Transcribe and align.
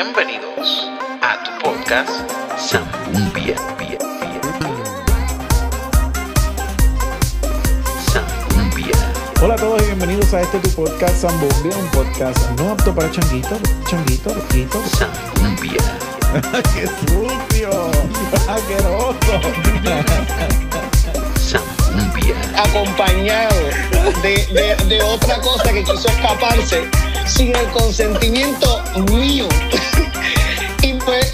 Bienvenidos 0.00 0.86
a 1.22 1.42
tu 1.42 1.50
podcast 1.60 2.08
Zambumbia. 2.56 3.56
Zambumbia. 8.12 8.92
Hola 9.42 9.54
a 9.54 9.56
todos 9.56 9.82
y 9.82 9.86
bienvenidos 9.86 10.32
a 10.34 10.42
este 10.42 10.60
tu 10.60 10.70
podcast 10.70 11.16
Zambumbia, 11.22 11.76
un 11.76 11.88
podcast 11.88 12.38
no 12.60 12.70
apto 12.70 12.94
para 12.94 13.10
changuitos, 13.10 13.58
changuitos, 13.90 14.36
loquitos. 14.36 14.82
Zambumbia. 14.96 15.72
¡Qué 16.74 16.86
sucio! 16.86 17.90
¡Asqueroso! 18.48 19.40
Zambumbia. 21.40 22.36
acompañado 22.56 23.56
de, 24.22 24.46
de- 24.46 24.76
de 24.86 25.02
otra 25.02 25.40
cosa 25.40 25.72
que 25.72 25.82
quiso 25.82 26.08
escaparse 26.08 26.88
sin 27.28 27.54
el 27.54 27.68
consentimiento 27.68 28.82
mío. 29.12 29.46
y 30.82 30.94
pues. 30.94 31.32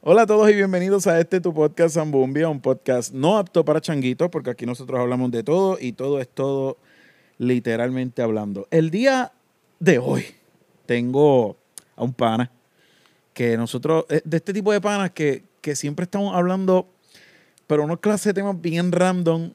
Hola 0.00 0.22
a 0.22 0.26
todos 0.26 0.50
y 0.50 0.54
bienvenidos 0.54 1.06
a 1.06 1.20
este 1.20 1.38
tu 1.40 1.52
podcast 1.52 1.96
Zambumbia, 1.96 2.48
un 2.48 2.62
podcast 2.62 3.12
no 3.12 3.36
apto 3.36 3.62
para 3.64 3.80
changuitos, 3.80 4.30
porque 4.30 4.50
aquí 4.50 4.64
nosotros 4.64 4.98
hablamos 4.98 5.30
de 5.30 5.42
todo 5.42 5.76
y 5.78 5.92
todo 5.92 6.18
es 6.18 6.28
todo 6.28 6.78
literalmente 7.38 8.20
hablando. 8.20 8.66
El 8.70 8.90
día 8.90 9.32
de 9.78 9.98
hoy 9.98 10.26
tengo 10.86 11.56
a 11.96 12.02
un 12.04 12.12
pana 12.12 12.50
que 13.32 13.56
nosotros, 13.56 14.04
eh, 14.08 14.20
de 14.24 14.36
este 14.36 14.52
tipo 14.52 14.72
de 14.72 14.80
panas 14.80 15.12
que, 15.12 15.44
que 15.60 15.76
siempre 15.76 16.04
estamos 16.04 16.34
hablando, 16.34 16.88
pero 17.66 17.84
unos 17.84 18.00
clases 18.00 18.26
de 18.26 18.34
temas 18.34 18.60
bien 18.60 18.90
random. 18.92 19.52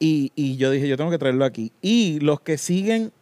Y, 0.00 0.32
y 0.34 0.56
yo 0.56 0.70
dije, 0.70 0.88
yo 0.88 0.96
tengo 0.96 1.10
que 1.10 1.18
traerlo 1.18 1.44
aquí. 1.44 1.70
Y 1.80 2.18
los 2.20 2.40
que 2.40 2.58
siguen, 2.58 3.12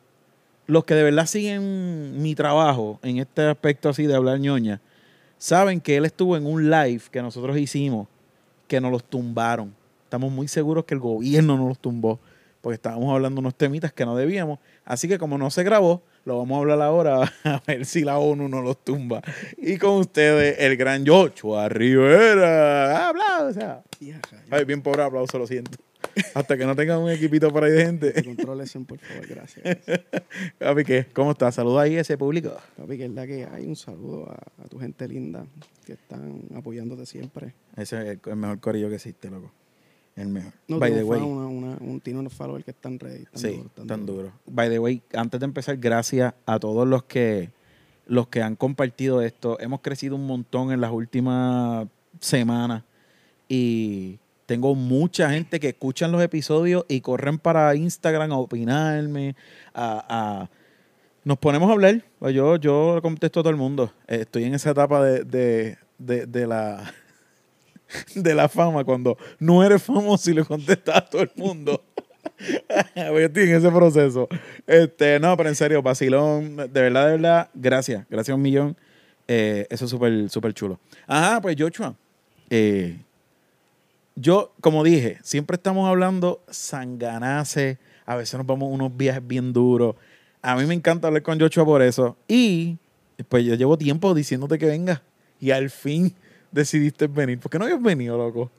los 0.67 0.85
que 0.85 0.95
de 0.95 1.03
verdad 1.03 1.27
siguen 1.27 2.23
mi 2.23 2.35
trabajo 2.35 2.99
en 3.03 3.19
este 3.19 3.43
aspecto 3.43 3.91
así 3.91 4.07
de 4.07 4.15
hablar 4.15 4.41
ñoña, 4.41 4.81
saben 5.37 5.81
que 5.81 5.97
él 5.97 6.07
estuvo 6.07 6.39
en 6.39 6.47
un 6.47 6.71
live 6.71 7.03
que 7.11 7.21
nosotros 7.21 7.59
hicimos 7.59 8.09
que 8.67 8.81
nos 8.81 8.91
los 8.91 9.05
tumbaron. 9.05 9.75
Estamos 10.05 10.33
muy 10.33 10.49
seguros 10.49 10.85
que 10.87 10.95
el 10.95 11.01
gobierno 11.01 11.57
nos 11.59 11.69
los 11.69 11.79
tumbó 11.79 12.19
porque 12.61 12.75
estábamos 12.75 13.13
hablando 13.13 13.41
unos 13.41 13.55
temitas 13.55 13.93
que 13.93 14.05
no 14.05 14.17
debíamos. 14.17 14.59
Así 14.85 15.09
que 15.09 15.19
como 15.19 15.39
no 15.39 15.51
se 15.51 15.63
grabó, 15.63 16.03
lo 16.25 16.39
vamos 16.39 16.57
a 16.57 16.61
hablar 16.61 16.83
ahora 16.83 17.33
a 17.45 17.63
ver 17.67 17.87
si 17.87 18.03
la 18.03 18.19
ONU 18.19 18.49
nos 18.49 18.65
los 18.65 18.85
tumba. 18.85 19.23
Y 19.57 19.79
con 19.79 20.01
ustedes, 20.01 20.59
el 20.59 20.77
gran 20.77 21.07
Joshua 21.07 21.69
Rivera. 21.69 23.13
Sea. 23.53 23.83
Ay, 24.51 24.65
bien 24.65 24.83
pobre 24.83 25.03
aplauso, 25.03 25.39
lo 25.39 25.47
siento. 25.47 25.79
Hasta 26.35 26.57
que 26.57 26.67
no 26.67 26.75
tengan 26.75 26.99
un 26.99 27.11
equipito 27.11 27.51
por 27.51 27.65
ahí 27.65 27.73
de 27.73 27.85
gente. 27.85 28.25
Controlesen, 28.25 28.85
por 28.85 28.99
favor, 28.99 29.27
gracias. 29.27 29.79
Papi, 30.59 30.85
¿qué? 30.85 31.07
¿Cómo 31.13 31.33
estás? 31.33 31.55
Saluda 31.55 31.83
ahí 31.83 31.97
a 31.97 32.01
ese 32.01 32.19
público. 32.19 32.57
Papi, 32.77 32.99
que 32.99 33.05
es 33.05 33.11
la 33.11 33.27
que 33.27 33.47
hay. 33.51 33.67
Un 33.67 33.77
saludo 33.77 34.29
a, 34.31 34.65
a 34.65 34.69
tu 34.69 34.79
gente 34.79 35.07
linda 35.09 35.47
que 35.87 35.93
están 35.93 36.43
apoyándote 36.55 37.07
siempre. 37.07 37.55
Ese 37.77 37.97
es 37.97 38.07
el, 38.09 38.21
el 38.25 38.37
mejor 38.37 38.61
corillo 38.61 38.89
que 38.89 38.97
existe, 38.97 39.31
loco. 39.31 39.53
El 40.17 40.29
mejor. 40.29 40.53
No, 40.69 40.79
By 40.79 40.93
the 40.93 41.03
way. 41.05 41.21
una, 41.21 41.47
una, 41.47 41.77
un, 41.81 42.01
tiene 42.01 42.19
unos 42.21 42.33
followers 42.35 42.65
que 42.65 42.73
están 42.73 42.99
ready. 42.99 43.25
Tan 43.25 43.39
Sí, 43.41 43.49
duros, 43.57 43.87
tan 43.87 44.07
duro. 44.07 44.33
By 44.47 44.69
the 44.69 44.79
way, 44.79 45.03
antes 45.15 45.41
de 45.41 45.45
empezar, 45.47 45.77
gracias 45.79 46.35
a 46.47 46.59
todos 46.59 46.87
los 46.87 47.05
que 47.05 47.51
los 48.07 48.27
que 48.27 48.43
han 48.43 48.57
compartido 48.57 49.23
esto. 49.23 49.59
Hemos 49.61 49.81
crecido 49.83 50.17
un 50.17 50.27
montón 50.27 50.73
en 50.73 50.81
las 50.81 50.91
últimas 50.91 51.87
semanas 52.19 52.83
y 53.49 54.19
tengo 54.47 54.75
mucha 54.75 55.31
gente 55.31 55.61
que 55.61 55.69
escuchan 55.69 56.11
los 56.11 56.21
episodios 56.23 56.85
y 56.89 57.01
corren 57.03 57.39
para 57.39 57.73
Instagram 57.77 58.33
a 58.33 58.37
opinarme, 58.39 59.37
a, 59.73 60.05
a- 60.09 60.51
nos 61.23 61.39
ponemos 61.39 61.69
a 61.69 61.73
hablar. 61.73 62.03
Yo, 62.33 62.57
yo 62.57 62.99
contesto 63.03 63.41
a 63.41 63.43
todo 63.45 63.51
el 63.51 63.57
mundo. 63.57 63.93
Estoy 64.09 64.45
en 64.45 64.55
esa 64.55 64.71
etapa 64.71 65.05
de, 65.05 65.23
de, 65.25 65.79
de, 65.99 66.27
de 66.27 66.47
la 66.49 66.93
de 68.15 68.35
la 68.35 68.49
fama 68.49 68.85
cuando 68.85 69.17
no 69.39 69.65
eres 69.65 69.83
famoso 69.83 70.31
y 70.31 70.35
le 70.35 70.45
contestas 70.45 70.97
a 70.97 71.01
todo 71.07 71.23
el 71.23 71.31
mundo. 71.37 71.83
Yo 72.97 73.19
estoy 73.19 73.45
en 73.45 73.55
ese 73.57 73.71
proceso. 73.71 74.29
Este, 74.67 75.19
no, 75.21 75.37
pero 75.37 75.49
en 75.49 75.55
serio, 75.55 75.83
vacilón. 75.83 76.57
De 76.57 76.69
verdad, 76.69 77.07
de 77.07 77.13
verdad, 77.13 77.51
gracias. 77.55 78.07
Gracias 78.09 78.35
un 78.35 78.43
millón. 78.43 78.77
Eh, 79.29 79.67
eso 79.71 79.85
es 79.85 79.91
súper, 79.91 80.29
súper 80.29 80.53
chulo. 80.55 80.79
Ajá, 81.07 81.41
pues 81.41 81.57
Joshua. 81.59 81.95
eh, 82.51 82.99
yo, 84.17 84.53
como 84.61 84.85
dije, 84.85 85.19
siempre 85.23 85.55
estamos 85.55 85.89
hablando 85.89 86.43
sanganace. 86.51 87.79
A 88.05 88.17
veces 88.17 88.35
nos 88.37 88.47
vamos 88.47 88.71
a 88.71 88.75
unos 88.75 88.95
viajes 88.97 89.27
bien 89.27 89.53
duros. 89.53 89.95
A 90.43 90.57
mí 90.57 90.67
me 90.67 90.75
encanta 90.75 91.07
hablar 91.07 91.23
con 91.23 91.39
Joshua 91.41 91.65
por 91.65 91.81
eso. 91.81 92.17
Y 92.29 92.77
pues 93.29 93.45
yo 93.45 93.55
llevo 93.55 93.79
tiempo 93.79 94.13
diciéndote 94.15 94.59
que 94.59 94.67
venga. 94.67 95.03
Y 95.41 95.53
al 95.53 95.71
fin 95.71 96.15
decidiste 96.53 97.07
venir. 97.07 97.39
¿Por 97.39 97.51
qué 97.51 97.59
no 97.59 97.65
habías 97.65 97.83
venido, 97.83 98.17
loco? 98.19 98.51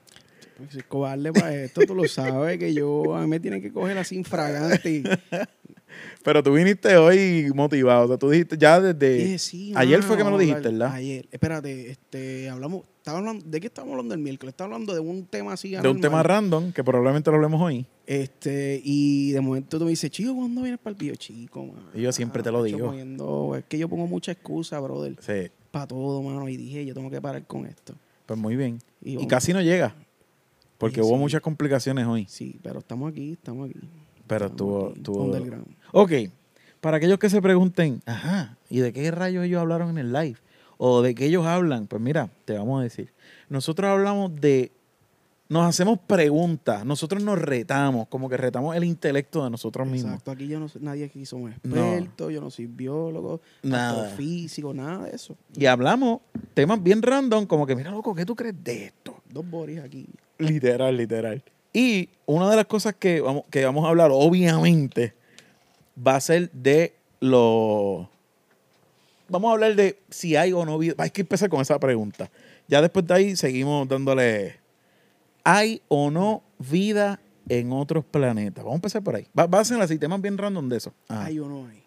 Pues 0.57 0.83
cobarde 0.87 1.33
para 1.33 1.55
esto, 1.55 1.81
tú 1.87 1.95
lo 1.95 2.07
sabes, 2.07 2.59
que 2.59 2.73
yo 2.73 3.15
a 3.15 3.21
mí 3.21 3.27
me 3.27 3.39
tienen 3.39 3.61
que 3.61 3.71
coger 3.71 3.97
así 3.97 4.15
infragante. 4.15 4.89
y- 4.89 5.03
Pero 6.23 6.41
tú 6.41 6.53
viniste 6.53 6.95
hoy 6.95 7.51
motivado. 7.53 8.05
O 8.05 8.07
sea, 8.07 8.17
tú 8.17 8.29
dijiste 8.29 8.57
ya 8.57 8.79
desde. 8.79 9.37
Sí, 9.37 9.73
ayer 9.75 10.01
fue 10.03 10.15
que 10.17 10.23
me 10.23 10.29
lo 10.29 10.37
dijiste, 10.37 10.69
¿verdad? 10.69 10.93
Ayer. 10.93 11.27
Espérate, 11.31 11.89
este, 11.91 12.49
hablamos, 12.49 12.83
estaba 12.97 13.17
hablando, 13.17 13.43
¿de 13.45 13.59
qué 13.59 13.67
estamos 13.67 13.91
hablando 13.91 14.13
el 14.13 14.21
miércoles? 14.21 14.53
Estaba 14.53 14.67
hablando 14.73 14.93
de 14.93 14.99
un 15.01 15.25
tema 15.25 15.53
así 15.53 15.71
de 15.71 15.87
un 15.89 15.99
tema 15.99 16.23
random 16.23 16.71
que 16.71 16.83
probablemente 16.83 17.29
lo 17.29 17.35
hablemos 17.37 17.61
hoy. 17.61 17.85
Este, 18.05 18.79
y 18.83 19.31
de 19.31 19.41
momento 19.41 19.77
tú 19.79 19.83
me 19.85 19.89
dices, 19.89 20.09
chico, 20.11 20.33
¿cuándo 20.35 20.61
vienes 20.61 20.79
para 20.79 20.91
el 20.91 20.97
pío? 20.97 21.15
Chico. 21.15 21.73
Y 21.93 22.01
yo 22.01 22.11
siempre 22.13 22.41
te 22.43 22.51
lo 22.51 22.63
digo. 22.63 22.87
poniendo- 22.87 23.55
es 23.57 23.65
que 23.65 23.77
yo 23.77 23.89
pongo 23.89 24.07
mucha 24.07 24.31
excusa, 24.31 24.79
brother, 24.79 25.15
Sí, 25.19 25.51
para 25.71 25.87
todo, 25.87 26.21
mano. 26.21 26.47
Y 26.49 26.57
dije, 26.57 26.85
yo 26.85 26.93
tengo 26.93 27.09
que 27.09 27.21
parar 27.21 27.45
con 27.45 27.65
esto. 27.65 27.95
pues 28.25 28.39
muy 28.39 28.55
bien. 28.55 28.79
Y 29.01 29.25
casi 29.27 29.51
no 29.53 29.61
llega. 29.61 29.93
Porque 30.77 30.95
Sí, 30.95 31.01
hubo 31.01 31.15
sí. 31.15 31.19
muchas 31.19 31.41
complicaciones 31.41 32.05
hoy. 32.07 32.25
Sí, 32.29 32.59
pero 32.63 32.79
estamos 32.79 33.11
aquí, 33.11 33.33
estamos 33.33 33.69
aquí. 33.69 33.79
Pero 34.27 34.45
estuvo- 34.47 34.93
estuvo-. 34.95 35.35
Ok, 35.91 36.11
para 36.79 36.97
aquellos 36.97 37.19
que 37.19 37.29
se 37.29 37.41
pregunten, 37.41 38.01
ajá, 38.05 38.57
¿y 38.69 38.79
de 38.79 38.93
qué 38.93 39.11
rayos 39.11 39.43
ellos 39.45 39.59
hablaron 39.61 39.89
en 39.91 39.97
el 39.97 40.13
live? 40.13 40.37
¿O 40.77 41.01
de 41.01 41.13
qué 41.13 41.25
ellos 41.25 41.45
hablan? 41.45 41.87
Pues 41.87 42.01
mira, 42.01 42.29
te 42.45 42.57
vamos 42.57 42.79
a 42.79 42.83
decir. 42.83 43.11
Nosotros 43.49 43.89
hablamos 43.91 44.33
de, 44.39 44.71
nos 45.51 45.67
hacemos 45.67 45.99
preguntas, 46.07 46.85
nosotros 46.85 47.21
nos 47.21 47.37
retamos, 47.37 48.07
como 48.07 48.29
que 48.29 48.37
retamos 48.37 48.73
el 48.73 48.85
intelecto 48.85 49.43
de 49.43 49.49
nosotros 49.49 49.85
mismos. 49.85 50.13
Exacto, 50.13 50.31
aquí 50.31 50.47
yo 50.47 50.61
no 50.61 50.69
soy- 50.69 50.81
nadie 50.81 51.03
aquí 51.03 51.25
somos 51.25 51.51
No. 51.63 51.75
expertos, 51.75 52.31
yo 52.31 52.39
no 52.39 52.49
soy 52.49 52.67
biólogo, 52.67 53.41
Nada. 53.61 54.07
físico, 54.11 54.73
nada 54.73 55.05
de 55.07 55.15
eso. 55.15 55.35
Y 55.57 55.65
hablamos 55.65 56.21
temas 56.53 56.81
bien 56.81 57.01
random, 57.01 57.45
como 57.47 57.67
que, 57.67 57.75
mira, 57.75 57.91
loco, 57.91 58.15
¿qué 58.15 58.25
tú 58.25 58.33
crees 58.33 58.55
de 58.63 58.85
esto? 58.85 59.17
Dos 59.29 59.45
boris 59.49 59.79
aquí. 59.81 60.07
Literal, 60.37 60.95
literal. 60.95 61.43
Y 61.73 62.07
una 62.25 62.49
de 62.49 62.55
las 62.55 62.65
cosas 62.65 62.95
que 62.97 63.19
vamos, 63.19 63.43
que 63.49 63.65
vamos 63.65 63.83
a 63.85 63.89
hablar, 63.89 64.09
obviamente, 64.13 65.13
va 65.97 66.15
a 66.15 66.21
ser 66.21 66.49
de 66.51 66.93
lo. 67.19 68.09
Vamos 69.27 69.49
a 69.49 69.53
hablar 69.53 69.75
de 69.75 69.99
si 70.09 70.37
hay 70.37 70.53
o 70.53 70.63
no 70.65 70.77
vida. 70.77 70.95
Hay 70.97 71.09
que 71.09 71.21
empezar 71.21 71.49
con 71.49 71.59
esa 71.59 71.77
pregunta. 71.77 72.29
Ya 72.69 72.81
después 72.81 73.05
de 73.05 73.13
ahí 73.13 73.35
seguimos 73.35 73.85
dándole. 73.89 74.60
¿Hay 75.43 75.81
o 75.87 76.11
no 76.11 76.43
vida 76.59 77.19
en 77.49 77.71
otros 77.71 78.05
planetas? 78.05 78.63
Vamos 78.63 78.73
a 78.73 78.77
empezar 78.77 79.03
por 79.03 79.15
ahí. 79.15 79.27
Va, 79.37 79.47
va 79.47 79.59
a 79.59 79.65
ser 79.65 79.81
así, 79.81 79.97
temas 79.97 80.21
bien 80.21 80.37
random 80.37 80.69
de 80.69 80.77
eso. 80.77 80.93
Ajá. 81.07 81.25
Hay 81.25 81.39
o 81.39 81.47
no 81.47 81.67
hay. 81.67 81.81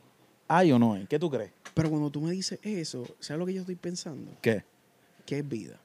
¿Hay 0.49 0.73
o 0.73 0.79
no 0.79 0.95
hay? 0.95 1.07
¿Qué 1.07 1.19
tú 1.19 1.31
crees? 1.31 1.53
Pero 1.75 1.91
cuando 1.91 2.11
tú 2.11 2.21
me 2.21 2.31
dices 2.33 2.59
eso, 2.63 3.05
¿sabes 3.21 3.39
lo 3.39 3.47
que 3.47 3.55
yo 3.55 3.61
estoy 3.61 3.77
pensando? 3.77 4.31
¿Qué? 4.43 4.63
¿Qué 5.27 5.39
es 5.39 5.49
vida? 5.49 5.79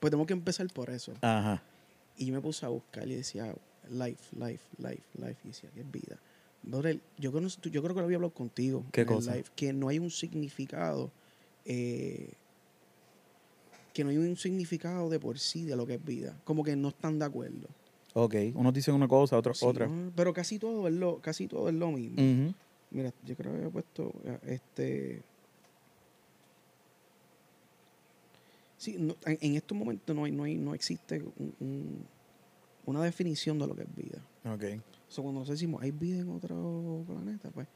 Pues 0.00 0.10
tengo 0.10 0.24
que 0.26 0.32
empezar 0.34 0.66
por 0.72 0.90
eso. 0.90 1.12
Ajá. 1.20 1.62
Y 2.16 2.26
yo 2.26 2.34
me 2.34 2.40
puse 2.40 2.64
a 2.64 2.68
buscar 2.68 3.08
y 3.08 3.14
decía, 3.14 3.52
life, 3.90 4.22
life, 4.36 4.62
life, 4.78 5.02
life. 5.18 5.36
Y 5.44 5.48
decía, 5.48 5.70
¿qué 5.74 5.80
es 5.80 5.90
vida? 5.90 6.16
Brother, 6.62 7.00
yo, 7.18 7.32
conozco- 7.32 7.68
yo 7.68 7.82
creo 7.82 7.94
que 7.94 8.00
lo 8.00 8.04
había 8.06 8.16
hablado 8.16 8.32
contigo. 8.32 8.84
¿Qué 8.92 9.04
cosa? 9.04 9.32
live, 9.34 9.46
que 9.56 9.72
no 9.72 9.88
hay 9.88 9.98
un 9.98 10.10
significado, 10.10 11.10
eh, 11.64 12.30
que 13.94 14.04
no 14.04 14.10
hay 14.10 14.18
un 14.18 14.36
significado 14.36 15.08
de 15.08 15.18
por 15.18 15.38
sí 15.38 15.64
de 15.64 15.76
lo 15.76 15.86
que 15.86 15.94
es 15.94 16.04
vida. 16.04 16.36
Como 16.44 16.62
que 16.64 16.76
no 16.76 16.88
están 16.88 17.18
de 17.18 17.24
acuerdo. 17.24 17.68
Ok. 18.12 18.34
Unos 18.54 18.74
dicen 18.74 18.94
una 18.94 19.08
cosa, 19.08 19.38
otros 19.38 19.58
Sí, 19.58 19.64
otra. 19.66 19.86
¿no? 19.86 20.12
Pero 20.14 20.34
casi 20.34 20.58
todo 20.58 20.86
es 20.88 20.94
lo, 20.94 21.20
casi 21.20 21.46
todo 21.46 21.68
es 21.68 21.74
lo 21.74 21.90
mismo. 21.92 22.52
Mira, 22.90 23.12
yo 23.24 23.34
creo 23.36 23.52
que 23.52 23.58
había 23.58 23.70
puesto 23.70 24.12
este. 24.46 25.22
Sí, 28.76 28.96
no- 28.98 29.16
en, 29.26 29.38
en 29.40 29.54
estos 29.56 29.76
momentos 29.76 30.14
no 30.14 30.24
hay, 30.24 30.32
no 30.32 30.44
hay, 30.44 30.56
no 30.56 30.74
existe 30.74 31.22
un- 31.38 31.54
un- 31.60 32.06
una 32.86 33.02
definición 33.02 33.58
de 33.58 33.66
lo 33.66 33.74
que 33.74 33.82
es 33.82 33.94
vida. 33.96 34.18
Ok. 34.44 34.62
O 35.08 35.12
sea, 35.12 35.22
cuando 35.22 35.40
nosotros 35.40 35.58
decimos 35.58 35.82
hay 35.82 35.90
vida 35.92 36.20
en 36.20 36.28
otro 36.30 37.04
planeta, 37.06 37.50
pues 37.50 37.68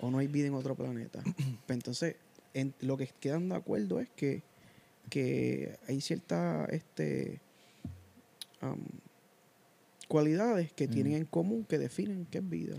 o 0.00 0.10
no 0.10 0.18
hay 0.18 0.26
vida 0.26 0.46
en 0.46 0.54
otro 0.54 0.74
planeta. 0.74 1.22
Pues 1.66 1.76
entonces, 1.76 2.16
en- 2.54 2.74
lo 2.80 2.96
que 2.96 3.08
quedan 3.20 3.48
de 3.48 3.56
acuerdo 3.56 4.00
es 4.00 4.08
que, 4.10 4.42
que 5.08 5.78
hay 5.88 6.00
ciertas 6.00 6.68
este, 6.70 7.40
cualidades 10.08 10.72
que 10.72 10.88
tienen 10.88 11.14
en 11.14 11.24
común 11.26 11.64
que 11.64 11.78
definen 11.78 12.26
qué 12.30 12.38
es 12.38 12.48
vida. 12.48 12.76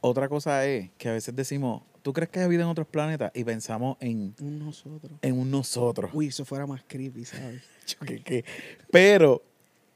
Otra 0.00 0.28
cosa 0.28 0.66
es 0.66 0.90
que 0.98 1.08
a 1.08 1.12
veces 1.12 1.34
decimos, 1.36 1.82
¿tú 2.02 2.12
crees 2.12 2.28
que 2.30 2.40
hay 2.40 2.48
vida 2.48 2.62
en 2.62 2.68
otros 2.68 2.88
planetas? 2.88 3.30
Y 3.34 3.44
pensamos 3.44 3.96
en, 4.00 4.34
Un 4.40 4.58
nosotros. 4.58 5.12
en 5.22 5.38
un 5.38 5.50
nosotros. 5.50 6.10
Uy, 6.12 6.26
eso 6.28 6.44
fuera 6.44 6.66
más 6.66 6.82
creepy, 6.86 7.24
¿sabes? 7.24 7.62
Yo, 7.86 7.98
¿qué- 8.06 8.22
qué? 8.22 8.44
Pero 8.90 9.42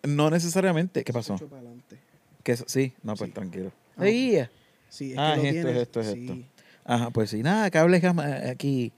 no 0.05 0.31
necesariamente. 0.31 1.03
¿Qué 1.03 1.13
pasó? 1.13 1.33
Mucho 1.33 1.49
para 1.49 1.63
adelante. 1.63 1.99
Que 2.45 2.53
eso- 2.53 2.65
sí, 2.69 2.93
no, 3.03 3.15
pues 3.17 3.31
Sí. 3.31 3.35
tranquilo. 3.35 3.73
Ah, 3.97 4.03
Seguía. 4.05 4.51
Sí, 4.89 5.13
es 5.13 5.19
Ah, 5.19 5.35
que 5.35 5.43
lo 5.43 5.49
es 5.49 5.55
esto, 5.57 5.69
es 5.71 5.77
esto, 5.79 6.01
es 6.01 6.07
sí. 6.13 6.27
esto. 6.31 6.63
Ajá, 6.85 7.11
pues 7.11 7.31
sí, 7.31 7.43
nada, 7.43 7.69
cables 7.73 8.01
gama- 8.01 8.49
aquí. 8.49 8.93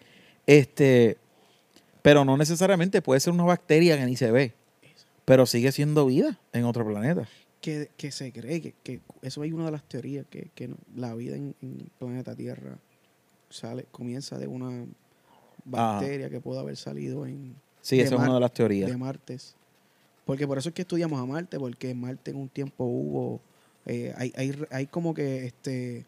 Este, 0.46 1.16
pero 2.02 2.24
no 2.24 2.36
necesariamente 2.36 3.02
puede 3.02 3.20
ser 3.20 3.32
una 3.32 3.44
bacteria 3.44 3.96
que 3.98 4.06
ni 4.06 4.16
se 4.16 4.30
ve, 4.30 4.54
pero 5.24 5.46
sigue 5.46 5.72
siendo 5.72 6.06
vida 6.06 6.38
en 6.52 6.64
otro 6.64 6.86
planeta. 6.86 7.28
que, 7.60 7.90
que 7.96 8.10
se 8.12 8.32
cree 8.32 8.60
que, 8.62 8.74
que 8.82 9.00
eso 9.22 9.42
hay 9.42 9.52
una 9.52 9.64
de 9.66 9.72
las 9.72 9.82
teorías 9.82 10.24
que, 10.30 10.48
que 10.54 10.68
no- 10.68 10.76
la 10.94 11.14
vida 11.14 11.36
en, 11.36 11.54
en 11.60 11.90
planeta 11.98 12.34
Tierra 12.34 12.78
sale 13.50 13.84
comienza 13.90 14.38
de 14.38 14.46
una 14.46 14.86
bacteria 15.64 16.30
que 16.30 16.40
puede 16.40 16.60
haber 16.60 16.76
salido 16.76 17.26
en 17.26 17.54
Sí, 17.80 18.00
esa 18.00 18.14
es 18.16 18.20
una 18.20 18.34
de 18.34 18.40
las 18.40 18.52
teorías. 18.52 18.90
de 18.90 18.96
Martes 18.96 19.54
porque 20.24 20.46
por 20.46 20.58
eso 20.58 20.68
es 20.68 20.74
que 20.74 20.82
estudiamos 20.82 21.20
a 21.20 21.24
Marte 21.26 21.58
porque 21.58 21.90
en 21.90 22.00
Marte 22.00 22.30
en 22.30 22.36
un 22.36 22.48
tiempo 22.48 22.84
hubo 22.84 23.40
eh, 23.86 24.12
hay, 24.16 24.32
hay, 24.36 24.54
hay 24.70 24.86
como 24.86 25.14
que 25.14 25.46
este 25.46 26.04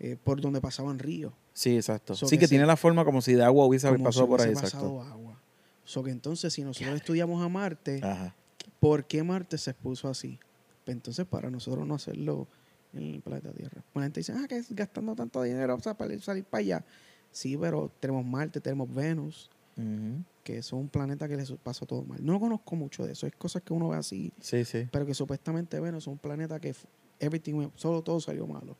eh, 0.00 0.16
por 0.24 0.40
donde 0.40 0.60
pasaban 0.60 0.98
ríos 0.98 1.32
Sí, 1.54 1.76
exacto. 1.76 2.14
So 2.14 2.26
sí, 2.26 2.36
que 2.36 2.40
que 2.44 2.48
tiene 2.48 2.66
la 2.66 2.76
forma 2.76 3.04
como 3.04 3.20
si 3.20 3.34
de 3.34 3.44
agua 3.44 3.66
hubiese 3.66 3.86
pasado 3.98 4.26
por 4.26 4.40
ahí, 4.40 4.48
hubiese 4.48 4.64
exacto. 4.66 4.96
pasado 4.98 5.02
agua 5.02 5.38
so 5.84 6.02
que 6.02 6.10
entonces 6.10 6.52
si 6.52 6.62
nosotros 6.62 6.94
estudiamos 6.94 7.42
a 7.44 7.48
Marte 7.48 8.00
Ajá. 8.02 8.34
¿por 8.80 9.04
qué 9.04 9.22
Marte 9.22 9.58
se 9.58 9.70
expuso 9.72 10.08
así? 10.08 10.38
Pues 10.84 10.96
entonces, 10.96 11.26
para 11.26 11.50
nosotros 11.50 11.86
no 11.86 11.94
hacerlo 11.94 12.48
en 12.92 13.14
el 13.14 13.22
planeta 13.22 13.52
Tierra. 13.52 13.82
Pues 13.92 14.00
la 14.00 14.02
gente 14.02 14.20
dice, 14.20 14.32
ah, 14.36 14.46
que 14.48 14.56
es 14.56 14.74
gastando 14.74 15.14
tanto 15.14 15.40
dinero 15.42 15.74
o 15.74 15.80
sea, 15.80 15.94
para 15.94 16.18
salir 16.18 16.44
para 16.44 16.60
allá. 16.60 16.84
Sí, 17.30 17.56
pero 17.56 17.90
tenemos 18.00 18.24
Marte, 18.24 18.60
tenemos 18.60 18.92
Venus, 18.92 19.48
Ujú. 19.76 20.22
que 20.44 20.62
son 20.62 20.80
un 20.80 20.88
planeta 20.88 21.28
que 21.28 21.36
les 21.36 21.50
pasó 21.52 21.86
todo 21.86 22.02
mal. 22.02 22.24
No 22.24 22.38
conozco 22.40 22.74
mucho 22.76 23.06
de 23.06 23.12
eso, 23.12 23.26
es 23.26 23.34
cosas 23.36 23.62
que 23.62 23.72
uno 23.72 23.88
ve 23.88 23.96
así, 23.96 24.32
Sí, 24.40 24.64
sí. 24.64 24.88
pero 24.90 25.06
que 25.06 25.14
supuestamente 25.14 25.78
Venus 25.80 26.04
es 26.04 26.08
un 26.08 26.18
planeta 26.18 26.58
que 26.60 26.74
everything, 27.20 27.68
solo 27.76 28.02
todo 28.02 28.20
salió 28.20 28.46
malo. 28.46 28.76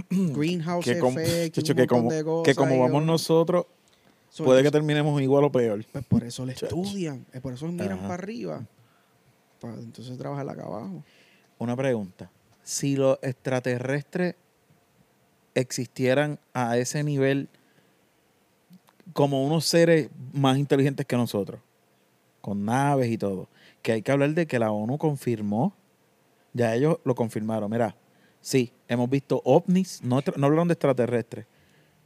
Greenhouse 0.10 0.84
Que, 0.84 0.98
como, 0.98 1.18
effect, 1.20 1.54
que 1.54 1.86
como, 1.86 2.08
que 2.42 2.54
vamos 2.54 3.04
nosotros, 3.04 3.66
So, 4.30 4.44
puede 4.44 4.62
que 4.62 4.70
terminemos 4.70 5.20
igual 5.22 5.44
o 5.44 5.50
peor. 5.50 5.82
pues 5.90 6.04
por 6.04 6.22
eso 6.22 6.44
le 6.44 6.52
estudian, 6.52 7.24
eh, 7.32 7.40
por 7.40 7.54
eso 7.54 7.66
miran 7.68 7.92
Ajá. 7.92 8.02
para 8.02 8.14
arriba, 8.14 8.66
para 9.60 9.74
entonces 9.74 10.18
trabajar 10.18 10.46
acá 10.46 10.64
abajo. 10.64 11.02
Una 11.58 11.74
pregunta. 11.74 12.30
Si 12.62 12.96
los 12.96 13.18
extraterrestres 13.22 14.34
existieran 15.54 16.38
a 16.52 16.76
ese 16.76 17.02
nivel 17.02 17.48
como 19.14 19.42
unos 19.42 19.64
seres 19.64 20.10
más 20.34 20.58
inteligentes 20.58 21.06
que 21.06 21.16
nosotros, 21.16 21.60
con 22.42 22.64
naves 22.66 23.10
y 23.10 23.16
todo, 23.16 23.48
que 23.80 23.92
hay 23.92 24.02
que 24.02 24.12
hablar 24.12 24.34
de 24.34 24.46
que 24.46 24.58
la 24.58 24.70
ONU 24.70 24.98
confirmó, 24.98 25.72
ya 26.52 26.74
ellos 26.74 26.98
lo 27.04 27.14
confirmaron, 27.14 27.70
mira, 27.70 27.96
sí, 28.42 28.70
hemos 28.88 29.10
visto 29.10 29.42
ovnis, 29.44 30.00
no, 30.02 30.22
no 30.36 30.46
hablaron 30.46 30.68
de 30.68 30.74
extraterrestres. 30.74 31.46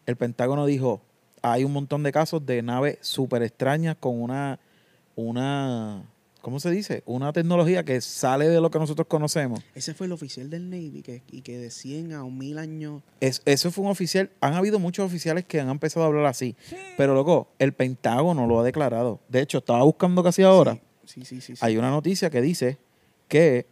El 0.06 0.16
Pentágono 0.16 0.66
dijo, 0.66 1.02
hay 1.42 1.64
un 1.64 1.72
montón 1.72 2.02
de 2.02 2.12
casos 2.12 2.44
de 2.44 2.62
naves 2.62 2.98
súper 3.00 3.42
extrañas 3.42 3.96
con 3.98 4.20
una, 4.20 4.58
una, 5.16 6.04
¿cómo 6.40 6.60
se 6.60 6.70
dice? 6.70 7.02
Una 7.06 7.32
tecnología 7.32 7.84
que 7.84 8.00
sale 8.00 8.48
de 8.48 8.60
lo 8.60 8.70
que 8.70 8.78
nosotros 8.78 9.06
conocemos. 9.06 9.60
Ese 9.74 9.94
fue 9.94 10.06
el 10.06 10.12
oficial 10.12 10.50
del 10.50 10.70
Navy 10.70 11.02
que, 11.02 11.22
y 11.30 11.42
que 11.42 11.58
de 11.58 11.70
100 11.70 12.12
a 12.12 12.24
un 12.24 12.38
mil 12.38 12.58
años. 12.58 13.02
Es, 13.20 13.42
eso 13.44 13.70
fue 13.70 13.84
un 13.84 13.90
oficial. 13.90 14.30
Han 14.40 14.54
habido 14.54 14.78
muchos 14.78 15.06
oficiales 15.06 15.44
que 15.44 15.60
han 15.60 15.68
empezado 15.68 16.04
a 16.04 16.08
hablar 16.08 16.26
así. 16.26 16.56
Pero, 16.96 17.14
loco, 17.14 17.48
el 17.58 17.72
Pentágono 17.72 18.46
lo 18.46 18.60
ha 18.60 18.64
declarado. 18.64 19.20
De 19.28 19.40
hecho, 19.40 19.58
estaba 19.58 19.82
buscando 19.82 20.22
casi 20.22 20.42
ahora. 20.42 20.78
Sí, 21.04 21.24
sí, 21.24 21.40
sí. 21.40 21.56
sí. 21.56 21.64
Hay 21.64 21.76
una 21.76 21.90
noticia 21.90 22.30
que 22.30 22.40
dice 22.40 22.78
que. 23.28 23.66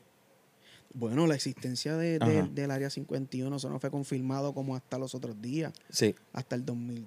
Bueno, 0.94 1.26
la 1.26 1.34
existencia 1.34 1.96
de, 1.96 2.18
del 2.18 2.70
Área 2.70 2.90
51 2.90 3.54
eso 3.54 3.68
no 3.68 3.78
fue 3.78 3.90
confirmado 3.90 4.54
como 4.54 4.74
hasta 4.74 4.98
los 4.98 5.14
otros 5.14 5.40
días, 5.40 5.72
Sí, 5.90 6.14
hasta 6.32 6.56
el 6.56 6.64
2000, 6.64 7.06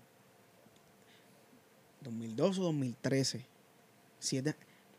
2002 2.04 2.60
o 2.60 2.64
2013. 2.64 3.46
Siete 4.20 4.56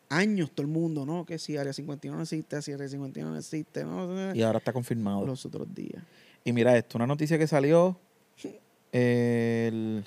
años 0.08 0.50
todo 0.50 0.66
el 0.66 0.72
mundo, 0.72 1.06
¿no? 1.06 1.24
Que 1.24 1.38
si 1.38 1.56
Área 1.56 1.72
51 1.72 2.16
no 2.16 2.22
existe, 2.22 2.60
si 2.60 2.72
Área 2.72 2.88
51 2.88 3.30
no 3.30 3.38
existe, 3.38 3.84
¿no? 3.84 4.34
y 4.34 4.42
ahora 4.42 4.58
está 4.58 4.72
confirmado. 4.72 5.24
Los 5.24 5.46
otros 5.46 5.72
días. 5.74 6.02
Y 6.44 6.52
mira 6.52 6.76
esto: 6.76 6.98
una 6.98 7.06
noticia 7.06 7.38
que 7.38 7.46
salió. 7.46 7.96
El. 8.92 10.04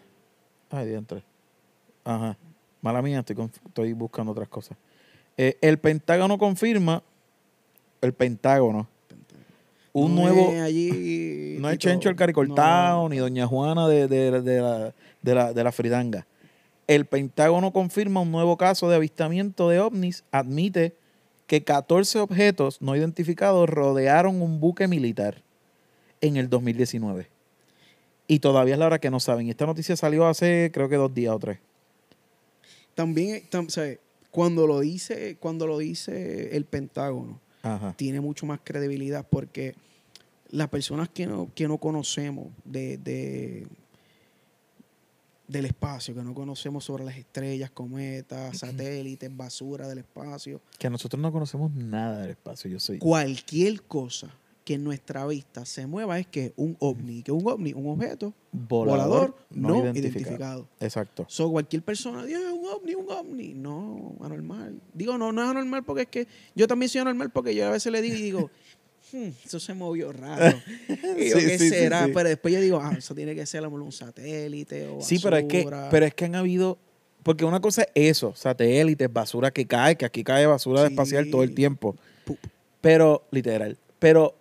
Ay, 0.69 0.87
diantre. 0.87 1.23
Ajá. 2.03 2.37
Mala 2.81 3.01
mía, 3.01 3.19
estoy, 3.19 3.49
estoy 3.65 3.93
buscando 3.93 4.31
otras 4.31 4.47
cosas. 4.47 4.77
Eh, 5.37 5.57
el 5.61 5.79
Pentágono 5.79 6.37
confirma. 6.37 7.01
El 8.05 8.13
Pentágono. 8.13 8.87
Un 9.93 10.13
No 10.15 10.21
nuevo. 10.21 10.51
es 10.51 10.61
allí. 10.61 11.57
No 11.59 11.69
es 11.69 11.77
Chencho 11.79 12.09
el 12.09 12.15
caricortado, 12.15 13.03
no. 13.03 13.09
ni 13.09 13.17
Doña 13.17 13.47
Juana 13.47 13.87
de, 13.87 14.07
de- 14.07 14.41
de 14.41 14.61
la, 14.61 14.93
de, 15.21 15.35
la, 15.35 15.53
de 15.53 15.63
la 15.63 15.71
fridanga. 15.71 16.27
El 16.87 17.05
Pentágono 17.05 17.71
confirma 17.73 18.21
un 18.21 18.31
nuevo 18.31 18.57
caso 18.57 18.87
de 18.89 18.95
avistamiento 18.97 19.69
de 19.69 19.79
ovnis. 19.79 20.23
Admite 20.31 20.95
que 21.47 21.63
14 21.63 22.19
objetos 22.19 22.81
no 22.81 22.95
identificados 22.95 23.67
rodearon 23.69 24.41
un 24.41 24.59
buque 24.59 24.87
militar 24.87 25.41
en 26.21 26.37
el 26.37 26.49
2019. 26.49 27.29
Y 28.27 28.39
todavía 28.39 28.73
es 28.73 28.79
la 28.79 28.87
hora 28.87 28.99
que 28.99 29.09
no 29.09 29.19
saben. 29.19 29.47
Y 29.47 29.51
esta 29.51 29.65
noticia 29.65 29.95
salió 29.95 30.27
hace 30.27 30.69
creo 30.73 30.89
que 30.89 30.95
dos 30.97 31.13
días 31.13 31.33
o 31.33 31.39
tres. 31.39 31.59
También, 32.93 33.43
tam- 33.49 33.67
o 33.67 33.69
sea, 33.69 33.95
cuando 34.31 34.67
lo 34.67 34.79
dice, 34.79 35.37
cuando 35.39 35.67
lo 35.67 35.77
dice 35.79 36.55
el 36.55 36.65
Pentágono, 36.65 37.39
Ajá. 37.65 37.93
tiene 37.97 38.21
mucho 38.21 38.45
más 38.45 38.59
credibilidad 38.63 39.25
porque 39.29 39.75
las 40.51 40.69
personas 40.69 41.09
que 41.09 41.25
no, 41.25 41.49
que 41.55 41.67
no 41.67 41.77
conocemos 41.79 42.47
de, 42.63 42.97
de- 42.97 43.67
del 45.47 45.65
espacio, 45.65 46.15
que 46.15 46.23
no 46.23 46.33
conocemos 46.33 46.83
sobre 46.85 47.03
las 47.03 47.15
estrellas, 47.17 47.69
cometas, 47.69 48.57
satélites, 48.59 49.35
basura 49.35 49.87
del 49.87 49.99
espacio, 49.99 50.59
Que 50.79 50.89
nosotros 50.89 51.21
no 51.21 51.31
conocemos 51.31 51.71
nada 51.73 52.21
del 52.21 52.31
espacio. 52.31 52.69
Yo 52.69 52.79
soy. 52.79 52.97
cualquier 52.99 53.83
cosa 53.83 54.29
que 54.65 54.77
nuestra 54.79 55.25
vista 55.27 55.63
se 55.63 55.85
mueva 55.85 56.19
es 56.19 56.25
que 56.27 56.51
un 56.57 56.75
ovni, 56.79 57.21
que 57.21 57.31
un 57.31 57.47
ovni, 57.47 57.71
un 57.71 57.87
objeto 57.87 58.33
volador, 58.51 59.35
no, 59.51 59.85
identificado. 59.93 60.67
Exacto. 60.79 61.25
So, 61.29 61.49
cualquier 61.51 61.83
persona, 61.83 62.25
dice, 62.25 62.51
un 62.51 62.65
ovni, 62.67 62.95
un 62.95 63.09
ovni. 63.09 63.53
No, 63.53 64.15
anormal. 64.21 64.81
Digo, 64.93 65.17
no, 65.19 65.31
no 65.31 65.43
es 65.43 65.49
anormal 65.49 65.83
porque 65.83 66.01
es 66.01 66.07
que 66.07 66.27
yo 66.55 66.67
también 66.67 66.89
soy 66.89 67.01
anormal 67.01 67.29
porque 67.29 67.53
yo 67.53 67.67
a 67.67 67.69
veces 67.69 67.91
le 67.91 68.01
digo 68.01 68.15
y 68.17 68.21
digo, 68.23 68.49
"Hmm, 69.13 69.29
eso 69.45 69.59
se 69.59 69.75
movió 69.75 70.11
raro. 70.11 70.59
Y 71.19 71.29
yo, 71.29 71.39
Sí, 71.39 71.45
¿qué 71.45 71.59
sí, 71.59 71.69
será? 71.69 72.05
sí. 72.07 72.11
Pero 72.13 72.27
después 72.29 72.51
yo 72.53 72.59
digo, 72.59 72.79
ah, 72.81 72.95
eso 72.97 73.13
tiene 73.13 73.35
que 73.35 73.45
ser 73.45 73.63
a 73.63 73.67
un 73.67 73.91
satélite 73.91 74.87
o 74.87 74.99
Sí, 74.99 75.19
pero 75.21 75.37
es 75.37 75.45
que, 75.45 75.57
basura". 75.59 75.89
pero 75.91 76.05
es 76.07 76.13
que 76.15 76.25
han 76.25 76.33
habido, 76.33 76.79
porque 77.21 77.45
una 77.45 77.59
cosa 77.61 77.83
es 77.83 77.89
eso, 78.17 78.33
satélites, 78.35 79.13
basura 79.13 79.51
que 79.51 79.67
cae, 79.67 79.95
que 79.95 80.05
aquí 80.05 80.23
cae 80.23 80.47
basura 80.47 80.87
Sí. 80.87 80.93
espacial 80.93 81.29
todo 81.29 81.43
el 81.43 81.53
tiempo. 81.53 81.95
Pup. 82.25 82.39
Pero, 82.81 83.27
literal, 83.29 83.77
pero 83.99 84.35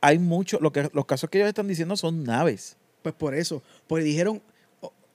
hay 0.00 0.18
mucho, 0.18 0.58
lo 0.60 0.72
que, 0.72 0.88
los 0.92 1.06
casos 1.06 1.30
que 1.30 1.38
ellos 1.38 1.48
están 1.48 1.68
diciendo 1.68 1.96
son 1.96 2.24
naves. 2.24 2.76
Pues 3.02 3.14
por 3.14 3.34
eso, 3.34 3.62
porque 3.86 4.04
dijeron 4.04 4.42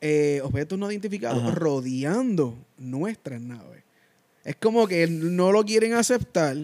eh, 0.02 0.42
objetos 0.44 0.78
no 0.78 0.92
identificados 0.92 1.42
Ajá. 1.42 1.52
rodeando 1.52 2.56
nuestras 2.78 3.42
naves. 3.42 3.84
Es 4.44 4.56
como 4.58 4.88
que 4.88 5.08
no 5.08 5.52
lo 5.52 5.63
quieren 5.63 5.94
aceptar, 5.94 6.58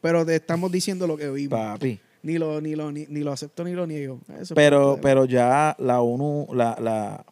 pero 0.00 0.26
te 0.26 0.34
estamos 0.34 0.72
diciendo 0.72 1.06
lo 1.06 1.16
que 1.16 1.30
vimos. 1.30 1.58
Papi. 1.58 2.00
Ni 2.24 2.38
lo, 2.38 2.60
ni 2.60 2.74
lo, 2.74 2.90
ni, 2.90 3.06
ni 3.08 3.20
lo 3.20 3.32
acepto 3.32 3.64
ni 3.64 3.74
lo 3.74 3.86
niego. 3.86 4.18
Eso 4.40 4.54
Pero, 4.54 4.98
pero 5.00 5.24
ya 5.26 5.76
la 5.78 6.00
ONU, 6.00 6.48
la, 6.54 6.76
la, 6.80 7.24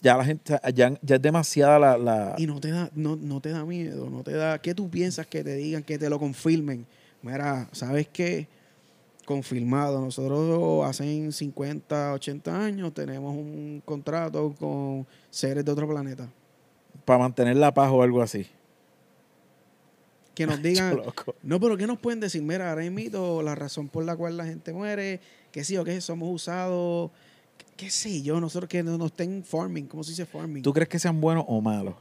ya 0.00 0.16
la 0.16 0.24
gente, 0.24 0.58
ya, 0.72 0.98
ya 1.02 1.16
es 1.16 1.22
demasiada 1.22 1.78
la, 1.78 1.98
la 1.98 2.34
Y 2.38 2.46
no 2.46 2.60
te 2.60 2.70
da, 2.70 2.90
no, 2.94 3.16
no 3.16 3.40
te 3.40 3.50
da 3.50 3.64
miedo, 3.64 4.08
no 4.08 4.22
te 4.22 4.32
da. 4.32 4.58
¿Qué 4.60 4.74
tú 4.74 4.88
piensas 4.88 5.26
que 5.26 5.44
te 5.44 5.56
digan, 5.56 5.82
que 5.82 5.98
te 5.98 6.08
lo 6.08 6.18
confirmen? 6.18 6.86
Mira, 7.22 7.68
¿sabes 7.72 8.08
qué? 8.08 8.46
Confirmado. 9.24 10.00
Nosotros 10.00 10.84
hace 10.86 11.32
50, 11.32 12.12
80 12.14 12.64
años 12.64 12.92
tenemos 12.92 13.34
un 13.34 13.82
contrato 13.84 14.54
con 14.58 15.06
seres 15.30 15.64
de 15.64 15.72
otro 15.72 15.88
planeta. 15.88 16.28
para 17.04 17.18
mantener 17.18 17.56
la 17.56 17.72
paz 17.72 17.90
o 17.92 18.02
algo 18.02 18.22
así. 18.22 18.46
Que 20.34 20.46
nos 20.46 20.60
digan, 20.62 21.00
no, 21.42 21.60
pero 21.60 21.76
¿qué 21.76 21.86
nos 21.86 21.98
pueden 21.98 22.20
decir? 22.20 22.42
Mira, 22.42 22.70
ahora 22.70 22.88
mismo 22.90 23.42
la 23.42 23.54
razón 23.54 23.88
por 23.88 24.04
la 24.04 24.16
cual 24.16 24.36
la 24.36 24.44
gente 24.44 24.72
muere, 24.72 25.20
que 25.52 25.64
sí 25.64 25.76
o 25.76 25.84
que 25.84 26.00
somos 26.00 26.28
usados, 26.32 27.10
qué 27.76 27.90
sé 27.90 28.22
yo, 28.22 28.40
nosotros 28.40 28.68
que 28.68 28.82
no, 28.82 28.98
no 28.98 29.06
estén 29.06 29.44
farming, 29.44 29.86
¿cómo 29.86 30.04
se 30.04 30.10
dice 30.10 30.26
farming? 30.26 30.62
¿Tú 30.62 30.72
crees 30.72 30.88
que 30.88 30.98
sean 30.98 31.20
buenos 31.20 31.44
o 31.48 31.60
malos? 31.60 31.94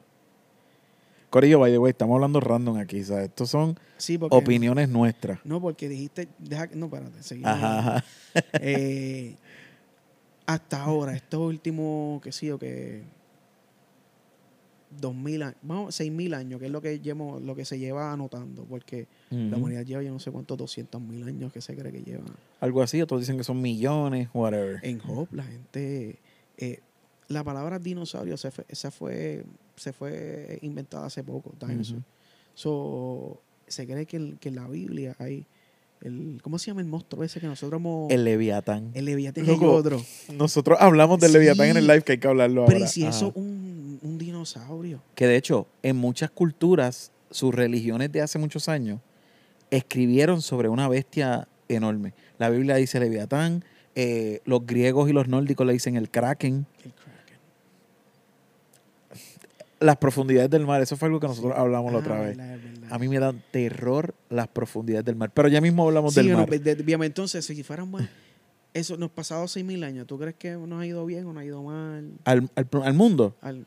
Corillo, 1.34 1.58
by 1.58 1.72
the 1.72 1.80
way, 1.80 1.90
estamos 1.90 2.14
hablando 2.14 2.40
random 2.40 2.78
aquí, 2.78 3.04
¿sabes? 3.04 3.30
Estos 3.30 3.50
son 3.50 3.76
sí, 3.98 4.20
porque, 4.20 4.38
opiniones 4.38 4.88
nuestras. 4.88 5.44
No, 5.44 5.60
porque 5.60 5.90
dijiste, 5.90 6.28
deja, 6.38 6.70
no, 6.76 6.86
espérate, 6.86 7.24
seguimos. 7.24 7.54
Ajá, 7.54 7.80
ajá. 7.80 8.06
Eh, 8.62 9.36
hasta 10.46 10.84
ahora, 10.84 11.16
estos 11.16 11.40
últimos, 11.40 12.22
qué 12.22 12.32
sé 12.32 12.46
yo, 12.46 12.60
que 12.60 13.02
2000 15.02 15.42
años, 15.42 15.58
vamos, 15.64 15.96
6000 15.96 16.36
años, 16.36 16.60
que 16.60 16.68
es 16.68 16.72
lo 16.72 16.82
que 16.84 17.00
llevo, 17.00 17.40
lo 17.40 17.56
que 17.56 17.66
se 17.66 17.80
lleva 17.80 18.14
anotando, 18.14 18.64
porque 18.66 19.08
la 19.32 19.58
humanidad 19.58 19.86
lleva 19.86 20.04
yo 20.04 20.12
no 20.12 20.20
sé 20.20 20.30
cuántos 20.30 20.56
200 20.56 21.02
mil 21.02 21.24
años 21.24 21.52
que 21.52 21.62
se 21.62 21.76
cree 21.76 21.92
que 21.92 22.04
lleva. 22.04 22.26
Algo 22.60 22.84
así, 22.84 23.02
otros 23.02 23.22
dicen 23.22 23.38
que 23.38 23.44
son 23.44 23.60
millones, 23.60 24.30
whatever. 24.36 24.80
En 24.84 25.02
Hop, 25.08 25.30
la 25.32 25.46
gente, 25.46 26.20
eh, 26.58 26.82
la 27.34 27.44
palabra 27.44 27.80
dinosaurio 27.80 28.38
se 28.38 28.52
fue, 28.52 28.66
esa 28.70 28.92
fue, 28.92 29.44
se 29.76 29.92
fue 29.94 30.60
inventada 30.62 31.08
hace 31.08 31.24
poco, 31.24 31.54
dinosaur. 31.60 32.00
Ujú. 32.00 32.06
So, 32.56 33.42
se 33.68 33.86
cree 33.88 34.06
que, 34.06 34.18
el- 34.18 34.38
que 34.40 34.50
en 34.50 34.56
la 34.56 34.68
Biblia 34.68 35.16
hay 35.20 35.46
el, 36.02 36.40
¿cómo 36.44 36.60
se 36.60 36.68
llama 36.68 36.82
el 36.82 36.88
monstruo 36.88 37.24
ese 37.24 37.40
que 37.40 37.48
nosotros 37.48 37.80
hemos, 37.80 38.12
El 38.12 38.26
Leviatán. 38.26 38.92
el 38.94 39.06
Leviatán 39.06 39.46
y 39.46 39.48
Loco, 39.48 39.72
otro? 39.74 40.04
Nosotros 40.34 40.78
hablamos 40.82 41.18
del 41.20 41.32
Sí. 41.32 41.38
Leviatán 41.38 41.68
en 41.70 41.78
el 41.78 41.88
live 41.88 42.02
que 42.02 42.12
hay 42.14 42.18
que 42.18 42.28
hablarlo 42.28 42.66
Pero 42.66 42.78
ahora. 42.80 42.86
¿y 42.86 42.90
si 42.92 43.06
eso 43.06 43.28
Ajá. 43.30 43.40
un, 43.40 44.00
un 44.02 44.18
dinosaurio? 44.18 45.02
Que 45.16 45.28
de 45.28 45.38
hecho, 45.38 45.66
en 45.82 45.96
muchas 45.96 46.30
culturas, 46.30 47.12
sus 47.32 47.56
religiones 47.56 48.12
de 48.12 48.22
hace 48.22 48.38
muchos 48.38 48.68
años 48.70 49.00
escribieron 49.72 50.42
sobre 50.42 50.70
una 50.70 50.88
bestia 50.88 51.48
enorme. 51.70 52.14
La 52.38 52.50
Biblia 52.50 52.76
dice 52.76 53.00
Leviatán, 53.00 53.64
eh, 53.96 54.42
los 54.46 54.66
griegos 54.66 55.10
y 55.10 55.14
los 55.14 55.28
nórdicos 55.28 55.66
le 55.66 55.74
dicen 55.74 55.96
el 55.96 56.10
Kraken. 56.10 56.66
El 56.84 56.92
Kraken. 56.92 57.03
Las 59.84 59.98
profundidades 59.98 60.50
del 60.50 60.66
mar, 60.66 60.82
eso 60.82 60.96
fue 60.96 61.08
algo 61.08 61.20
que 61.20 61.28
nosotros 61.28 61.54
hablamos 61.56 61.92
la 61.92 61.98
Ah, 61.98 62.02
otra 62.02 62.20
vez. 62.22 62.38
verdad, 62.38 62.58
verdad. 62.64 62.88
A 62.94 63.00
mí 63.00 63.08
me 63.10 63.20
dan 63.20 63.44
terror 63.52 64.14
las 64.30 64.48
profundidades 64.48 65.06
del 65.06 65.16
mar. 65.16 65.32
Pero 65.34 65.48
ya 65.50 65.60
mismo 65.62 65.86
hablamos 65.86 66.14
Sí, 66.14 66.22
del 66.22 66.32
no, 66.32 66.38
mar. 66.40 66.50
de- 66.50 66.76
de- 66.76 66.84
bien, 66.84 67.04
entonces, 67.04 67.46
si 67.46 67.64
fueran 67.64 67.92
más, 67.92 68.08
eso 68.74 68.96
nos 68.98 69.12
pasados 69.12 69.52
6.000 69.56 69.84
años, 69.84 70.08
¿tú 70.08 70.18
crees 70.18 70.36
que 70.36 70.52
nos 70.52 70.80
ha 70.82 70.86
ido 70.86 71.06
bien 71.06 71.26
o 71.26 71.34
nos 71.34 71.42
ha 71.42 71.46
ido 71.46 71.62
mal? 71.64 72.12
Al, 72.26 72.50
al- 72.56 72.68
al 72.84 72.94
mundo. 72.94 73.36
Al, 73.42 73.66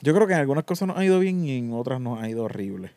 Yo 0.00 0.14
creo 0.14 0.26
que 0.26 0.32
en 0.34 0.38
algunas 0.40 0.64
cosas 0.64 0.86
nos 0.88 0.96
ha 0.96 1.04
ido 1.04 1.18
bien 1.18 1.44
y 1.44 1.56
en 1.58 1.72
otras 1.72 2.00
nos 2.00 2.20
ha 2.22 2.28
ido 2.28 2.44
horrible. 2.44 2.92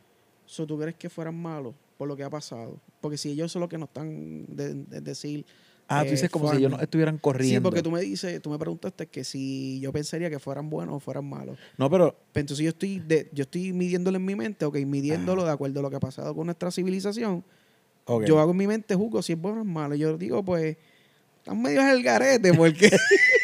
so, 0.45 0.67
¿Tú 0.67 0.77
crees 0.77 0.95
que 0.95 1.09
fueran 1.09 1.35
malos 1.41 1.73
por 1.97 2.07
lo 2.07 2.15
que 2.15 2.23
ha 2.23 2.29
pasado? 2.29 2.79
Porque 2.99 3.17
si 3.17 3.31
ellos 3.31 3.51
son 3.51 3.61
los 3.61 3.69
que 3.69 3.77
nos 3.79 3.89
están 3.89 4.45
de, 4.47 4.73
de 4.75 5.01
decir... 5.01 5.45
Ah, 5.93 6.03
tú 6.03 6.07
eh, 6.07 6.11
dices 6.11 6.29
como 6.29 6.49
si 6.49 6.57
ellos 6.57 6.71
no 6.71 6.79
estuvieran 6.79 7.17
corriendo. 7.17 7.59
Sí, 7.59 7.61
porque 7.61 7.83
tú 7.83 7.91
me 7.91 7.99
dices, 7.99 8.41
tú 8.41 8.49
me 8.49 8.57
preguntaste 8.57 9.07
que 9.07 9.25
si 9.25 9.79
yo 9.81 9.91
pensaría 9.91 10.29
que 10.29 10.39
fueran 10.39 10.69
buenos 10.69 10.95
o 10.95 10.99
fueran 10.99 11.25
malos. 11.25 11.57
No, 11.77 11.89
pero 11.89 12.15
Pero 12.31 12.41
entonces 12.41 12.63
yo 12.63 12.69
estoy, 12.69 12.99
de, 12.99 13.29
yo 13.33 13.41
estoy 13.43 13.73
midiéndolo 13.73 14.15
en 14.17 14.23
mi 14.25 14.35
mente, 14.35 14.63
ok, 14.63 14.77
midiéndolo 14.85 15.43
de 15.43 15.51
acuerdo 15.51 15.81
a 15.81 15.83
lo 15.83 15.89
que 15.89 15.97
ha 15.97 15.99
pasado 15.99 16.33
con 16.33 16.45
nuestra 16.45 16.71
civilización. 16.71 17.43
ok. 18.05 18.23
Yo 18.23 18.39
hago 18.39 18.51
en 18.51 18.57
mi 18.57 18.67
mente, 18.67 18.95
juzgo 18.95 19.21
si 19.21 19.33
es 19.33 19.39
bueno 19.39 19.59
o 19.59 19.63
es 19.63 19.67
malo. 19.67 19.95
Yo 19.95 20.17
digo, 20.17 20.43
pues, 20.45 20.77
están 21.39 21.61
medio 21.61 21.81
el 21.81 22.01
garete 22.03 22.53
porque 22.53 22.89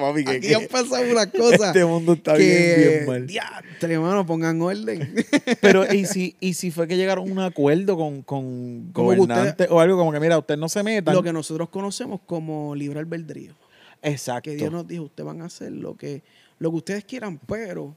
mami, 0.00 0.24
que- 0.24 0.30
aquí 0.30 0.48
que 0.48 0.54
han 0.54 0.66
pasado 0.66 1.02
unas 1.10 1.26
cosas 1.28 1.68
este 1.68 1.84
mundo 1.84 2.12
está 2.14 2.36
que, 2.36 2.42
bien, 2.42 2.88
bien 2.90 3.06
mal. 3.06 3.26
diantre, 3.26 3.94
hermano, 3.94 4.26
pongan 4.26 4.60
orden. 4.62 5.14
Pero, 5.60 5.92
¿y 5.92 6.06
si, 6.06 6.36
y 6.40 6.54
si 6.54 6.70
fue 6.70 6.86
que 6.88 6.96
llegaron 6.96 7.28
a 7.28 7.32
un 7.32 7.38
acuerdo 7.40 7.96
con, 7.96 8.22
con 8.22 8.92
gobernantes 8.92 9.68
o 9.70 9.80
algo 9.80 9.96
como 9.96 10.12
que, 10.12 10.20
mira, 10.20 10.38
usted 10.38 10.56
no 10.56 10.68
se 10.68 10.82
meta? 10.82 11.12
lo 11.12 11.22
que 11.22 11.32
nosotros 11.32 11.68
conocemos 11.68 12.20
como 12.26 12.74
libre 12.74 13.00
albedrío. 13.00 13.54
Exacto. 14.02 14.50
Que 14.50 14.56
Dios 14.56 14.70
nos 14.70 14.86
dijo, 14.86 15.04
ustedes 15.04 15.26
van 15.26 15.40
a 15.42 15.46
hacer 15.46 15.72
lo 15.72 15.96
que, 15.96 16.22
lo 16.58 16.70
que 16.70 16.76
ustedes 16.76 17.04
quieran, 17.04 17.38
pero, 17.46 17.96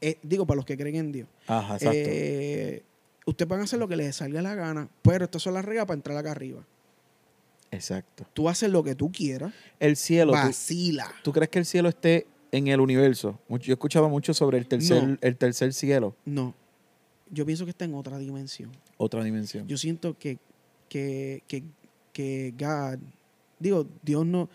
eh, 0.00 0.18
digo, 0.22 0.46
para 0.46 0.56
los 0.56 0.64
que 0.64 0.76
creen 0.76 0.96
en 0.96 1.12
Dios. 1.12 1.28
Ajá, 1.46 1.74
exacto. 1.74 1.96
Eh, 1.96 2.82
ustedes 3.26 3.48
van 3.48 3.60
a 3.60 3.64
hacer 3.64 3.78
lo 3.78 3.86
que 3.86 3.96
les 3.96 4.16
salga 4.16 4.42
la 4.42 4.54
gana, 4.54 4.88
pero 5.02 5.24
estas 5.24 5.42
son 5.42 5.54
las 5.54 5.64
reglas 5.64 5.86
para 5.86 5.96
entrar 5.96 6.16
acá 6.18 6.32
arriba. 6.32 6.64
Exacto. 7.72 8.24
Tú 8.32 8.48
haces 8.48 8.70
lo 8.70 8.84
que 8.84 8.94
tú 8.94 9.10
quieras, 9.10 9.52
El 9.80 9.96
cielo, 9.96 10.32
¿tú, 10.32 10.38
vacila. 10.38 11.12
tú 11.24 11.32
crees 11.32 11.48
que 11.50 11.58
el 11.58 11.64
cielo 11.66 11.88
esté 11.88 12.26
en 12.52 12.68
el 12.68 12.78
universo? 12.80 13.40
Yo 13.48 13.56
he 13.56 13.72
escuchado 13.72 14.08
mucho 14.08 14.32
sobre 14.34 14.58
el 14.58 14.68
tercer, 14.68 15.02
No. 15.06 15.16
el 15.20 15.36
tercer 15.36 15.72
cielo, 15.72 16.14
No, 16.24 16.54
yo 17.30 17.44
pienso 17.46 17.64
que 17.64 17.70
está 17.70 17.84
en 17.84 17.94
otra 17.94 18.18
dimensión. 18.18 18.70
otra 18.98 19.24
dimensión. 19.24 19.66
Yo 19.66 19.76
siento 19.78 20.16
que, 20.18 20.38
que, 20.88 21.42
que, 21.48 21.64
que 22.12 22.54
God, 22.58 22.98
digo, 23.58 23.86
Dios 24.02 24.24
no, 24.26 24.48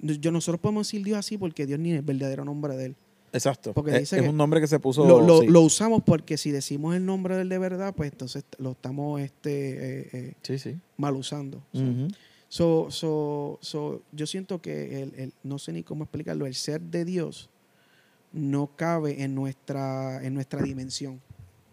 yo 0.00 0.30
nosotros 0.32 0.60
podemos 0.60 0.86
decir 0.88 1.04
Dios 1.04 1.18
así 1.18 1.38
porque 1.38 1.66
Dios 1.66 1.78
ni 1.78 1.92
es 1.92 1.98
el 1.98 2.02
verdadero 2.04 2.44
nombre 2.44 2.76
de 2.76 2.86
él. 2.86 2.96
exacto. 3.32 3.72
porque 3.72 3.92
es, 3.92 3.98
dice 4.00 4.16
es 4.16 4.22
que 4.22 4.28
un 4.28 4.36
nombre 4.36 4.60
que 4.60 4.66
se 4.66 4.80
puso... 4.80 5.06
Lo, 5.06 5.20
lo- 5.20 5.40
sí. 5.42 5.46
lo 5.46 5.60
usamos 5.60 6.02
porque 6.04 6.36
si 6.36 6.50
decimos 6.50 6.96
el 6.96 7.06
nombre 7.06 7.36
de 7.36 7.42
él 7.42 7.48
de 7.48 7.58
verdad, 7.58 7.94
pues 7.94 8.10
entonces 8.10 8.44
lo 8.58 8.72
estamos 8.72 9.20
este, 9.20 10.00
eh, 10.00 10.08
eh, 10.12 10.34
sí, 10.42 10.58
sí. 10.58 10.76
mal 10.96 11.14
usando. 11.14 11.62
So, 11.72 11.80
Ujú. 11.82 12.08
So, 12.50 12.88
so, 12.90 13.58
so, 13.62 14.02
yo 14.12 14.26
siento 14.26 14.60
que 14.60 15.02
el, 15.02 15.14
el- 15.16 15.32
no 15.42 15.58
sé 15.58 15.72
ni 15.72 15.82
cómo 15.82 16.04
explicarlo, 16.04 16.44
el 16.46 16.54
ser 16.54 16.80
de 16.82 17.04
Dios 17.06 17.48
no 18.32 18.68
cabe 18.76 19.22
en 19.22 19.34
nuestra, 19.34 20.22
en 20.24 20.34
nuestra 20.34 20.60
dimensión. 20.62 21.20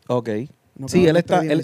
Ok. 0.07 0.29
No 0.75 0.87
Sí, 0.87 1.05
él 1.05 1.17
está- 1.17 1.43
él-. 1.43 1.63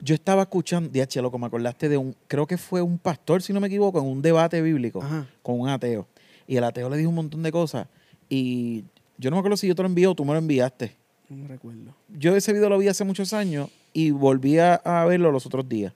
Yo 0.00 0.14
estaba 0.14 0.42
escuchando, 0.42 0.90
DH, 0.90 1.22
loco, 1.22 1.38
me 1.38 1.46
acordaste 1.46 1.88
de 1.88 1.96
un, 1.96 2.14
creo 2.26 2.46
que 2.46 2.58
fue 2.58 2.82
un 2.82 2.98
pastor, 2.98 3.40
si 3.42 3.52
no 3.52 3.60
me 3.60 3.68
equivoco, 3.68 3.98
en 4.00 4.04
un 4.06 4.20
debate 4.20 4.60
bíblico 4.60 5.00
Ajá. 5.02 5.26
con 5.42 5.58
un 5.60 5.68
ateo. 5.68 6.06
Y 6.46 6.56
el 6.56 6.64
ateo 6.64 6.88
le 6.90 6.96
dijo 6.96 7.08
un 7.08 7.14
montón 7.16 7.42
de 7.42 7.50
cosas. 7.52 7.86
Y 8.28 8.84
yo 9.16 9.30
no 9.30 9.36
me 9.36 9.40
acuerdo 9.40 9.56
si 9.56 9.66
yo 9.68 9.74
te 9.74 9.82
lo 9.82 9.88
envié 9.88 10.06
o 10.06 10.14
tú 10.14 10.24
me 10.24 10.32
lo 10.32 10.38
enviaste. 10.38 10.92
No 11.28 11.36
me 11.36 11.48
recuerdo. 11.48 11.94
Yo 12.16 12.34
ese 12.36 12.52
video 12.52 12.68
lo 12.68 12.78
vi 12.78 12.88
hace 12.88 13.04
muchos 13.04 13.32
años 13.32 13.70
y 13.92 14.10
volví 14.12 14.58
a, 14.58 14.74
a 14.76 15.04
verlo 15.04 15.30
los 15.32 15.46
otros 15.46 15.68
días. 15.68 15.92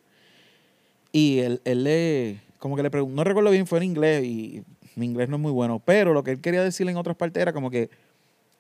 Y 1.13 1.39
él, 1.41 1.61
él 1.65 1.85
le, 1.85 2.41
como 2.63 2.77
que 2.77 2.85
le 2.85 2.93
preguntó, 2.93 3.17
no 3.17 3.25
recuerdo 3.25 3.51
bien, 3.51 3.67
fue 3.67 3.79
en 3.79 3.85
inglés 3.87 4.23
y 4.25 4.63
mi 4.95 5.07
inglés 5.07 5.29
no 5.29 5.35
es 5.35 5.43
muy 5.43 5.51
bueno, 5.51 5.83
pero 5.85 6.15
lo 6.15 6.23
que 6.23 6.31
él 6.31 6.41
quería 6.41 6.63
decirle 6.63 6.93
en 6.93 6.97
otras 6.97 7.17
partes 7.17 7.43
era 7.43 7.53
como 7.53 7.73
que 7.73 7.91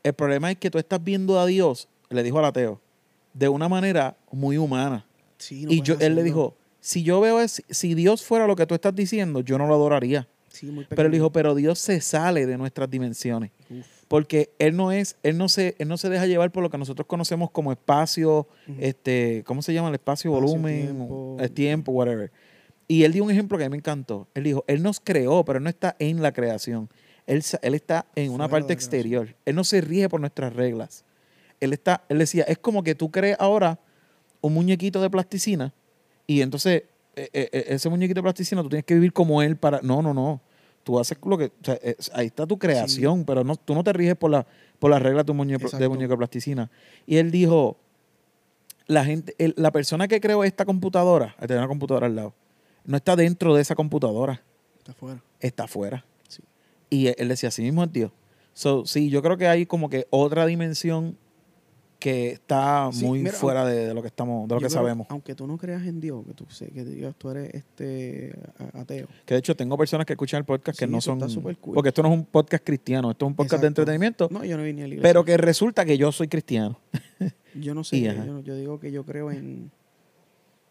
el 0.03 0.13
problema 0.13 0.51
es 0.51 0.59
que 0.59 0.73
tú 0.73 0.79
estás 0.79 1.05
viendo 1.05 1.39
a 1.39 1.47
Dios, 1.47 1.87
le 2.11 2.25
dijo 2.25 2.41
al 2.41 2.47
ateo, 2.47 2.81
de 3.33 3.49
una 3.49 3.69
manera 3.69 4.17
muy 4.33 4.59
humana. 4.59 5.07
Sí, 5.39 5.67
no 5.67 5.73
y 5.73 5.83
yo, 5.83 5.95
él 6.01 6.17
le 6.17 6.25
dijo, 6.25 6.57
si 6.81 7.05
yo 7.05 7.21
veo, 7.21 7.41
es, 7.41 7.63
si 7.71 7.95
Dios 7.95 8.25
fuera 8.25 8.49
lo 8.49 8.57
que 8.57 8.67
tú 8.67 8.75
estás 8.75 8.93
diciendo, 8.93 9.39
yo 9.39 9.57
no 9.57 9.69
lo 9.69 9.75
adoraría. 9.75 10.27
Sí, 10.49 10.67
muy 10.67 10.85
Pero 10.85 11.03
él 11.03 11.13
dijo, 11.13 11.31
pero 11.31 11.55
Dios 11.55 11.79
se 11.79 12.01
sale 12.01 12.45
de 12.45 12.59
nuestras 12.59 12.91
dimensiones. 12.91 13.53
Uf. 13.71 13.87
Porque 14.09 14.51
él 14.59 14.77
no 14.77 14.91
es, 14.91 15.17
él 15.23 15.39
no 15.39 15.49
se, 15.49 15.77
él 15.79 15.87
no 15.87 15.97
se 15.97 16.11
deja 16.11 16.27
llevar 16.27 16.51
por 16.51 16.65
lo 16.65 16.71
que 16.71 16.77
nosotros 16.77 17.07
conocemos 17.07 17.53
como 17.53 17.71
espacio, 17.71 18.49
este, 18.81 19.45
¿cómo 19.47 19.63
se 19.63 19.73
llama? 19.73 19.91
El 19.91 19.95
espacio, 19.95 20.33
Espacio, 20.33 20.49
volumen, 20.49 20.87
tiempo. 20.87 21.37
el 21.39 21.53
tiempo, 21.53 21.93
whatever. 21.93 22.33
Y 22.93 23.05
él 23.05 23.13
dio 23.13 23.25
un 23.25 23.31
ejemplo 23.31 23.57
que 23.57 23.65
a 23.65 23.69
mí 23.69 23.73
me 23.73 23.77
encantó. 23.79 24.29
Él 24.35 24.45
dijo, 24.45 24.65
él 24.67 24.83
nos 24.83 25.01
creó, 25.01 25.45
pero 25.47 25.57
él 25.59 25.63
no 25.65 25.71
está 25.71 25.97
en 25.99 26.21
la 26.21 26.33
creación. 26.33 26.91
Él, 27.27 27.43
él 27.63 27.75
está 27.75 28.05
en 28.17 28.31
una 28.33 28.49
Fuera 28.49 28.51
parte 28.51 28.75
la 28.75 28.79
creación. 28.79 28.99
exterior. 28.99 29.37
Él 29.47 29.55
no 29.55 29.65
se 29.65 29.81
rige 29.81 30.09
por 30.09 30.21
nuestras 30.21 30.53
reglas. 30.55 31.05
Él 31.61 31.73
está, 31.73 32.05
él 32.11 32.19
decía, 32.19 32.43
es 32.47 32.59
como 32.59 32.83
que 32.83 32.95
tú 32.95 33.11
crees 33.11 33.37
ahora 33.41 33.79
un 34.43 34.53
muñequito 34.53 35.01
de 35.01 35.09
plasticina 35.09 35.73
y 36.27 36.41
entonces 36.43 36.83
eh, 37.17 37.29
eh, 37.33 37.49
eh, 37.53 37.65
ese 37.69 37.89
muñequito 37.89 38.19
de 38.19 38.23
plasticina 38.25 38.63
tú 38.63 38.69
tienes 38.69 38.85
que 38.85 38.95
vivir 38.95 39.13
como 39.13 39.41
él 39.43 39.57
para... 39.57 39.81
No, 39.83 40.03
no, 40.03 40.13
no. 40.13 40.41
Tú 40.83 40.99
haces 40.99 41.17
lo 41.25 41.39
que... 41.39 41.47
o 41.47 41.51
sea, 41.63 41.79
ahí 42.15 42.27
está 42.27 42.47
tu 42.47 42.59
creación, 42.59 43.25
pero 43.25 43.45
no, 43.45 43.55
tú 43.57 43.75
no 43.75 43.85
te 43.85 43.93
riges 43.93 44.17
por, 44.17 44.31
la, 44.33 44.45
por 44.81 44.91
las 44.91 45.01
reglas 45.01 45.25
de 45.25 45.31
un 45.31 45.37
muñeco, 45.39 45.69
de 45.79 45.89
muñeco 45.89 46.11
de 46.15 46.19
plasticina. 46.19 46.71
Y 47.07 47.17
él 47.19 47.31
dijo, 47.31 47.79
la 48.87 49.05
gente, 49.05 49.35
el- 49.39 49.55
la 49.57 49.71
persona 49.71 50.09
que 50.09 50.21
creó 50.21 50.43
esta 50.45 50.65
computadora, 50.65 51.35
al 51.39 51.47
tener 51.47 51.61
una 51.61 51.69
computadora 51.69 52.07
al 52.09 52.17
lado, 52.17 52.35
no 52.85 52.97
está 52.97 53.17
dentro 53.17 53.55
de 53.55 53.63
esa 53.63 53.75
computadora, 53.75 54.43
Está 54.79 54.93
afuera. 54.93 55.23
está 55.41 55.65
afuera. 55.65 56.05
Sí. 56.29 56.43
Y 56.91 57.07
él, 57.09 57.15
él 57.19 57.29
decía, 57.29 57.49
así 57.49 57.63
mismo 57.63 57.85
es 57.85 57.93
Dios. 57.93 58.11
So, 58.55 58.85
sí, 58.85 59.09
yo 59.11 59.23
creo 59.23 59.37
que 59.37 59.47
hay 59.49 59.65
como 59.67 59.89
que 59.89 60.07
otra 60.11 60.45
dimensión 60.47 61.17
que 61.99 62.31
está 62.33 62.91
Sí, 62.93 63.05
muy 63.07 63.21
mira, 63.21 63.33
fuera 63.33 63.65
de, 63.65 63.87
de 63.87 63.95
lo 63.95 64.03
que 64.03 64.09
estamos, 64.09 64.49
de 64.49 64.55
lo 64.57 64.61
que 64.61 64.67
creo, 64.67 64.71
sabemos. 64.77 65.07
Aunque 65.09 65.37
tú 65.37 65.47
no 65.47 65.57
creas 65.57 65.87
en 65.87 66.01
Dios, 66.01 66.25
que 66.27 66.35
tú, 66.35 66.45
sé, 66.51 66.67
que 66.73 66.85
Dios, 66.85 67.15
tú 67.17 67.31
eres 67.31 67.55
este 67.55 68.35
ateo. 68.73 69.07
Que 69.25 69.35
de 69.35 69.39
hecho 69.39 69.55
tengo 69.55 69.79
personas 69.79 70.05
que 70.05 70.15
escuchan 70.15 70.39
el 70.41 70.45
podcast 70.45 70.77
que 70.77 70.89
no 70.89 71.01
son... 71.01 71.21
cool. 71.61 71.75
Porque 71.75 71.91
esto 71.91 72.03
no 72.03 72.09
es 72.09 72.15
un 72.15 72.25
podcast 72.25 72.65
cristiano, 72.65 73.13
esto 73.13 73.25
es 73.25 73.29
un 73.29 73.37
podcast 73.37 73.61
de 73.63 73.69
entretenimiento, 73.69 74.29
No, 74.33 74.45
yo 74.45 74.57
no 74.59 74.65
vine 74.65 74.83
a 74.83 74.89
la 74.89 74.97
pero 75.01 75.25
que 75.25 75.37
resulta 75.37 75.85
que 75.85 75.97
yo 75.97 76.11
soy 76.11 76.27
cristiano. 76.27 76.81
Yo 77.55 77.73
no 77.73 77.85
sé, 77.85 77.99
Y, 77.99 78.03
yo- 78.03 78.41
yo 78.41 78.57
digo 78.57 78.81
que 78.81 78.91
yo 78.91 79.05
creo 79.07 79.31
en, 79.31 79.71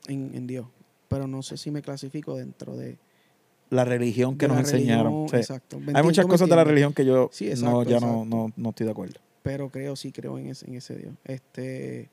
en, 0.08 0.32
en 0.36 0.48
Dios, 0.48 0.68
pero 1.12 1.27
no 1.27 1.44
sé 1.44 1.58
si 1.58 1.72
me 1.72 1.82
clasifico 1.82 2.38
dentro 2.38 2.77
de, 2.77 2.98
La 3.70 3.84
religión 3.84 4.38
que 4.38 4.48
nos 4.48 4.60
enseñaron. 4.60 5.27
religión, 5.27 5.30
Sí. 5.30 5.36
Exacto. 5.36 5.77
¿Me 5.77 5.91
Hay 5.94 6.03
muchas 6.03 6.24
¿Tú 6.24 6.30
me 6.30 6.32
cosas 6.32 6.48
de 6.48 6.56
la 6.56 6.63
religión 6.63 6.94
que 6.94 7.03
yo 7.03 7.30
Sí, 7.34 7.51
no, 7.62 7.84
ya 7.84 8.00
no, 8.00 8.24
no, 8.24 8.53
no 8.56 8.70
estoy 8.70 8.86
de 8.86 8.91
acuerdo. 8.94 9.20
Pero 9.44 9.70
creo, 9.70 9.98
sí 9.98 10.13
creo 10.13 10.39
en 10.39 10.48
ese, 10.48 10.68
en 10.68 10.75
ese 10.75 10.96
Dios. 10.96 11.13
Este, 11.25 12.10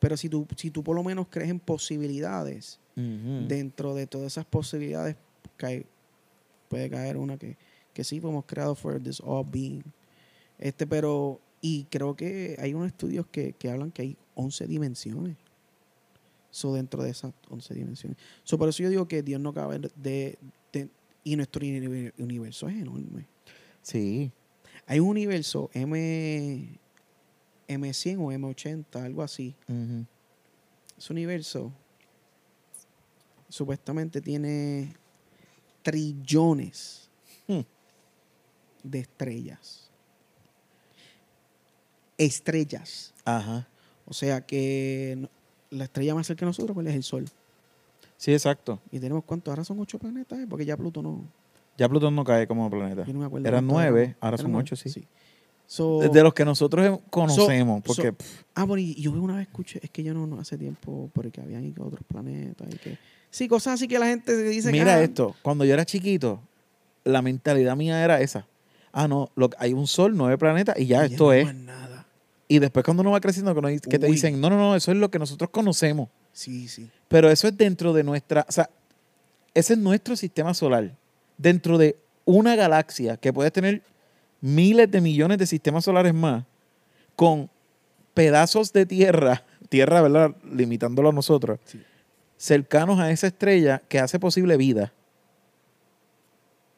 pero 0.00 0.18
si 0.18 0.28
tú, 0.28 0.46
si 0.54 0.70
tú 0.70 0.84
por 0.84 0.94
lo 0.94 1.02
menos 1.02 1.28
crees 1.30 1.48
en 1.48 1.60
posibilidades, 1.60 2.78
dentro 2.94 3.94
de 3.94 4.06
todas 4.06 4.32
esas 4.32 4.44
posibilidades 4.44 5.16
cae, 5.56 5.86
puede 6.68 6.90
caer 6.90 7.16
una 7.16 7.38
que, 7.38 7.56
que 7.94 8.04
sí 8.04 8.20
fuimos 8.20 8.44
creados 8.44 8.78
for 8.78 9.00
this 9.02 9.18
all 9.24 9.46
being. 9.50 9.82
Este, 10.58 10.86
pero, 10.86 11.40
y 11.62 11.84
creo 11.84 12.16
que 12.16 12.56
hay 12.58 12.74
unos 12.74 12.88
estudios 12.88 13.26
que, 13.28 13.54
que 13.54 13.70
hablan 13.70 13.92
que 13.92 14.02
hay 14.02 14.16
11 14.34 14.66
dimensiones. 14.66 15.36
So, 16.52 16.72
dentro 16.74 17.02
de 17.02 17.10
esas 17.10 17.32
11 17.48 17.74
dimensiones. 17.74 18.16
So, 18.44 18.56
por 18.58 18.68
eso 18.68 18.82
yo 18.84 18.90
digo 18.90 19.08
que 19.08 19.22
Dios 19.24 19.40
no 19.40 19.52
cabe 19.52 19.80
de, 19.96 20.38
de- 20.72 20.88
y 21.24 21.34
nuestro 21.34 21.64
uni- 21.66 22.12
universo 22.18 22.68
es 22.68 22.76
enorme. 22.76 23.26
Sí. 23.80 24.30
Hay 24.86 25.00
un 25.00 25.08
universo 25.08 25.70
M, 25.72 26.78
M100 27.68 28.18
o 28.20 28.30
M80, 28.32 29.02
algo 29.04 29.22
así. 29.22 29.56
Ese 30.98 31.12
universo 31.12 31.72
supuestamente 33.48 34.20
tiene 34.20 34.94
trillones 35.82 37.08
Hmm. 37.48 37.60
de 38.84 38.98
estrellas. 39.00 39.90
Estrellas. 42.18 43.14
Ajá. 43.24 43.68
O 44.04 44.12
sea 44.12 44.44
que 44.44 45.28
la 45.72 45.84
estrella 45.84 46.14
más 46.14 46.26
cerca 46.26 46.40
de 46.40 46.50
nosotros 46.50 46.74
pues, 46.74 46.86
es 46.86 46.94
el 46.94 47.02
Sol. 47.02 47.24
Sí, 48.16 48.32
exacto. 48.32 48.78
Y 48.92 49.00
tenemos 49.00 49.24
cuántos, 49.24 49.50
ahora 49.50 49.64
son 49.64 49.80
ocho 49.80 49.98
planetas, 49.98 50.38
¿eh? 50.38 50.46
porque 50.48 50.64
ya 50.64 50.76
Pluto 50.76 51.02
no. 51.02 51.24
Ya 51.76 51.88
Plutón 51.88 52.14
no 52.14 52.22
cae 52.22 52.46
como 52.46 52.70
planeta. 52.70 53.04
Yo 53.04 53.12
no 53.12 53.20
me 53.20 53.26
acuerdo. 53.26 53.48
Eran 53.48 53.66
nueve, 53.66 54.14
ahora 54.20 54.34
Eran 54.36 54.44
son 54.44 54.52
nueve, 54.52 54.68
ocho, 54.72 54.76
sí. 54.76 55.06
So- 55.66 56.00
De- 56.00 56.22
los 56.22 56.34
que 56.34 56.44
nosotros 56.44 56.86
hem- 56.86 57.00
conocemos, 57.10 57.78
so- 57.78 57.82
porque 57.82 58.14
Ah, 58.54 58.64
bueno, 58.64 58.82
y 58.82 58.94
yo 59.00 59.10
una 59.12 59.36
vez 59.36 59.48
escuché, 59.48 59.80
es 59.82 59.90
que 59.90 60.02
yo 60.04 60.12
no, 60.12 60.26
no 60.26 60.38
hace 60.38 60.58
tiempo, 60.58 61.10
porque 61.14 61.40
habían 61.40 61.64
ido 61.64 61.82
a 61.82 61.86
otros 61.86 62.04
planetas 62.06 62.68
y 62.72 62.76
que... 62.78 62.98
Sí, 63.30 63.48
cosas 63.48 63.74
así 63.74 63.88
que 63.88 63.98
la 63.98 64.06
gente 64.06 64.36
dice 64.36 64.70
que... 64.70 64.78
mira 64.78 64.96
ah, 64.96 65.02
esto, 65.02 65.34
cuando 65.40 65.64
yo 65.64 65.72
era 65.72 65.86
chiquito, 65.86 66.40
la 67.04 67.22
mentalidad 67.22 67.74
mía 67.74 68.04
era 68.04 68.20
esa. 68.20 68.46
Ah, 68.92 69.08
no, 69.08 69.30
lo, 69.34 69.48
hay 69.58 69.72
un 69.72 69.86
sol, 69.86 70.12
nueve 70.14 70.36
planetas 70.36 70.78
y 70.78 70.86
ya, 70.86 71.06
y 71.06 71.12
esto 71.12 71.24
no 71.24 71.32
es. 71.32 71.54
nada. 71.54 71.91
Y 72.52 72.58
después 72.58 72.84
cuando 72.84 73.00
uno 73.00 73.12
va 73.12 73.20
creciendo, 73.22 73.54
que, 73.54 73.98
te 73.98 74.04
Uy. 74.06 74.12
dicen, 74.12 74.38
no, 74.38 74.50
no, 74.50 74.58
no, 74.58 74.76
eso 74.76 74.92
es 74.92 74.98
lo 74.98 75.10
que 75.10 75.18
nosotros 75.18 75.48
conocemos. 75.48 76.10
Sí, 76.34 76.68
sí. 76.68 76.90
Pero 77.08 77.30
eso 77.30 77.48
es 77.48 77.56
dentro 77.56 77.94
de 77.94 78.04
nuestra, 78.04 78.44
o 78.46 78.52
sea, 78.52 78.68
ese 79.54 79.72
es 79.72 79.78
nuestro 79.78 80.16
sistema 80.16 80.52
solar. 80.52 80.94
Dentro 81.38 81.78
de 81.78 81.96
una 82.26 82.54
galaxia 82.54 83.16
que 83.16 83.32
puede 83.32 83.50
tener 83.50 83.80
miles 84.42 84.90
de 84.90 85.00
millones 85.00 85.38
de 85.38 85.46
sistemas 85.46 85.86
solares 85.86 86.12
más, 86.12 86.44
con 87.16 87.48
pedazos 88.12 88.70
de 88.74 88.84
tierra, 88.84 89.44
tierra, 89.70 90.02
¿verdad? 90.02 90.36
Limitándolo 90.44 91.08
a 91.08 91.12
nosotros, 91.12 91.58
Sí. 91.64 91.80
cercanos 92.36 93.00
a 93.00 93.10
esa 93.12 93.28
estrella 93.28 93.80
que 93.88 93.98
hace 93.98 94.18
posible 94.18 94.58
vida. 94.58 94.92